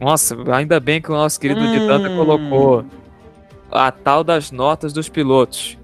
Nossa, 0.00 0.36
ainda 0.52 0.80
bem 0.80 1.00
que 1.00 1.12
o 1.12 1.14
nosso 1.14 1.38
querido 1.38 1.60
Hum. 1.60 1.70
Ditanta 1.70 2.08
colocou 2.16 2.84
a 3.70 3.92
tal 3.92 4.24
das 4.24 4.50
notas 4.50 4.92
dos 4.92 5.08
pilotos. 5.08 5.78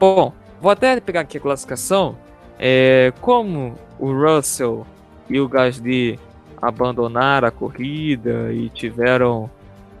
Bom, 0.00 0.32
vou 0.60 0.70
até 0.70 1.00
pegar 1.00 1.20
aqui 1.20 1.38
a 1.38 1.40
classificação. 1.40 2.16
É, 2.58 3.12
como 3.20 3.74
o 3.98 4.12
Russell 4.12 4.86
e 5.28 5.38
o 5.38 5.48
Gasly 5.48 6.18
abandonaram 6.60 7.48
a 7.48 7.50
corrida 7.50 8.52
e 8.52 8.68
tiveram 8.70 9.50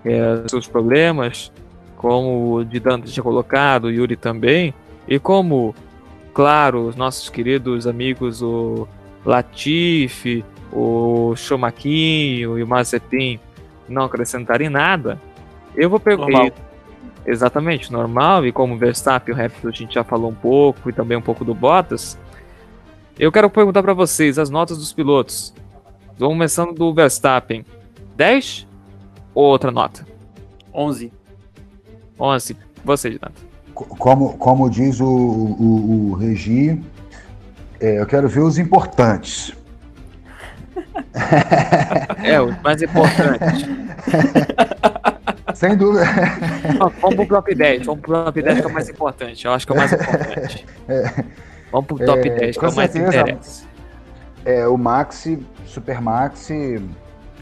é, 0.04 0.48
seus 0.48 0.66
problemas, 0.66 1.52
como 1.96 2.54
o 2.54 2.64
Didanta 2.64 3.06
tinha 3.06 3.22
colocado, 3.22 3.84
o 3.84 3.90
Yuri 3.90 4.16
também, 4.16 4.72
e 5.06 5.18
como, 5.18 5.74
claro, 6.32 6.86
os 6.86 6.96
nossos 6.96 7.28
queridos 7.28 7.86
amigos, 7.86 8.42
o 8.42 8.86
Latifi, 9.24 10.44
o 10.72 11.34
Chomaquinho 11.36 12.58
e 12.58 12.62
o 12.62 12.66
Mazepin 12.66 13.40
não 13.88 14.04
acrescentarem 14.04 14.68
nada, 14.68 15.20
eu 15.74 15.90
vou 15.90 16.00
pegar. 16.00 16.52
Exatamente, 17.26 17.92
normal, 17.92 18.46
e 18.46 18.52
como 18.52 18.74
o 18.74 18.78
Verstappen 18.78 19.34
e 19.34 19.36
o 19.36 19.40
Hamilton 19.40 19.68
a 19.68 19.72
gente 19.72 19.94
já 19.94 20.04
falou 20.04 20.30
um 20.30 20.34
pouco, 20.34 20.88
e 20.88 20.92
também 20.92 21.18
um 21.18 21.22
pouco 21.22 21.44
do 21.44 21.54
Bottas, 21.54 22.16
eu 23.18 23.32
quero 23.32 23.50
perguntar 23.50 23.82
para 23.82 23.92
vocês 23.94 24.38
as 24.38 24.48
notas 24.48 24.78
dos 24.78 24.92
pilotos. 24.92 25.52
Vamos 26.18 26.34
começando 26.34 26.72
do 26.72 26.94
Verstappen. 26.94 27.64
10 28.16 28.66
ou 29.34 29.44
outra 29.44 29.70
nota? 29.70 30.06
11. 30.72 31.12
11. 32.18 32.56
Você, 32.84 33.10
Jonathan. 33.10 33.32
Co- 33.74 33.84
Como, 33.96 34.38
como 34.38 34.70
diz 34.70 35.00
o, 35.00 35.06
o, 35.06 36.10
o 36.10 36.14
Regi, 36.14 36.80
é, 37.80 38.00
eu 38.00 38.06
quero 38.06 38.28
ver 38.28 38.40
os 38.40 38.56
importantes. 38.58 39.52
É, 42.22 42.40
o 42.40 42.54
mais 42.62 42.80
importante. 42.82 43.66
Sem 45.56 45.74
dúvida. 45.74 46.04
Não, 46.78 46.90
vamos 47.00 47.26
pro 47.26 47.36
top 47.36 47.54
10. 47.54 47.86
Vamos 47.86 48.02
pro 48.02 48.24
top 48.24 48.42
10 48.42 48.60
que 48.60 48.66
é 48.66 48.68
o 48.68 48.72
mais 48.74 48.88
importante. 48.90 49.46
Eu 49.46 49.52
acho 49.52 49.66
que 49.66 49.72
é 49.72 49.74
o 49.74 49.78
mais 49.78 49.92
importante. 49.92 50.66
Vamos 51.72 51.86
pro 51.86 51.98
top 51.98 52.28
É, 52.28 52.34
10, 52.34 52.58
que 52.58 52.64
é 52.64 52.68
o 52.68 52.76
mais 52.76 52.90
certeza. 52.90 53.20
interessa. 53.20 53.64
É, 54.44 54.68
o 54.68 54.76
Maxi, 54.76 55.38
Super 55.64 56.00
Maxi. 56.02 56.82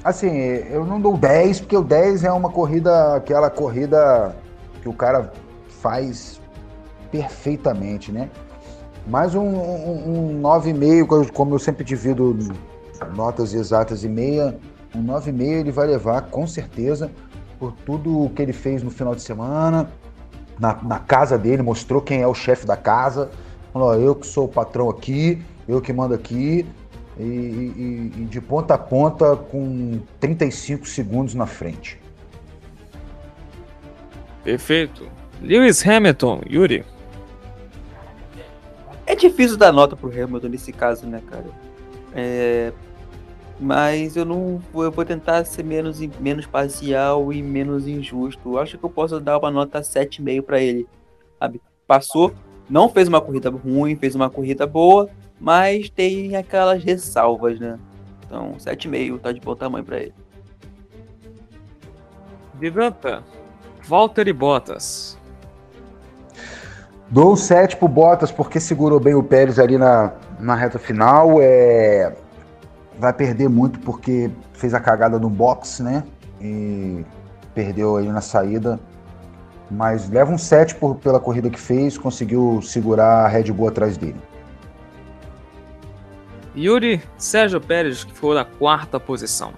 Assim, 0.04 0.28
eu 0.70 0.84
não 0.84 1.00
dou 1.00 1.16
10, 1.16 1.60
porque 1.60 1.76
o 1.76 1.82
10 1.82 2.22
é 2.22 2.30
uma 2.30 2.50
corrida, 2.50 3.16
aquela 3.16 3.50
corrida 3.50 4.36
que 4.80 4.88
o 4.88 4.92
cara 4.92 5.32
faz 5.82 6.40
perfeitamente, 7.10 8.12
né? 8.12 8.30
Mas 9.08 9.34
um, 9.34 9.42
um, 9.42 10.36
um 10.36 10.42
9,5, 10.42 11.32
como 11.32 11.54
eu 11.56 11.58
sempre 11.58 11.82
divido 11.84 12.38
notas 13.16 13.54
exatas 13.54 14.04
e 14.04 14.08
meia, 14.08 14.56
um 14.94 15.04
9,5 15.04 15.40
ele 15.42 15.72
vai 15.72 15.88
levar 15.88 16.22
com 16.22 16.46
certeza 16.46 17.10
por 17.64 17.72
tudo 17.98 18.30
que 18.34 18.42
ele 18.42 18.52
fez 18.52 18.82
no 18.82 18.90
final 18.90 19.14
de 19.14 19.22
semana, 19.22 19.90
na, 20.58 20.74
na 20.82 20.98
casa 20.98 21.38
dele, 21.38 21.62
mostrou 21.62 22.00
quem 22.02 22.20
é 22.20 22.26
o 22.26 22.34
chefe 22.34 22.66
da 22.66 22.76
casa. 22.76 23.30
Falou, 23.72 23.88
ó, 23.88 23.94
eu 23.94 24.14
que 24.14 24.26
sou 24.26 24.44
o 24.44 24.48
patrão 24.48 24.88
aqui, 24.90 25.42
eu 25.66 25.80
que 25.80 25.92
mando 25.92 26.14
aqui, 26.14 26.66
e, 27.18 27.22
e- 27.22 28.12
e 28.18 28.24
de 28.24 28.40
ponta 28.40 28.74
a 28.74 28.78
ponta 28.78 29.36
com 29.36 30.00
35 30.20 30.86
segundos 30.86 31.34
na 31.34 31.46
frente. 31.46 31.98
Perfeito. 34.42 35.08
Lewis 35.40 35.86
Hamilton, 35.86 36.42
Yuri. 36.48 36.84
É 39.06 39.14
difícil 39.14 39.56
dar 39.56 39.72
nota 39.72 39.96
pro 39.96 40.08
Hamilton 40.10 40.48
nesse 40.48 40.72
caso, 40.72 41.06
né, 41.06 41.20
cara? 41.30 41.46
É, 42.14 42.72
Mas 43.58 44.16
eu 44.16 44.24
não 44.24 44.60
vou, 44.72 44.84
eu 44.84 44.90
vou 44.90 45.04
tentar 45.04 45.44
ser 45.44 45.62
menos, 45.62 46.00
menos 46.18 46.46
parcial 46.46 47.32
e 47.32 47.42
menos 47.42 47.86
injusto. 47.86 48.54
Eu 48.54 48.58
acho 48.58 48.76
que 48.76 48.84
eu 48.84 48.90
posso 48.90 49.20
dar 49.20 49.38
uma 49.38 49.50
nota 49.50 49.80
7,5 49.80 50.42
pra 50.42 50.60
ele. 50.60 50.86
Sabe? 51.38 51.60
Passou, 51.86 52.34
não 52.68 52.88
fez 52.88 53.08
uma 53.08 53.20
corrida 53.20 53.50
ruim, 53.50 53.94
fez 53.94 54.14
uma 54.14 54.28
corrida 54.28 54.66
boa, 54.66 55.08
mas 55.38 55.88
tem 55.88 56.34
aquelas 56.36 56.82
ressalvas, 56.82 57.60
né? 57.60 57.78
Então, 58.26 58.54
7,5 58.58 59.20
tá 59.20 59.32
de 59.32 59.40
bom 59.40 59.54
tamanho 59.54 59.84
pra 59.84 59.98
ele. 59.98 60.14
Didanta. 62.54 63.22
Valtteri 63.86 64.32
Bottas. 64.32 65.18
Dou 67.10 67.36
7 67.36 67.76
pro 67.76 67.86
Bottas 67.86 68.32
porque 68.32 68.58
segurou 68.58 68.98
bem 68.98 69.14
o 69.14 69.22
Pérez 69.22 69.58
ali 69.58 69.76
na, 69.76 70.14
na 70.40 70.54
reta 70.54 70.78
final. 70.78 71.40
É... 71.40 72.16
Vai 72.98 73.12
perder 73.12 73.48
muito 73.48 73.78
porque 73.80 74.30
fez 74.52 74.72
a 74.74 74.80
cagada 74.80 75.18
no 75.18 75.28
box, 75.28 75.82
né? 75.82 76.04
E 76.40 77.04
perdeu 77.54 77.96
aí 77.96 78.08
na 78.08 78.20
saída. 78.20 78.78
Mas 79.70 80.08
leva 80.08 80.30
um 80.30 80.38
7 80.38 80.74
por, 80.76 80.96
pela 80.96 81.18
corrida 81.18 81.50
que 81.50 81.58
fez, 81.58 81.96
conseguiu 81.98 82.60
segurar 82.62 83.24
a 83.24 83.28
Red 83.28 83.50
Bull 83.50 83.68
atrás 83.68 83.96
dele. 83.96 84.16
Yuri 86.56 87.02
Sérgio 87.18 87.60
Pérez, 87.60 88.04
que 88.04 88.12
foi 88.12 88.34
na 88.34 88.44
quarta 88.44 89.00
posição. 89.00 89.52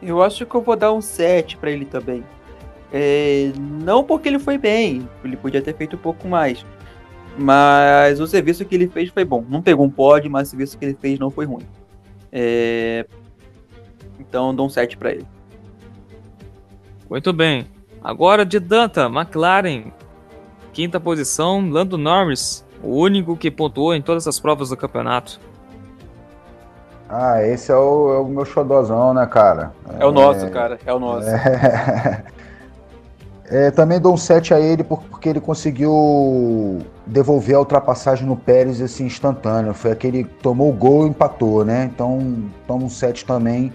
Eu 0.00 0.22
acho 0.22 0.46
que 0.46 0.54
eu 0.54 0.62
vou 0.62 0.76
dar 0.76 0.92
um 0.92 1.00
7 1.00 1.56
para 1.56 1.70
ele 1.70 1.84
também. 1.84 2.24
É, 2.92 3.52
não 3.58 4.04
porque 4.04 4.28
ele 4.28 4.38
foi 4.38 4.58
bem, 4.58 5.08
ele 5.24 5.36
podia 5.36 5.62
ter 5.62 5.74
feito 5.74 5.96
um 5.96 5.98
pouco 5.98 6.26
mais. 6.26 6.64
Mas 7.38 8.20
o 8.20 8.26
serviço 8.26 8.64
que 8.64 8.74
ele 8.74 8.88
fez 8.88 9.10
foi 9.10 9.24
bom. 9.24 9.44
Não 9.48 9.62
pegou 9.62 9.86
um 9.86 9.90
pódio, 9.90 10.30
mas 10.30 10.48
o 10.48 10.50
serviço 10.50 10.78
que 10.78 10.84
ele 10.84 10.96
fez 11.00 11.18
não 11.18 11.30
foi 11.30 11.46
ruim. 11.46 11.66
É, 12.32 13.06
então 14.18 14.54
dou 14.54 14.66
um 14.66 14.70
7 14.70 14.96
para 14.96 15.10
ele. 15.12 15.26
Muito 17.08 17.32
bem. 17.32 17.66
Agora 18.02 18.44
de 18.44 18.58
Danta, 18.58 19.06
McLaren. 19.06 19.92
Quinta 20.72 20.98
posição, 20.98 21.68
Lando 21.68 21.98
Norris, 21.98 22.64
o 22.82 22.96
único 22.96 23.36
que 23.36 23.50
pontuou 23.50 23.94
em 23.94 24.00
todas 24.00 24.26
as 24.26 24.40
provas 24.40 24.70
do 24.70 24.76
campeonato. 24.76 25.38
Ah, 27.08 27.42
esse 27.46 27.70
é 27.70 27.76
o, 27.76 28.14
é 28.14 28.18
o 28.20 28.24
meu 28.24 28.46
xodozão, 28.46 29.12
né, 29.12 29.26
cara? 29.26 29.74
É, 29.98 30.02
é, 30.02 30.06
o 30.06 30.10
nosso, 30.10 30.50
cara. 30.50 30.78
É 30.86 30.94
o 30.94 30.98
nosso. 30.98 31.28
É... 31.36 32.24
é, 33.52 33.70
também 33.70 34.00
dou 34.00 34.14
um 34.14 34.16
7 34.16 34.54
a 34.54 34.60
ele 34.60 34.82
porque 34.82 35.28
ele 35.28 35.40
conseguiu 35.40 36.80
devolver 37.06 37.56
a 37.56 37.60
ultrapassagem 37.60 38.26
no 38.26 38.36
Pérez 38.36 38.80
assim, 38.80 39.04
instantâneo. 39.04 39.74
Foi 39.74 39.92
aquele 39.92 40.24
que 40.24 40.34
tomou 40.42 40.70
o 40.70 40.72
gol 40.72 41.06
e 41.06 41.10
empatou, 41.10 41.64
né? 41.64 41.90
Então, 41.92 42.44
toma 42.66 42.84
um 42.84 42.88
7 42.88 43.24
também 43.24 43.72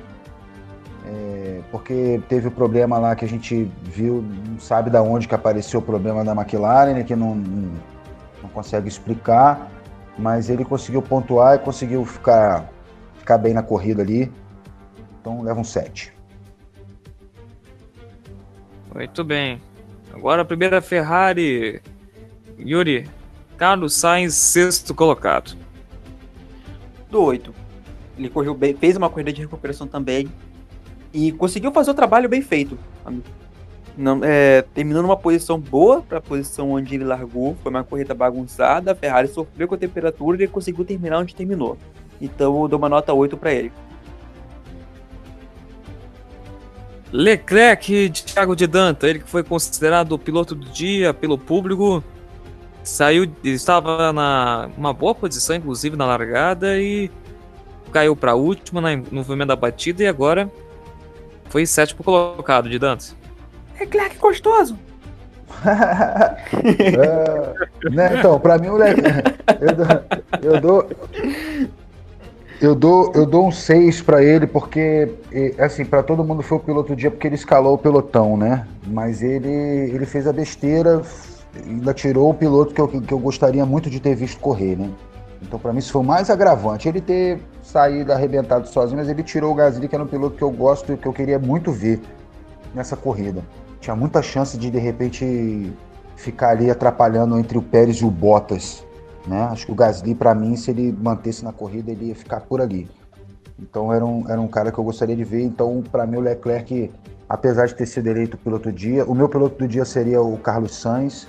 porque 1.71 2.21
teve 2.29 2.47
o 2.47 2.51
problema 2.51 2.97
lá 2.97 3.15
que 3.15 3.25
a 3.25 3.27
gente 3.27 3.69
viu, 3.83 4.23
não 4.47 4.59
sabe 4.59 4.89
da 4.89 5.01
onde 5.01 5.27
que 5.27 5.35
apareceu 5.35 5.79
o 5.79 5.83
problema 5.83 6.23
da 6.23 6.33
McLaren, 6.33 6.93
né, 6.93 7.03
que 7.03 7.15
não, 7.15 7.35
não, 7.35 7.71
não, 8.41 8.49
consegue 8.49 8.87
explicar, 8.87 9.69
mas 10.17 10.49
ele 10.49 10.63
conseguiu 10.63 11.01
pontuar 11.01 11.55
e 11.55 11.59
conseguiu 11.59 12.05
ficar, 12.05 12.69
ficar 13.19 13.37
bem 13.37 13.53
na 13.53 13.61
corrida 13.61 14.01
ali. 14.01 14.31
Então 15.19 15.41
leva 15.41 15.59
um 15.59 15.63
7. 15.63 16.16
Muito 18.97 19.23
bem. 19.23 19.61
Agora 20.11 20.41
a 20.41 20.45
primeira 20.45 20.81
Ferrari. 20.81 21.79
Yuri, 22.59 23.07
Carlos 23.55 23.93
Sainz, 23.93 24.33
sexto 24.33 24.95
colocado. 24.95 25.55
Do 27.07 27.21
8. 27.21 27.53
Ele 28.17 28.27
correu 28.27 28.55
bem, 28.55 28.75
fez 28.75 28.97
uma 28.97 29.07
corrida 29.07 29.31
de 29.31 29.41
recuperação 29.41 29.85
também, 29.85 30.27
e 31.13 31.31
conseguiu 31.31 31.71
fazer 31.71 31.91
o 31.91 31.93
trabalho 31.93 32.27
bem 32.27 32.41
feito. 32.41 32.75
Não, 33.95 34.19
é, 34.23 34.63
terminando 34.73 35.05
uma 35.05 35.15
posição 35.15 35.59
boa 35.59 36.01
para 36.01 36.17
a 36.17 36.21
posição 36.21 36.71
onde 36.71 36.95
ele 36.95 37.03
largou, 37.03 37.55
foi 37.61 37.69
uma 37.69 37.83
corrida 37.83 38.15
bagunçada, 38.15 38.93
a 38.93 38.95
Ferrari 38.95 39.27
sofreu 39.27 39.67
com 39.67 39.75
a 39.75 39.77
temperatura 39.77 40.37
e 40.37 40.41
ele 40.41 40.51
conseguiu 40.51 40.83
terminar 40.83 41.19
onde 41.19 41.35
terminou. 41.35 41.77
Então 42.19 42.63
eu 42.63 42.67
dou 42.67 42.79
uma 42.79 42.89
nota 42.89 43.13
8 43.13 43.37
para 43.37 43.53
ele. 43.53 43.71
Leclerc 47.11 48.09
de 48.09 48.23
Thiago 48.23 48.55
de 48.55 48.67
Danta, 48.67 49.07
ele 49.07 49.19
que 49.19 49.29
foi 49.29 49.43
considerado 49.43 50.11
o 50.11 50.19
piloto 50.19 50.53
do 50.53 50.69
dia 50.69 51.13
pelo 51.13 51.37
público, 51.37 52.03
saiu, 52.83 53.31
estava 53.43 54.11
na 54.11 54.69
uma 54.77 54.93
boa 54.93 55.15
posição, 55.15 55.55
inclusive 55.55 55.95
na 55.95 56.05
largada, 56.05 56.79
e 56.79 57.09
caiu 57.91 58.15
para 58.15 58.31
a 58.31 58.35
última 58.35 58.81
no 58.81 59.05
movimento 59.11 59.47
da 59.47 59.55
batida 59.55 60.03
e 60.03 60.07
agora 60.07 60.51
foi 61.49 61.65
sétimo 61.65 62.03
colocado 62.03 62.69
de 62.69 62.77
Dantas. 62.77 63.15
Leclerc 63.79 64.17
gostoso. 64.17 64.77
é, 65.63 67.89
né, 67.89 68.19
então, 68.19 68.39
para 68.39 68.57
mim 68.57 68.67
o 68.67 68.75
Leclerc, 68.75 69.33
eu, 70.41 70.51
eu 70.51 70.61
dou 70.61 70.89
eu 72.61 72.73
dou 72.75 73.11
eu 73.15 73.25
dou 73.25 73.47
um 73.47 73.51
6 73.51 74.01
para 74.01 74.23
ele 74.23 74.47
porque 74.47 75.13
assim, 75.59 75.85
para 75.85 76.03
todo 76.03 76.23
mundo 76.23 76.41
foi 76.41 76.57
o 76.57 76.61
piloto 76.61 76.89
do 76.89 76.95
dia 76.95 77.11
porque 77.11 77.27
ele 77.27 77.35
escalou 77.35 77.75
o 77.75 77.77
pelotão, 77.77 78.37
né? 78.37 78.67
Mas 78.85 79.21
ele 79.21 79.49
ele 79.49 80.05
fez 80.05 80.27
a 80.27 80.33
besteira, 80.33 81.01
ainda 81.65 81.93
tirou 81.93 82.29
o 82.29 82.33
piloto 82.33 82.73
que 82.73 82.81
eu, 82.81 82.87
que 82.87 83.13
eu 83.13 83.19
gostaria 83.19 83.65
muito 83.65 83.89
de 83.89 83.99
ter 83.99 84.15
visto 84.15 84.39
correr, 84.39 84.75
né? 84.75 84.89
Então, 85.41 85.59
para 85.59 85.71
mim, 85.71 85.79
isso 85.79 85.91
foi 85.91 86.01
o 86.01 86.05
mais 86.05 86.29
agravante. 86.29 86.87
Ele 86.87 87.01
ter 87.01 87.39
saído 87.61 88.11
arrebentado 88.11 88.67
sozinho, 88.67 88.97
mas 88.97 89.09
ele 89.09 89.23
tirou 89.23 89.51
o 89.51 89.55
Gasly, 89.55 89.87
que 89.87 89.95
era 89.95 90.03
um 90.03 90.07
piloto 90.07 90.35
que 90.35 90.43
eu 90.43 90.51
gosto 90.51 90.93
e 90.93 90.97
que 90.97 91.07
eu 91.07 91.13
queria 91.13 91.37
muito 91.37 91.71
ver 91.71 92.01
nessa 92.73 92.95
corrida. 92.95 93.43
Tinha 93.79 93.95
muita 93.95 94.21
chance 94.21 94.57
de, 94.57 94.71
de 94.71 94.79
repente, 94.79 95.71
ficar 96.15 96.49
ali 96.49 96.71
atrapalhando 96.71 97.37
entre 97.37 97.57
o 97.57 97.61
Pérez 97.61 97.97
e 97.97 98.05
o 98.05 98.11
Bottas. 98.11 98.83
Né? 99.27 99.41
Acho 99.43 99.65
que 99.65 99.71
o 99.71 99.75
Gasly, 99.75 100.15
para 100.15 100.33
mim, 100.33 100.55
se 100.55 100.71
ele 100.71 100.91
mantesse 100.91 101.43
na 101.43 101.51
corrida, 101.51 101.91
ele 101.91 102.05
ia 102.05 102.15
ficar 102.15 102.41
por 102.41 102.61
ali. 102.61 102.89
Então, 103.59 103.91
era 103.91 104.05
um, 104.05 104.29
era 104.29 104.39
um 104.39 104.47
cara 104.47 104.71
que 104.71 104.77
eu 104.77 104.83
gostaria 104.83 105.15
de 105.15 105.23
ver. 105.23 105.43
Então, 105.43 105.83
para 105.91 106.05
mim, 106.05 106.17
o 106.17 106.21
Leclerc, 106.21 106.91
apesar 107.27 107.65
de 107.65 107.75
ter 107.75 107.85
sido 107.85 108.07
eleito 108.07 108.37
piloto 108.37 108.71
do 108.71 108.75
dia, 108.75 109.03
o 109.05 109.13
meu 109.13 109.27
piloto 109.27 109.57
do 109.57 109.67
dia 109.67 109.83
seria 109.83 110.21
o 110.21 110.37
Carlos 110.37 110.75
Sainz. 110.75 111.27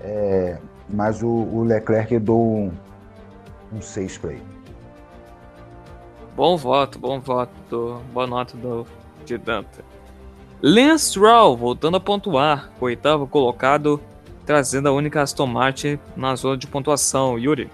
É, 0.00 0.58
mas 0.88 1.22
o, 1.22 1.28
o 1.28 1.62
Leclerc 1.64 2.14
eu 2.14 2.20
dou 2.20 2.40
um, 2.40 2.72
um 3.72 3.80
6 3.82 4.18
para 4.18 4.32
ele. 4.32 4.42
Bom 6.34 6.56
voto, 6.56 6.98
bom 6.98 7.20
voto, 7.20 8.00
boa 8.12 8.26
nota 8.26 8.56
do, 8.56 8.86
de. 9.26 9.40
Lance 10.62 11.06
Stroll 11.06 11.56
voltando 11.56 11.96
a 11.96 12.00
pontuar, 12.00 12.70
oitavo 12.80 13.26
colocado, 13.26 14.00
trazendo 14.48 14.88
a 14.88 14.92
única 14.92 15.20
Aston 15.20 15.46
Martin 15.46 15.98
na 16.16 16.34
zona 16.34 16.56
de 16.56 16.66
pontuação. 16.66 17.38
Yuri. 17.38 17.70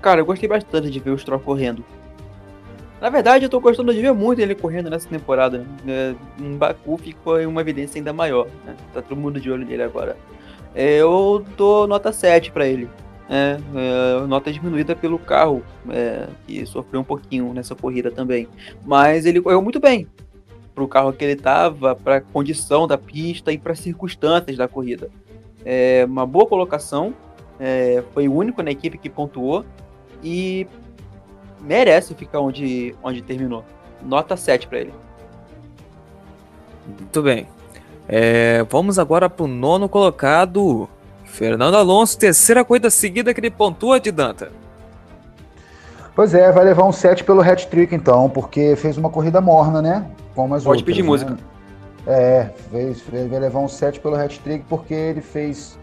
Cara, 0.00 0.22
eu 0.22 0.24
gostei 0.24 0.48
bastante 0.48 0.90
de 0.90 0.98
ver 0.98 1.10
o 1.10 1.18
Stroll 1.18 1.38
correndo. 1.38 1.84
Na 3.02 3.10
verdade, 3.10 3.44
eu 3.44 3.50
tô 3.50 3.60
gostando 3.60 3.92
de 3.92 4.00
ver 4.00 4.14
muito 4.14 4.40
ele 4.40 4.54
correndo 4.54 4.88
nessa 4.88 5.06
temporada. 5.06 5.66
Né? 5.84 6.16
Em 6.38 6.56
Baku 6.56 6.96
ficou 6.96 7.38
uma 7.46 7.60
evidência 7.60 7.98
ainda 7.98 8.14
maior. 8.14 8.46
Né? 8.64 8.74
Tá 8.94 9.02
todo 9.02 9.18
mundo 9.18 9.38
de 9.38 9.50
olho 9.50 9.66
nele 9.66 9.82
agora. 9.82 10.16
É, 10.74 10.96
eu 10.96 11.44
dou 11.54 11.86
nota 11.86 12.12
7 12.12 12.50
para 12.50 12.66
ele 12.66 12.88
é, 13.30 13.58
é, 13.76 14.26
nota 14.26 14.50
diminuída 14.50 14.96
pelo 14.96 15.18
carro, 15.18 15.62
é, 15.88 16.26
que 16.46 16.66
sofreu 16.66 17.00
um 17.00 17.04
pouquinho 17.04 17.52
nessa 17.54 17.76
corrida 17.76 18.10
também. 18.10 18.48
Mas 18.84 19.24
ele 19.24 19.40
correu 19.40 19.60
muito 19.62 19.78
bem 19.78 20.08
para 20.74 20.84
o 20.84 20.88
carro 20.88 21.12
que 21.12 21.24
ele 21.24 21.32
estava, 21.34 21.94
para 21.94 22.16
a 22.16 22.20
condição 22.20 22.86
da 22.86 22.96
pista 22.96 23.52
e 23.52 23.58
para 23.58 23.72
as 23.72 23.80
circunstâncias 23.80 24.56
da 24.56 24.68
corrida. 24.68 25.10
É, 25.64 26.04
uma 26.06 26.26
boa 26.26 26.46
colocação, 26.46 27.14
é, 27.58 28.02
foi 28.14 28.28
o 28.28 28.34
único 28.34 28.62
na 28.62 28.70
equipe 28.70 28.96
que 28.96 29.10
pontuou 29.10 29.64
e 30.22 30.66
merece 31.60 32.14
ficar 32.14 32.40
onde, 32.40 32.94
onde 33.02 33.22
terminou. 33.22 33.64
Nota 34.02 34.36
7 34.36 34.66
para 34.66 34.78
ele. 34.78 34.94
Muito 36.86 37.22
bem. 37.22 37.46
É, 38.08 38.64
vamos 38.68 38.98
agora 38.98 39.28
para 39.28 39.44
o 39.44 39.48
nono 39.48 39.88
colocado, 39.88 40.88
Fernando 41.24 41.76
Alonso, 41.76 42.18
terceira 42.18 42.64
corrida 42.64 42.90
seguida 42.90 43.32
que 43.32 43.40
ele 43.40 43.50
pontua 43.50 44.00
de 44.00 44.10
Danta. 44.10 44.50
Pois 46.14 46.34
é, 46.34 46.50
vai 46.50 46.64
levar 46.64 46.84
um 46.84 46.92
7 46.92 47.22
pelo 47.22 47.40
hat-trick 47.40 47.94
então, 47.94 48.28
porque 48.28 48.74
fez 48.76 48.98
uma 48.98 49.10
corrida 49.10 49.40
morna, 49.40 49.80
né? 49.80 50.04
Como 50.34 50.54
as 50.54 50.64
Pode 50.64 50.78
outras, 50.78 50.84
pedir 50.84 51.02
né? 51.02 51.08
música. 51.08 51.36
É, 52.06 52.50
fez, 52.70 53.02
vai 53.02 53.38
levar 53.38 53.60
um 53.60 53.68
7 53.68 54.00
pelo 54.00 54.16
hat-trick 54.16 54.64
porque 54.68 54.94
ele 54.94 55.20
fez 55.20 55.78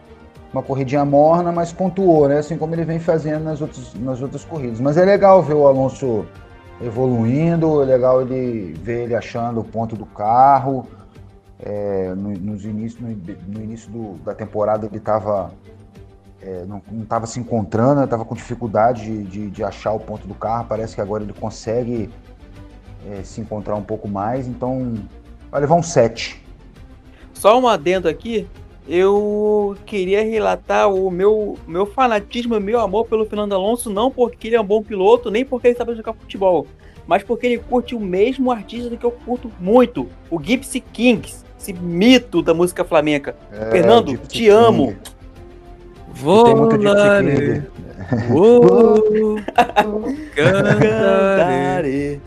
uma 0.52 0.64
corridinha 0.64 1.06
morna, 1.06 1.52
mas 1.52 1.72
pontuou, 1.72 2.28
né? 2.28 2.40
Assim 2.40 2.58
como 2.58 2.74
ele 2.74 2.84
vem 2.84 3.00
fazendo 3.00 3.44
nas 3.44 3.62
outras, 3.62 3.94
nas 3.94 4.22
outras 4.22 4.44
corridas. 4.44 4.80
Mas 4.80 4.98
é 4.98 5.06
legal 5.06 5.44
ver 5.44 5.54
o 5.54 5.68
Alonso 5.68 6.26
evoluindo, 6.82 7.82
é 7.82 7.86
legal 7.86 8.22
ele 8.22 8.74
ver 8.82 9.04
ele 9.04 9.16
achando 9.16 9.60
o 9.60 9.64
ponto 9.64 9.96
do 9.96 10.06
carro. 10.06 10.88
É, 11.60 12.14
no, 12.16 12.32
nos 12.32 12.66
início, 12.66 13.00
no, 13.02 13.10
no 13.48 13.64
início 13.64 13.90
do, 13.92 14.14
da 14.24 14.34
temporada 14.36 14.86
ele 14.86 14.98
estava 14.98 15.52
é, 16.40 16.66
não 16.66 16.82
estava 17.02 17.26
se 17.26 17.40
encontrando, 17.40 18.04
estava 18.04 18.24
com 18.24 18.36
dificuldade 18.36 19.02
de, 19.02 19.24
de, 19.24 19.50
de, 19.50 19.64
achar 19.64 19.92
o 19.92 20.00
ponto 20.00 20.28
do 20.28 20.36
carro. 20.36 20.66
Parece 20.70 20.96
que 20.96 21.02
agora 21.02 21.24
ele 21.24 21.34
consegue 21.34 22.10
é, 23.12 23.24
se 23.24 23.42
encontrar 23.42 23.76
um 23.76 23.84
pouco 23.84 24.08
mais, 24.08 24.48
então 24.48 24.96
vai 25.50 25.62
levar 25.62 25.76
um 25.76 25.84
7. 25.84 26.42
Só 27.34 27.60
um 27.60 27.68
adendo 27.68 28.08
aqui, 28.08 28.48
eu 28.88 29.76
queria 29.86 30.24
relatar 30.24 30.92
o 30.92 31.10
meu, 31.12 31.58
meu 31.68 31.86
fanatismo, 31.86 32.60
meu 32.60 32.80
amor 32.80 33.06
pelo 33.06 33.26
Fernando 33.26 33.54
Alonso, 33.54 33.90
não 33.90 34.10
porque 34.10 34.48
ele 34.48 34.56
é 34.56 34.62
um 34.62 34.66
bom 34.66 34.82
piloto, 34.82 35.30
nem 35.30 35.46
porque 35.46 35.68
ele 35.68 35.78
sabe 35.78 35.96
jogar 35.96 36.14
futebol, 36.14 36.68
mas 37.06 37.24
porque 37.24 37.46
ele 37.46 37.58
curte 37.58 37.96
o 37.96 38.00
mesmo 38.00 38.52
artista 38.52 38.96
que 38.96 39.06
eu 39.06 39.12
curto 39.12 39.52
muito, 39.60 40.08
o 40.30 40.40
Gypsy 40.42 40.80
Kings 40.80 41.48
esse 41.60 41.74
mito 41.74 42.42
da 42.42 42.54
música 42.54 42.86
flamenca. 42.86 43.36
É, 43.52 43.72
Fernando, 43.72 44.18
te 44.18 44.40
King. 44.40 44.50
amo. 44.50 44.96
Volare. 46.20 47.64
Vou 48.30 49.40
cantare. 50.36 52.22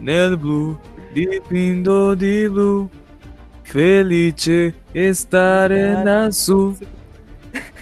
Nel 0.00 0.36
Blue. 0.36 0.78
Lindo 1.50 2.14
de 2.14 2.46
blue, 2.46 2.90
felice 3.64 4.74
estare 4.94 6.04
na 6.04 6.30
sul. 6.30 6.76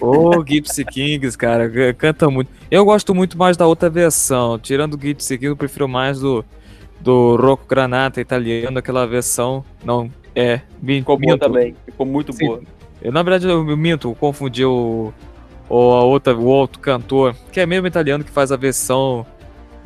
Ô, 0.01 0.41
Gypsy 0.45 0.85
Kings, 0.85 1.37
cara, 1.37 1.69
canta 1.95 2.31
muito. 2.31 2.49
Eu 2.71 2.85
gosto 2.85 3.13
muito 3.13 3.37
mais 3.37 3.57
da 3.57 3.67
outra 3.67 3.91
versão. 3.91 4.57
Tirando 4.57 4.95
o 4.95 5.01
Gypsy 5.01 5.37
Kings, 5.37 5.47
eu 5.49 5.57
prefiro 5.57 5.89
mais 5.89 6.21
do, 6.21 6.45
do 7.01 7.35
Rocco 7.35 7.67
Granata 7.67 8.21
italiano, 8.21 8.79
aquela 8.79 9.05
versão. 9.05 9.65
Não, 9.85 10.09
é. 10.33 10.61
mi- 10.81 11.01
Ficou 11.01 11.19
boa 11.19 11.37
também. 11.37 11.75
Ficou 11.87 12.07
muito 12.07 12.33
Sim. 12.33 12.47
boa. 12.47 12.61
Eu, 13.05 13.13
na 13.13 13.23
verdade, 13.23 13.47
eu 13.47 13.63
minto, 13.77 14.09
eu 14.09 14.15
confundi 14.15 14.65
o, 14.65 15.13
o, 15.69 15.77
a 15.93 16.03
outra, 16.03 16.35
o 16.35 16.47
outro 16.47 16.81
cantor, 16.81 17.37
que 17.53 17.61
é 17.61 17.67
mesmo 17.67 17.87
italiano 17.87 18.25
que 18.25 18.31
faz 18.31 18.51
a 18.51 18.57
versão 18.57 19.27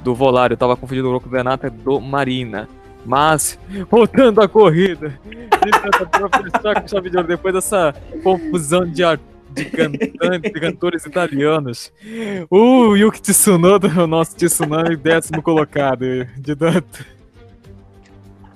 do 0.04 0.14
Volare. 0.14 0.52
Eu 0.52 0.56
tava 0.56 0.76
confundindo 0.76 1.08
o 1.08 1.12
Rocco 1.12 1.28
Granata 1.28 1.68
do 1.68 2.00
Marina. 2.00 2.68
Mas, 3.04 3.58
voltando 3.90 4.40
à 4.40 4.48
corrida, 4.48 5.18
depois 7.26 7.54
dessa 7.54 7.92
confusão 8.22 8.84
de, 8.84 9.02
de 9.50 9.64
cantantes, 9.64 10.52
de 10.52 10.60
cantores 10.60 11.04
italianos, 11.04 11.92
o 12.48 12.94
Yuki 12.94 13.20
Tsunoda, 13.20 13.88
o 14.00 14.06
nosso 14.06 14.36
Tsunami, 14.36 14.94
décimo 14.94 15.42
colocado, 15.42 16.24
de 16.36 16.54
tanto. 16.54 17.04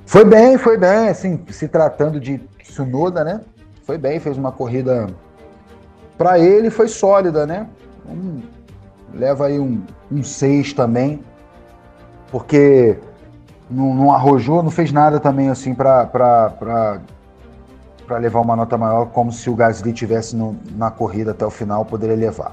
Foi 0.07 0.25
bem, 0.25 0.57
foi 0.57 0.79
bem, 0.79 1.09
assim, 1.09 1.45
se 1.49 1.67
tratando 1.67 2.21
de 2.21 2.39
Tsunoda, 2.63 3.25
né? 3.25 3.41
Foi 3.83 3.99
bem, 3.99 4.21
fez 4.21 4.39
uma 4.39 4.53
corrida 4.53 5.09
para 6.17 6.39
ele, 6.39 6.71
foi 6.71 6.89
sólida, 6.89 7.47
né? 7.47 7.67
Um- 8.09 8.41
leva 9.15 9.47
aí 9.47 9.59
um, 9.59 9.83
um 10.11 10.23
6 10.23 10.73
também, 10.73 11.23
porque 12.31 12.97
não, 13.71 13.95
não 13.95 14.13
arrojou, 14.13 14.63
não 14.63 14.71
fez 14.71 14.93
nada 14.93 15.21
também 15.21 15.51
assim 15.51 15.75
para 15.75 17.01
levar 18.21 18.41
uma 18.41 18.57
nota 18.57 18.79
maior, 18.79 19.07
como 19.07 19.33
se 19.33 19.51
o 19.51 19.55
Gasly 19.55 19.93
tivesse 19.93 20.37
no- 20.37 20.57
na 20.77 20.91
corrida 20.91 21.33
até 21.33 21.45
o 21.45 21.51
final, 21.51 21.85
poderia 21.85 22.17
levar. 22.17 22.53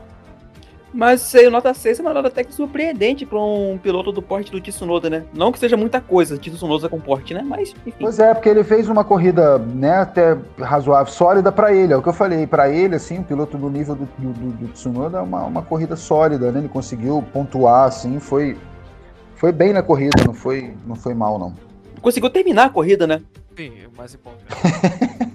Mas 0.94 1.34
o 1.34 1.52
nota 1.52 1.74
6 1.74 2.00
é 2.00 2.02
uma 2.02 2.14
nota 2.14 2.28
até 2.28 2.44
que 2.44 2.54
surpreendente 2.54 3.26
pra 3.26 3.40
um 3.40 3.78
piloto 3.82 4.12
do 4.12 4.22
porte 4.22 4.52
do 4.52 4.60
Tsunoda, 4.60 5.10
né? 5.10 5.24
Não 5.34 5.52
que 5.52 5.60
seja 5.60 5.78
muita 5.78 6.02
coisa, 6.02 6.38
Tsunoda 6.38 6.90
com 6.90 7.00
porte, 7.00 7.34
né? 7.34 7.44
Mas, 7.46 7.76
enfim. 7.86 7.98
Pois 8.00 8.20
é, 8.20 8.34
porque 8.34 8.50
ele 8.50 8.64
fez 8.64 8.90
uma 8.90 9.04
corrida, 9.04 9.58
né, 9.58 9.98
até 9.98 10.38
razoável, 10.60 11.12
sólida 11.12 11.52
para 11.52 11.74
ele. 11.74 11.94
É 11.94 11.98
o 11.98 12.02
que 12.02 12.10
eu 12.10 12.14
falei, 12.14 12.48
para 12.48 12.70
ele, 12.70 12.96
assim, 12.96 13.20
o 13.20 13.24
piloto 13.24 13.58
do 13.58 13.70
nível 13.70 13.96
do, 13.96 14.10
do, 14.18 14.34
do, 14.34 14.52
do 14.52 14.68
Tsunoda 14.70 15.20
é 15.20 15.22
uma, 15.22 15.44
uma 15.44 15.62
corrida 15.62 15.96
sólida, 15.96 16.52
né? 16.52 16.60
Ele 16.60 16.70
conseguiu 16.70 17.24
pontuar, 17.32 17.88
assim, 17.88 18.20
foi, 18.20 18.58
foi 19.36 19.52
bem 19.52 19.74
na 19.74 19.84
corrida, 19.84 20.24
não 20.26 20.34
foi, 20.34 20.74
não 20.86 20.96
foi 20.96 21.14
mal, 21.14 21.38
não. 21.38 21.54
Conseguiu 22.02 22.30
terminar 22.30 22.66
a 22.66 22.70
corrida, 22.70 23.06
né? 23.06 23.22
Sim, 23.56 23.72
o 23.94 23.98
mais 23.98 24.14
importante. 24.14 24.46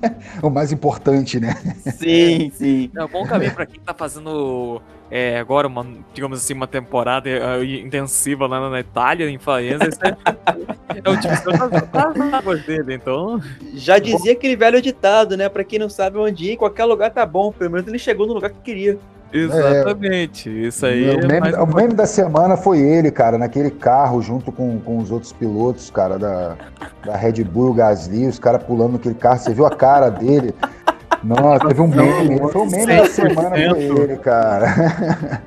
O 0.44 0.50
mais 0.50 0.70
importante, 0.70 1.40
né? 1.40 1.54
Sim, 1.96 2.50
sim. 2.54 2.90
É 2.94 3.02
um 3.02 3.08
bom 3.08 3.26
caminho 3.26 3.54
pra 3.54 3.64
quem 3.64 3.80
tá 3.80 3.94
fazendo 3.94 4.82
é, 5.10 5.38
agora 5.38 5.68
uma, 5.68 5.86
digamos 6.12 6.38
assim, 6.38 6.54
uma 6.54 6.66
temporada 6.66 7.30
é, 7.30 7.64
intensiva 7.64 8.46
lá 8.46 8.68
na 8.68 8.80
Itália, 8.80 9.30
em 9.30 9.38
Faenza. 9.38 9.84
É, 9.84 10.98
é 11.02 11.10
o 11.10 11.18
tipo 11.18 11.92
das 11.92 12.34
águas 12.34 12.62
dele, 12.64 12.94
então. 12.94 13.40
Já 13.74 13.98
dizia 13.98 14.32
aquele 14.32 14.56
velho 14.56 14.82
ditado, 14.82 15.36
né? 15.36 15.48
Pra 15.48 15.64
quem 15.64 15.78
não 15.78 15.88
sabe 15.88 16.18
onde 16.18 16.52
ir, 16.52 16.56
qualquer 16.56 16.84
lugar 16.84 17.10
tá 17.10 17.24
bom. 17.24 17.52
Pelo 17.52 17.70
menos 17.70 17.86
ele 17.86 17.98
chegou 17.98 18.26
no 18.26 18.34
lugar 18.34 18.50
que 18.50 18.60
queria. 18.60 18.98
Exatamente. 19.34 20.48
Isso 20.48 20.86
aí 20.86 21.08
o, 21.08 21.20
é 21.20 21.26
meme, 21.26 21.40
mais 21.40 21.56
o 21.56 21.66
meme 21.66 21.94
da 21.94 22.06
semana 22.06 22.56
foi 22.56 22.78
ele, 22.78 23.10
cara, 23.10 23.36
naquele 23.36 23.70
carro 23.70 24.22
junto 24.22 24.52
com, 24.52 24.78
com 24.78 24.98
os 24.98 25.10
outros 25.10 25.32
pilotos, 25.32 25.90
cara, 25.90 26.18
da, 26.18 26.56
da 27.04 27.16
Red 27.16 27.42
Bull, 27.42 27.70
o 27.70 27.74
Gasly, 27.74 28.28
os 28.28 28.38
caras 28.38 28.62
pulando 28.62 28.92
naquele 28.92 29.16
carro. 29.16 29.38
Você 29.38 29.52
viu 29.52 29.66
a 29.66 29.70
cara 29.70 30.08
dele? 30.08 30.54
Nossa, 31.24 31.66
teve 31.66 31.80
um 31.80 31.88
meme. 31.88 32.38
Foi 32.52 32.62
o 32.62 32.66
meme 32.66 32.86
da 32.86 33.06
semana, 33.06 33.50
foi 33.50 33.88
100%. 33.88 33.98
ele, 33.98 34.16
cara. 34.18 35.42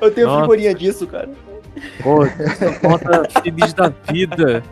Eu 0.00 0.10
tenho 0.10 0.26
Nossa. 0.26 0.42
figurinha 0.42 0.74
disso, 0.74 1.06
cara. 1.06 1.28
Pô, 2.02 2.18
conta 2.80 3.28
feliz 3.42 3.72
da 3.72 3.92
vida. 4.10 4.62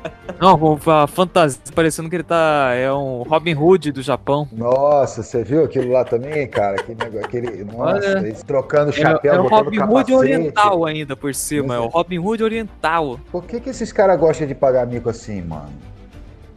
Não, 0.41 0.79
a 0.93 1.07
fantasia, 1.07 1.61
parecendo 1.75 2.09
que 2.09 2.17
ele 2.17 2.23
tá. 2.23 2.73
É 2.75 2.93
um 2.93 3.23
Robin 3.23 3.55
Hood 3.55 3.93
do 3.93 4.03
Japão. 4.03 4.49
Nossa, 4.53 5.23
você 5.23 5.43
viu 5.43 5.65
aquilo 5.65 5.93
lá 5.93 6.05
também, 6.05 6.47
cara? 6.49 6.77
Aquele, 6.81 6.99
negócio- 7.03 7.27
aquele, 7.27 7.65
nossa, 7.65 8.09
Olha. 8.09 8.19
eles 8.27 8.43
trocando 8.43 8.91
É, 8.91 8.93
chapéu, 8.93 9.35
é 9.35 9.39
o 9.41 9.43
botando 9.45 9.65
Robin. 9.65 9.81
Hood 9.81 10.15
oriental 10.15 10.85
ainda 10.85 11.17
por 11.17 11.35
cima. 11.35 11.75
É 11.75 11.81
o 11.81 11.85
é. 11.85 11.89
Robin 11.89 12.19
Hood 12.19 12.43
oriental. 12.43 13.21
Por 13.31 13.45
que, 13.45 13.61
que 13.61 13.71
esses 13.71 13.93
caras 13.93 14.19
gostam 14.19 14.47
de 14.47 14.55
pagar 14.55 14.87
mico 14.87 15.09
assim, 15.09 15.43
mano? 15.43 15.71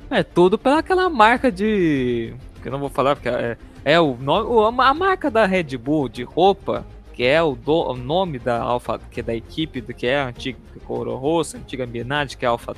É 0.09 0.23
tudo 0.23 0.57
pelaquela 0.57 1.09
marca 1.09 1.51
de. 1.51 2.33
Que 2.61 2.67
eu 2.67 2.71
não 2.71 2.79
vou 2.79 2.89
falar 2.89 3.15
porque 3.15 3.29
é, 3.29 3.55
é 3.85 3.99
o 3.99 4.15
nome. 4.19 4.81
A 4.81 4.93
marca 4.93 5.29
da 5.29 5.45
Red 5.45 5.77
Bull 5.77 6.09
de 6.09 6.23
roupa, 6.23 6.83
que 7.19 7.25
é 7.25 7.43
o, 7.43 7.53
do- 7.53 7.91
o 7.91 7.97
nome 7.97 8.39
da 8.39 8.61
Alpha, 8.61 8.97
que 9.11 9.19
é 9.19 9.23
da 9.23 9.35
equipe, 9.35 9.81
do 9.81 9.93
que 9.93 10.07
é 10.07 10.21
a 10.21 10.27
antiga 10.27 10.57
Coro 10.85 11.13
Rosso, 11.17 11.57
a 11.57 11.59
antiga 11.59 11.85
Minardi, 11.85 12.37
que 12.37 12.45
é 12.45 12.47
a 12.47 12.51
Alpha 12.51 12.73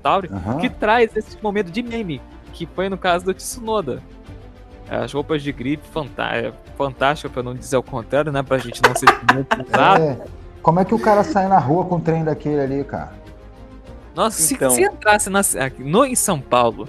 Tauri, 0.00 0.30
Aham. 0.32 0.58
que 0.58 0.68
traz 0.70 1.16
esse 1.16 1.36
momento 1.42 1.72
de 1.72 1.82
meme, 1.82 2.22
que 2.52 2.66
foi 2.66 2.88
no 2.88 2.96
caso 2.96 3.24
do 3.24 3.34
Tsunoda. 3.34 4.00
As 4.88 5.12
roupas 5.12 5.42
de 5.42 5.50
gripe 5.50 5.82
é 6.18 6.52
fantástica, 6.76 7.28
pra 7.28 7.42
não 7.42 7.52
dizer 7.52 7.78
o 7.78 7.82
contrário, 7.82 8.30
né? 8.30 8.44
Pra 8.44 8.58
gente 8.58 8.80
não 8.80 8.94
ser 8.94 9.08
muito 9.34 9.60
usado. 9.60 10.02
É. 10.22 10.24
Como 10.62 10.78
é 10.78 10.84
que 10.84 10.94
o 10.94 10.98
cara 11.00 11.24
sai 11.24 11.48
na 11.48 11.58
rua 11.58 11.84
com 11.86 11.96
um 11.96 12.00
trem 12.00 12.22
daquele 12.22 12.60
ali, 12.60 12.84
cara? 12.84 13.12
Nossa, 14.14 14.40
se- 14.40 14.54
Então. 14.54 14.70
se, 14.70 14.82
entrasse 14.84 15.28
na, 15.28 15.40
no, 15.80 16.04
em 16.04 16.14
São 16.14 16.40
Paulo, 16.40 16.86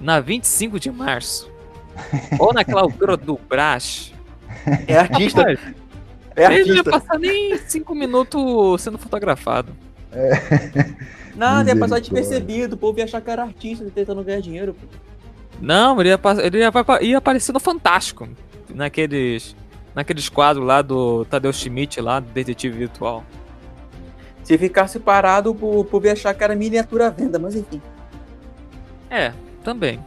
na 0.00 0.20
25 0.20 0.78
de 0.78 0.92
março, 0.92 1.50
ou 2.38 2.52
naquela 2.54 2.82
altura 2.82 3.16
do 3.16 3.36
Brás, 3.48 4.14
É 4.86 4.98
artista. 4.98 5.44
É 6.38 6.44
ele 6.44 6.64
não 6.68 6.74
ia 6.74 6.80
artista. 6.80 6.90
passar 6.90 7.18
nem 7.18 7.58
5 7.58 7.94
minutos 7.94 8.82
sendo 8.82 8.98
fotografado. 8.98 9.72
Nada, 11.34 11.70
ia 11.70 11.76
passar 11.76 12.00
despercebido. 12.00 12.74
O 12.74 12.78
povo 12.78 12.98
ia 12.98 13.04
achar 13.04 13.20
que 13.20 13.30
era 13.30 13.42
artista 13.42 13.84
tentando 13.94 14.22
ganhar 14.22 14.40
dinheiro. 14.40 14.74
pô. 14.74 14.86
Não, 15.60 16.00
ele 16.00 16.10
ia, 16.10 16.20
ele 16.42 16.58
ia, 16.58 16.72
ia 17.02 17.18
aparecer 17.18 17.52
no 17.52 17.60
Fantástico, 17.60 18.28
naqueles, 18.72 19.56
naqueles 19.94 20.28
quadros 20.28 20.64
lá 20.64 20.82
do 20.82 21.24
Tadeu 21.24 21.52
Schmidt, 21.52 22.00
lá, 22.00 22.20
do 22.20 22.30
Detetive 22.30 22.78
Virtual. 22.78 23.24
Se 24.44 24.56
ficasse 24.56 24.98
parado, 24.98 25.50
o 25.50 25.84
povo 25.84 26.06
ia 26.06 26.12
achar 26.12 26.32
que 26.32 26.42
era 26.42 26.54
miniatura 26.54 27.08
à 27.08 27.10
venda, 27.10 27.38
mas 27.38 27.54
enfim. 27.54 27.82
É, 29.10 29.32
também. 29.62 30.00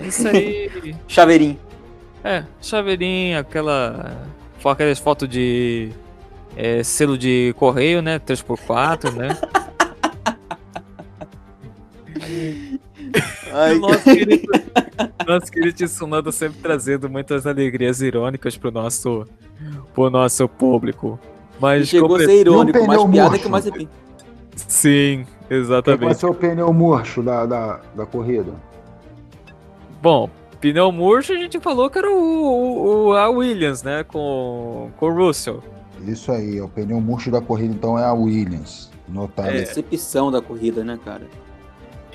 Isso 0.00 0.26
aí. 0.26 0.94
Chaveirinho. 1.06 1.58
É, 2.24 2.42
chaveirinho, 2.60 3.38
aquela. 3.38 4.26
Fo- 4.58 4.68
Aquelas 4.68 4.98
fotos 4.98 5.28
de. 5.28 5.90
é, 6.56 6.82
selo 6.82 7.16
de 7.18 7.54
correio, 7.58 8.00
né? 8.02 8.18
3x4, 8.18 9.12
né? 9.12 9.28
Ai, 13.52 13.78
nosso 13.78 14.04
querido, 14.04 14.48
nosso 15.26 15.52
querido 15.52 15.76
Tsunoda 15.76 16.32
sempre 16.32 16.58
trazendo 16.60 17.08
muitas 17.08 17.46
alegrias 17.46 18.00
irônicas 18.00 18.56
pro 18.56 18.70
nosso, 18.70 19.26
pro 19.94 20.10
nosso 20.10 20.48
público. 20.48 21.18
Mas 21.60 21.88
chegou 21.88 22.16
a 22.16 22.20
ser 22.20 22.40
irônico, 22.40 22.78
o 22.78 22.86
mais 22.86 23.04
piada 23.04 23.38
que 23.38 23.46
o 23.46 23.50
Mazepin. 23.50 23.88
Sim, 24.56 25.24
Quem 25.24 25.26
vai 25.48 25.58
exatamente. 25.58 26.18
ser 26.18 26.26
o 26.26 26.34
pneu 26.34 26.72
murcho 26.72 27.22
da, 27.22 27.46
da, 27.46 27.80
da 27.94 28.06
corrida? 28.06 28.52
Bom, 30.02 30.28
pneu 30.72 30.90
murcho 30.92 31.32
a 31.32 31.36
gente 31.36 31.58
falou 31.60 31.88
que 31.90 31.98
era 31.98 32.10
o, 32.10 32.14
o- 32.18 33.06
o- 33.08 33.12
a 33.14 33.28
Williams, 33.28 33.82
né? 33.82 34.04
Com, 34.04 34.90
com 34.96 35.06
o 35.06 35.14
Russell. 35.14 35.62
Isso 36.06 36.30
aí, 36.32 36.58
é 36.58 36.62
o 36.62 36.68
pneu 36.68 37.00
murcho 37.00 37.30
da 37.30 37.40
corrida, 37.40 37.72
então 37.74 37.98
é 37.98 38.04
a 38.04 38.12
Williams. 38.12 38.90
Notado. 39.08 39.48
A 39.48 39.52
decepção 39.52 40.30
da 40.32 40.40
corrida, 40.42 40.82
né, 40.84 40.98
cara? 41.04 41.22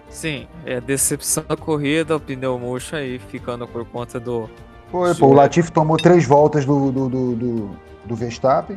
Sim, 0.09 0.45
é 0.65 0.81
decepção 0.81 1.43
da 1.47 1.55
corrida, 1.55 2.15
o 2.17 2.19
pneu 2.19 2.59
murcho 2.59 2.95
aí 2.95 3.17
ficando 3.17 3.65
por 3.67 3.85
conta 3.85 4.19
do. 4.19 4.49
Foi, 4.91 5.15
pô, 5.15 5.27
o 5.27 5.33
Latifi 5.33 5.71
tomou 5.71 5.95
três 5.97 6.25
voltas 6.25 6.65
do, 6.65 6.91
do, 6.91 7.07
do, 7.09 7.35
do, 7.35 7.69
do 8.05 8.15
Verstappen. 8.15 8.75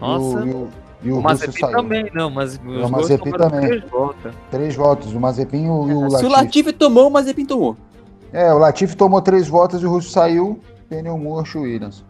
Nossa, 0.00 0.40
E 0.44 0.50
o, 0.50 0.68
e 1.04 1.10
o, 1.12 1.14
o 1.14 1.18
o 1.18 1.22
Mazepin 1.22 1.60
saiu. 1.60 1.76
também, 1.76 2.10
não, 2.12 2.28
mas 2.28 2.54
os 2.54 2.58
dois 2.58 2.90
Mazepin 2.90 3.30
também. 3.30 3.60
três 3.68 3.84
voltas. 3.88 4.34
Três 4.50 4.74
voltas, 4.74 5.12
o 5.12 5.20
Mazepin 5.20 5.66
e 5.66 5.70
o, 5.70 5.88
e 5.88 5.94
o 5.94 6.10
Se 6.10 6.26
o. 6.26 6.28
Latifi 6.28 6.72
tomou, 6.72 7.06
o 7.06 7.10
Mazepin 7.10 7.46
tomou. 7.46 7.76
É, 8.38 8.52
o 8.52 8.58
Latifi 8.58 8.94
tomou 8.96 9.22
três 9.22 9.48
voltas 9.48 9.80
e 9.82 9.86
o 9.86 9.90
Russo 9.90 10.10
saiu. 10.10 10.60
Pneu 10.88 11.16
murcho, 11.16 11.60
Williams. 11.60 12.04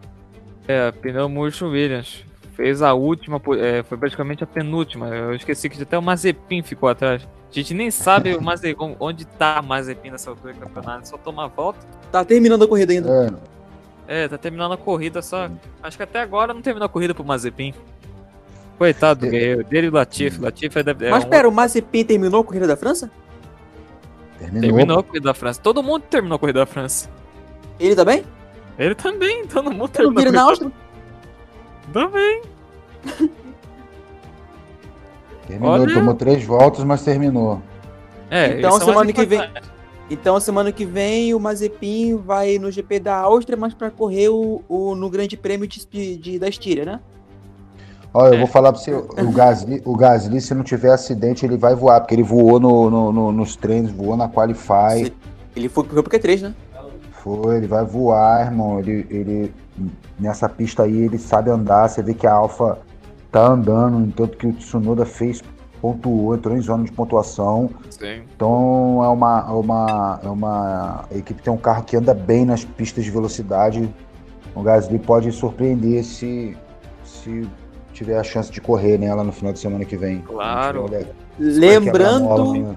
É, 0.67 0.91
pneu 0.91 1.29
murcho 1.29 1.67
Williams. 1.67 2.23
Fez 2.53 2.81
a 2.81 2.93
última, 2.93 3.39
é, 3.59 3.81
foi 3.83 3.97
praticamente 3.97 4.43
a 4.43 4.47
penúltima. 4.47 5.07
Eu 5.07 5.33
esqueci 5.35 5.69
que 5.69 5.81
até 5.81 5.97
o 5.97 6.01
Mazepin 6.01 6.61
ficou 6.63 6.89
atrás. 6.89 7.25
A 7.49 7.53
gente 7.53 7.73
nem 7.73 7.89
sabe 7.89 8.35
o 8.35 8.41
Mazepin, 8.41 8.95
onde 8.99 9.25
tá 9.25 9.61
o 9.63 9.65
Mazepin 9.65 10.11
nessa 10.11 10.29
altura 10.31 10.53
do 10.53 10.59
campeonato, 10.59 11.07
só 11.07 11.17
toma 11.17 11.45
a 11.45 11.47
volta. 11.47 11.79
Tá 12.11 12.25
terminando 12.25 12.63
a 12.63 12.67
corrida 12.67 12.91
ainda. 12.93 13.09
É, 14.07 14.23
É, 14.23 14.27
tá 14.27 14.37
terminando 14.37 14.73
a 14.73 14.77
corrida 14.77 15.21
só. 15.21 15.49
Acho 15.81 15.95
que 15.97 16.03
até 16.03 16.19
agora 16.21 16.53
não 16.53 16.61
terminou 16.61 16.85
a 16.85 16.89
corrida 16.89 17.13
pro 17.13 17.23
Mazepin. 17.23 17.73
Coitado 18.77 19.21
do 19.21 19.25
É. 19.27 19.29
guerreiro. 19.29 19.63
Dele 19.63 19.87
e 19.87 19.89
o 19.89 19.93
Latifi. 19.93 20.39
Latifi 20.41 20.83
deve. 20.83 21.05
é 21.07 21.09
Mas 21.11 21.23
um- 21.25 21.29
pera, 21.29 21.47
o 21.47 21.51
Mazepin 21.51 22.03
terminou 22.05 22.41
a 22.41 22.43
corrida 22.43 22.67
da 22.67 22.75
França? 22.77 23.09
Terminou. 24.39 24.61
Terminou 24.61 24.99
a 24.99 25.03
corrida 25.03 25.25
da 25.25 25.33
França. 25.33 25.59
Todo 25.61 25.81
mundo 25.83 26.03
terminou 26.09 26.35
a 26.35 26.39
corrida 26.39 26.59
da 26.59 26.65
França. 26.65 27.09
Ele 27.79 27.95
também? 27.95 28.23
Ele 28.77 28.93
também, 28.95 29.47
todo 29.47 29.71
mundo 29.71 29.83
Eu 29.83 29.87
terminou. 29.89 30.15
vira 30.17 30.29
a 30.29 30.33
na 30.33 30.43
corrida- 30.45 30.65
Áustria? 30.65 30.71
Também. 31.93 32.41
Terminou, 35.47 35.73
Olha. 35.73 35.93
tomou 35.93 36.13
três 36.13 36.43
voltas, 36.43 36.83
mas 36.83 37.03
terminou. 37.03 37.61
É, 38.29 38.57
Então, 38.59 38.71
isso 38.71 38.81
é 38.81 38.85
semana 38.85 39.13
que 39.13 39.25
vem-. 39.25 39.49
Então, 40.09 40.39
semana 40.39 40.71
que 40.71 40.85
vem, 40.85 41.33
o 41.33 41.39
Mazepin 41.39 42.15
vai 42.17 42.57
no 42.57 42.69
GP 42.71 42.99
da 42.99 43.15
Áustria, 43.15 43.57
mas 43.57 43.73
pra 43.73 43.89
correr 43.91 44.29
o, 44.29 44.61
o- 44.67 44.95
no 44.95 45.09
Grande 45.09 45.35
Prêmio 45.37 45.67
de, 45.67 46.17
de- 46.17 46.39
da 46.39 46.47
Estíria, 46.47 46.85
né? 46.85 46.99
Olha, 48.19 48.29
eu 48.29 48.33
É. 48.33 48.37
vou 48.39 48.47
falar 48.47 48.71
pra 48.73 48.81
você, 48.81 48.91
o 48.91 49.31
Gasly, 49.31 49.79
o 49.85 49.95
Gasly, 49.95 50.41
se 50.41 50.55
não 50.55 50.63
tiver 50.63 50.91
acidente, 50.91 51.45
ele 51.45 51.55
vai 51.55 51.75
voar, 51.75 51.99
porque 52.01 52.15
ele 52.15 52.23
voou 52.23 52.59
no, 52.59 52.89
no- 52.89 53.11
no- 53.11 53.31
nos 53.31 53.55
treinos, 53.55 53.91
voou 53.91 54.17
na 54.17 54.27
Qualify. 54.27 55.05
Se- 55.05 55.13
Ele 55.55 55.69
foi 55.69 55.83
pro 55.83 56.01
Q3, 56.03 56.41
né? 56.41 56.55
Foi, 57.23 57.57
ele 57.57 57.67
vai 57.67 57.85
voar, 57.85 58.47
irmão. 58.47 58.79
Ele, 58.79 59.05
ele 59.11 59.53
nessa 60.19 60.49
pista 60.49 60.81
aí 60.83 60.97
ele 60.97 61.19
sabe 61.19 61.51
andar. 61.51 61.87
Você 61.89 62.01
vê 62.01 62.15
que 62.15 62.25
a 62.25 62.33
Alfa 62.33 62.79
tá 63.31 63.45
andando, 63.49 64.11
tanto 64.13 64.35
que 64.35 64.47
o 64.47 64.53
Tsunoda 64.53 65.05
fez 65.05 65.43
pontuou, 65.79 66.33
entrou 66.33 66.57
em 66.57 66.61
zona 66.61 66.83
de 66.85 66.91
pontuação. 66.91 67.69
Sim. 67.91 68.21
Então 68.35 69.03
é 69.03 69.07
uma, 69.09 69.45
é 69.47 69.51
uma, 69.51 70.19
é 70.23 70.27
uma 70.29 71.05
a 71.11 71.15
equipe 71.15 71.39
tem 71.43 71.53
um 71.53 71.57
carro 71.57 71.83
que 71.83 71.95
anda 71.95 72.15
bem 72.15 72.45
nas 72.45 72.65
pistas 72.65 73.03
de 73.05 73.11
velocidade. 73.11 73.87
O 74.55 74.63
Gasly 74.63 74.97
pode 74.97 75.31
surpreender 75.31 76.03
se 76.03 76.57
se 77.03 77.47
tiver 77.97 78.17
a 78.19 78.23
chance 78.23 78.51
de 78.51 78.61
correr 78.61 78.97
nela 78.99 79.23
no 79.23 79.31
final 79.31 79.51
de 79.51 79.57
semana 79.59 79.83
que 79.83 79.97
vem. 79.97 80.19
Claro. 80.19 80.85
Lembrando, 81.39 82.53
né? 82.53 82.75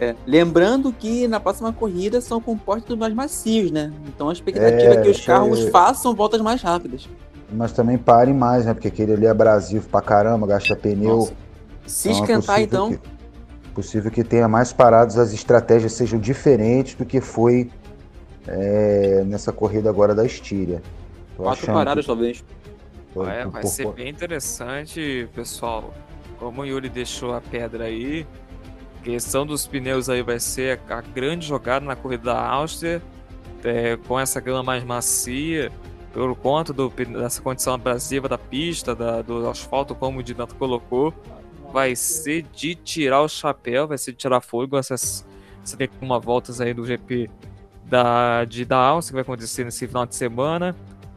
é, 0.00 0.14
lembrando 0.26 0.90
que 0.92 1.28
na 1.28 1.38
próxima 1.38 1.72
corrida 1.72 2.20
são 2.22 2.40
compostos 2.40 2.96
mais 2.96 3.12
macios, 3.12 3.70
né? 3.70 3.92
Então 4.08 4.30
a 4.30 4.32
expectativa 4.32 4.94
é, 4.94 4.96
É, 4.96 5.02
que 5.02 5.10
os 5.10 5.20
carros 5.24 5.68
façam 5.68 6.14
voltas 6.14 6.40
mais 6.40 6.62
rápidas. 6.62 7.06
Mas 7.52 7.72
também 7.72 7.98
pare 7.98 8.32
mais, 8.32 8.64
né? 8.64 8.72
Porque 8.72 8.88
aquele 8.88 9.12
ali 9.12 9.26
é 9.26 9.30
abrasivo 9.30 9.86
pra 9.88 10.00
caramba, 10.00 10.46
gasta 10.46 10.74
pneu. 10.74 11.16
Nossa. 11.16 11.32
Se 11.86 12.08
Então 12.08 12.18
é 12.18 12.22
esquentar, 12.22 12.56
possível 12.56 12.64
então, 12.64 12.90
que- 12.92 13.00
possível 13.74 14.10
que 14.10 14.24
tenha 14.24 14.48
mais 14.48 14.72
paradas, 14.72 15.18
as 15.18 15.32
estratégias 15.34 15.92
sejam 15.92 16.18
diferentes 16.18 16.94
do 16.94 17.04
que 17.04 17.20
foi 17.20 17.70
é, 18.48 19.22
nessa 19.26 19.52
corrida 19.52 19.90
agora 19.90 20.14
da 20.14 20.24
Estíria. 20.24 20.82
Tô 21.36 21.42
quatro 21.42 21.66
paradas, 21.66 22.04
que- 22.04 22.08
talvez. 22.10 22.42
Tô- 23.14 23.26
É, 23.26 23.44
tô 23.44 23.50
vai 23.50 23.62
por 23.62 23.68
ser 23.68 23.92
bem 23.92 24.08
interessante, 24.08 25.28
pessoal. 25.34 25.92
Como 26.38 26.62
o 26.62 26.66
Yuri 26.66 26.88
deixou 26.88 27.34
a 27.34 27.40
pedra 27.40 27.84
aí, 27.84 28.26
questão 29.02 29.44
dos 29.46 29.66
pneus 29.66 30.08
aí 30.08 30.22
vai 30.22 30.38
ser 30.40 30.80
a, 30.88 31.00
grande 31.00 31.46
jogada 31.46 31.84
na 31.84 31.94
corrida 31.96 32.24
da 32.24 32.40
Áustria, 32.48 33.02
é, 33.62 33.96
com 34.08 34.18
essa 34.18 34.40
grama 34.40 34.62
mais 34.62 34.82
macia, 34.84 35.70
por 36.12 36.34
conta 36.36 36.72
do, 36.72 36.88
dessa 36.88 37.40
condição 37.42 37.74
abrasiva 37.74 38.28
da 38.28 38.38
pista, 38.38 38.94
da- 38.94 39.22
do 39.22 39.48
asfalto, 39.48 39.94
como 39.94 40.18
o 40.18 40.22
Dinato 40.22 40.54
colocou, 40.54 41.12
vai 41.72 41.94
ser 41.94 42.42
de 42.52 42.74
tirar 42.74 43.20
o 43.22 43.28
chapéu, 43.28 43.86
vai 43.86 43.96
ser 43.98 44.12
de 44.12 44.18
tirar 44.18 44.40
fogo 44.40 44.76
essas 44.76 45.24
71 45.62 46.18
voltas 46.20 46.60
aí 46.60 46.72
do 46.74 46.84
GP 46.84 47.30
da, 47.84 48.44
de, 48.44 48.64
da 48.64 48.78
Áustria 48.78 49.10
que 49.10 49.14
vai 49.14 49.34
acontecer 49.34 49.64
nesse 49.64 49.86
final 49.86 50.06
de 50.06 50.14
semana. 50.16 50.74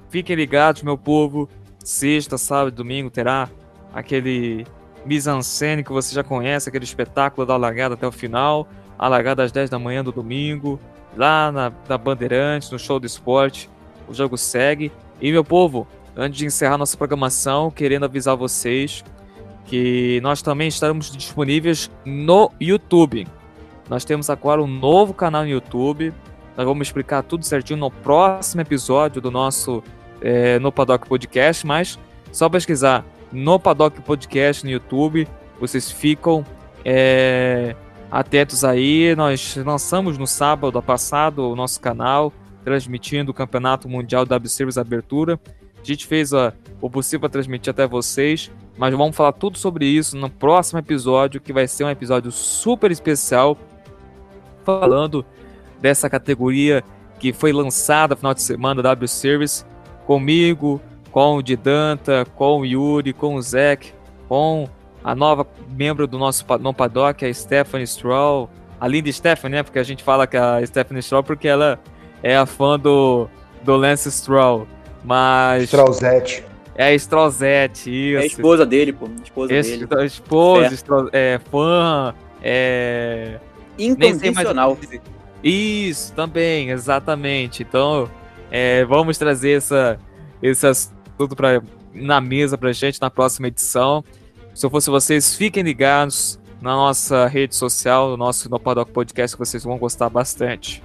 Fiquem 0.10 0.36
ligados, 0.36 0.84
meu 0.84 0.98
povo. 0.98 1.50
Sexta, 1.84 2.38
sábado 2.38 2.72
domingo 2.72 3.10
terá 3.10 3.50
aquele 3.94 4.66
mise-en-scène 5.06 5.84
que 5.84 5.92
você 5.92 6.16
já 6.16 6.24
conhece, 6.24 6.70
aquele 6.70 6.86
espetáculo 6.86 7.46
da 7.46 7.58
largada 7.58 7.96
até 7.96 8.08
o 8.08 8.12
final. 8.12 8.68
A 8.98 9.08
largada 9.08 9.44
às 9.44 9.52
10 9.52 9.70
da 9.70 9.78
manhã 9.78 10.04
do 10.04 10.12
domingo, 10.12 10.80
lá 11.18 11.52
na, 11.52 11.74
na 11.90 11.98
Bandeirantes, 11.98 12.72
no 12.72 12.80
show 12.80 13.00
do 13.00 13.06
esporte. 13.06 13.70
O 14.08 14.14
jogo 14.14 14.38
segue. 14.38 14.92
E, 15.20 15.32
meu 15.32 15.44
povo, 15.44 15.88
antes 16.16 16.38
de 16.38 16.46
encerrar 16.46 16.78
nossa 16.78 16.96
programação, 16.96 17.70
querendo 17.70 18.06
avisar 18.06 18.36
vocês 18.38 19.04
que 19.66 20.20
nós 20.22 20.42
também 20.42 20.68
estaremos 20.68 21.12
disponíveis 21.12 21.90
no 22.06 22.52
YouTube. 22.60 23.28
Nós 23.90 24.06
temos 24.06 24.30
agora 24.30 24.62
um 24.62 24.68
novo 24.68 25.14
canal 25.14 25.44
no 25.44 25.50
YouTube. 25.50 26.14
Nós 26.56 26.66
vamos 26.66 26.88
explicar 26.88 27.24
tudo 27.24 27.44
certinho 27.46 27.80
no 27.80 27.92
próximo 27.92 28.62
episódio 28.62 29.22
do 29.22 29.32
nosso 29.32 29.84
é, 30.24 30.58
No 30.58 30.72
Paddock 30.72 31.08
Podcast, 31.08 31.68
mas 31.68 32.00
só 32.32 32.50
pesquisar 32.50 33.06
No 33.32 33.60
Paddock 33.60 34.02
Podcast 34.02 34.64
no 34.64 34.72
YouTube, 34.72 35.28
vocês 35.60 35.92
ficam 35.92 36.44
é, 36.84 37.76
atentos 38.10 38.64
aí. 38.64 39.16
Nós 39.16 39.56
lançamos 39.66 40.18
no 40.18 40.26
sábado 40.28 40.82
passado 40.82 41.50
o 41.50 41.56
nosso 41.56 41.80
canal, 41.80 42.34
transmitindo 42.64 43.32
o 43.32 43.34
Campeonato 43.34 43.90
Mundial 43.90 44.26
W 44.26 44.50
Series 44.50 44.78
Abertura. 44.78 45.40
A 45.82 45.86
gente 45.86 46.08
fez 46.08 46.32
ó, 46.32 46.54
o 46.82 46.90
possível 46.90 47.22
para 47.22 47.30
transmitir 47.30 47.72
até 47.72 47.86
vocês, 47.86 48.50
mas 48.78 48.94
vamos 48.94 49.16
falar 49.16 49.34
tudo 49.34 49.58
sobre 49.58 49.86
isso 49.86 50.16
no 50.16 50.30
próximo 50.30 50.80
episódio, 50.80 51.42
que 51.42 51.52
vai 51.52 51.68
ser 51.68 51.84
um 51.84 51.90
episódio 51.90 52.32
super 52.32 52.90
especial, 52.90 53.58
falando 54.64 55.26
dessa 55.82 56.10
categoria 56.10 56.84
que 57.20 57.34
foi 57.34 57.52
lançada 57.52 58.16
no 58.16 58.20
final 58.20 58.34
de 58.34 58.42
semana 58.42 58.82
da 58.82 58.90
W 58.90 59.08
Series, 59.08 59.66
comigo, 60.06 60.82
com 61.12 61.36
o 61.38 61.42
Didanta, 61.44 62.26
com 62.36 62.60
o 62.62 62.66
Yuri, 62.66 63.14
com 63.14 63.36
o 63.36 63.42
Zek, 63.42 63.92
com 64.28 64.68
a 65.04 65.14
nova 65.14 65.46
membro 65.70 66.08
do 66.08 66.18
nosso 66.18 66.46
no 66.60 66.74
paddock, 66.74 67.26
a 67.26 67.34
Stephanie 67.34 67.86
Stroll, 67.88 68.50
a 68.80 68.88
linda 68.88 69.12
Stephanie, 69.12 69.58
né? 69.58 69.64
Porque 69.64 69.80
a 69.80 69.84
gente 69.84 70.04
fala 70.04 70.26
que 70.26 70.38
a 70.38 70.66
Stephanie 70.66 71.02
Stroll 71.04 71.24
porque 71.24 71.48
ela 71.48 71.80
é 72.22 72.36
a 72.36 72.46
fã 72.46 72.80
do, 72.80 73.28
do 73.64 73.76
Lance 73.76 74.10
Stroll, 74.12 74.66
mas 75.04 75.64
Strauzete. 75.64 76.44
é 76.76 76.88
a 76.88 76.94
Strollzete, 76.96 77.90
isso. 77.90 78.18
É 78.18 78.22
a 78.24 78.26
esposa 78.26 78.66
dele, 78.66 78.94
pô. 78.94 79.06
a 79.08 79.24
Esposa 79.24 79.54
Esse, 79.54 79.86
dele. 79.86 80.06
esposa, 80.06 80.66
É. 80.68 80.70
Stroll- 80.76 81.10
é, 81.12 81.40
fã, 81.52 82.14
é, 82.42 83.40
Incondicional. 83.78 84.78
Isso, 85.44 86.14
também, 86.14 86.70
exatamente. 86.70 87.64
Então, 87.64 88.10
é, 88.56 88.86
vamos 88.86 89.18
trazer 89.18 89.58
essa, 89.58 90.00
esse 90.40 90.68
assunto 90.68 91.36
pra, 91.36 91.60
na 91.92 92.22
mesa 92.22 92.56
pra 92.56 92.72
gente 92.72 93.02
na 93.02 93.10
próxima 93.10 93.48
edição. 93.48 94.04
Se 94.54 94.64
eu 94.64 94.70
fosse 94.70 94.92
vocês, 94.92 95.36
fiquem 95.36 95.64
ligados 95.64 96.40
na 96.62 96.76
nossa 96.76 97.26
rede 97.26 97.56
social, 97.56 98.12
no 98.12 98.16
nosso 98.16 98.52
No 98.52 98.60
Paddock 98.60 98.92
Podcast, 98.92 99.36
que 99.36 99.44
vocês 99.44 99.64
vão 99.64 99.80
gostar 99.80 100.08
bastante. 100.08 100.84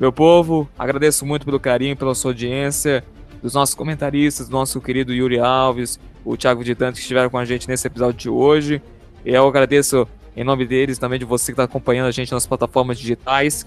Meu 0.00 0.12
povo, 0.12 0.68
agradeço 0.76 1.24
muito 1.24 1.46
pelo 1.46 1.60
carinho, 1.60 1.96
pela 1.96 2.16
sua 2.16 2.32
audiência, 2.32 3.04
dos 3.40 3.54
nossos 3.54 3.76
comentaristas, 3.76 4.48
do 4.48 4.52
nosso 4.52 4.80
querido 4.80 5.14
Yuri 5.14 5.38
Alves, 5.38 6.00
o 6.24 6.36
Thiago 6.36 6.64
de 6.64 6.74
Tanto 6.74 6.96
que 6.96 7.02
estiveram 7.02 7.30
com 7.30 7.38
a 7.38 7.44
gente 7.44 7.68
nesse 7.68 7.86
episódio 7.86 8.18
de 8.18 8.28
hoje. 8.28 8.82
Eu 9.24 9.46
agradeço 9.46 10.04
em 10.36 10.42
nome 10.42 10.66
deles, 10.66 10.98
também 10.98 11.20
de 11.20 11.24
você 11.24 11.46
que 11.46 11.50
está 11.52 11.62
acompanhando 11.62 12.08
a 12.08 12.10
gente 12.10 12.32
nas 12.32 12.44
plataformas 12.44 12.98
digitais. 12.98 13.64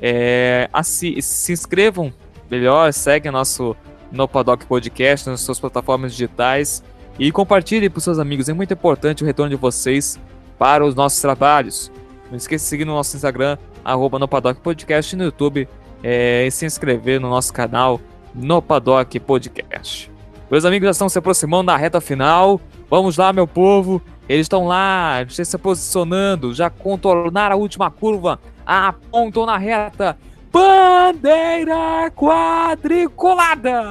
É, 0.00 0.68
se 0.82 1.52
inscrevam 1.52 2.12
melhor, 2.52 2.92
seguem 2.92 3.32
nosso 3.32 3.74
No 4.10 4.28
Paddock 4.28 4.66
Podcast 4.66 5.26
nas 5.26 5.40
suas 5.40 5.58
plataformas 5.58 6.12
digitais 6.12 6.84
e 7.18 7.32
compartilhem 7.32 7.88
para 7.88 7.96
os 7.96 8.04
seus 8.04 8.18
amigos. 8.18 8.46
É 8.46 8.52
muito 8.52 8.74
importante 8.74 9.22
o 9.22 9.26
retorno 9.26 9.48
de 9.48 9.56
vocês 9.56 10.20
para 10.58 10.84
os 10.84 10.94
nossos 10.94 11.18
trabalhos. 11.18 11.90
Não 12.30 12.36
esqueça 12.36 12.62
de 12.62 12.68
seguir 12.68 12.84
no 12.84 12.92
nosso 12.92 13.16
Instagram, 13.16 13.56
arroba 13.82 14.18
No 14.18 14.28
Paddock 14.28 14.60
Podcast, 14.60 15.14
e 15.14 15.18
no 15.18 15.24
YouTube 15.24 15.66
é, 16.02 16.46
e 16.46 16.50
se 16.50 16.66
inscrever 16.66 17.18
no 17.18 17.30
nosso 17.30 17.54
canal 17.54 17.98
No 18.34 18.60
Paddock 18.60 19.18
Podcast. 19.20 20.10
Meus 20.50 20.66
amigos 20.66 20.84
já 20.88 20.90
estão 20.90 21.08
se 21.08 21.18
aproximando 21.18 21.68
da 21.68 21.76
reta 21.78 22.02
final. 22.02 22.60
Vamos 22.90 23.16
lá, 23.16 23.32
meu 23.32 23.46
povo. 23.46 24.02
Eles 24.28 24.44
estão 24.44 24.66
lá, 24.66 25.24
já 25.26 25.42
se 25.42 25.56
posicionando, 25.56 26.52
já 26.52 26.68
contornaram 26.68 27.56
a 27.56 27.58
última 27.58 27.90
curva, 27.90 28.38
apontam 28.66 29.46
na 29.46 29.56
reta. 29.56 30.18
Bandeira 30.52 32.12
quadriculada! 32.14 33.82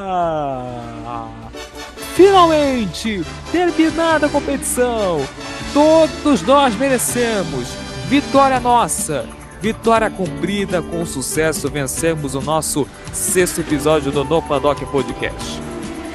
Finalmente, 2.16 3.24
terminada 3.52 4.28
a 4.28 4.30
competição. 4.30 5.26
Todos 5.74 6.44
nós 6.44 6.76
merecemos. 6.76 7.70
Vitória 8.08 8.60
nossa. 8.60 9.28
Vitória 9.60 10.10
cumprida 10.10 10.84
com 10.84 11.04
sucesso. 11.06 11.68
Vencemos 11.70 12.36
o 12.36 12.42
nosso 12.42 12.88
sexto 13.12 13.62
episódio 13.62 14.12
do 14.12 14.24
No 14.24 14.42
Paddock 14.42 14.86
Podcast. 14.86 15.60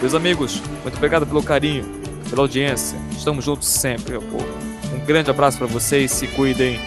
Meus 0.00 0.14
amigos, 0.14 0.62
muito 0.82 0.96
obrigado 0.96 1.26
pelo 1.26 1.42
carinho, 1.42 1.84
pela 2.30 2.42
audiência. 2.42 2.96
Estamos 3.10 3.44
juntos 3.44 3.66
sempre, 3.66 4.12
meu 4.12 4.22
povo. 4.22 4.46
Um 4.94 5.04
grande 5.04 5.30
abraço 5.30 5.58
para 5.58 5.66
vocês, 5.66 6.12
se 6.12 6.28
cuidem 6.28 6.78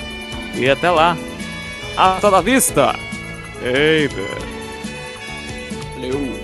e 0.56 0.69
até 0.69 0.90
lá. 0.90 1.18
Hasta 1.98 2.30
la 2.30 2.40
vista! 2.40 3.09
Amen. 3.61 4.10
Hello. 5.95 6.38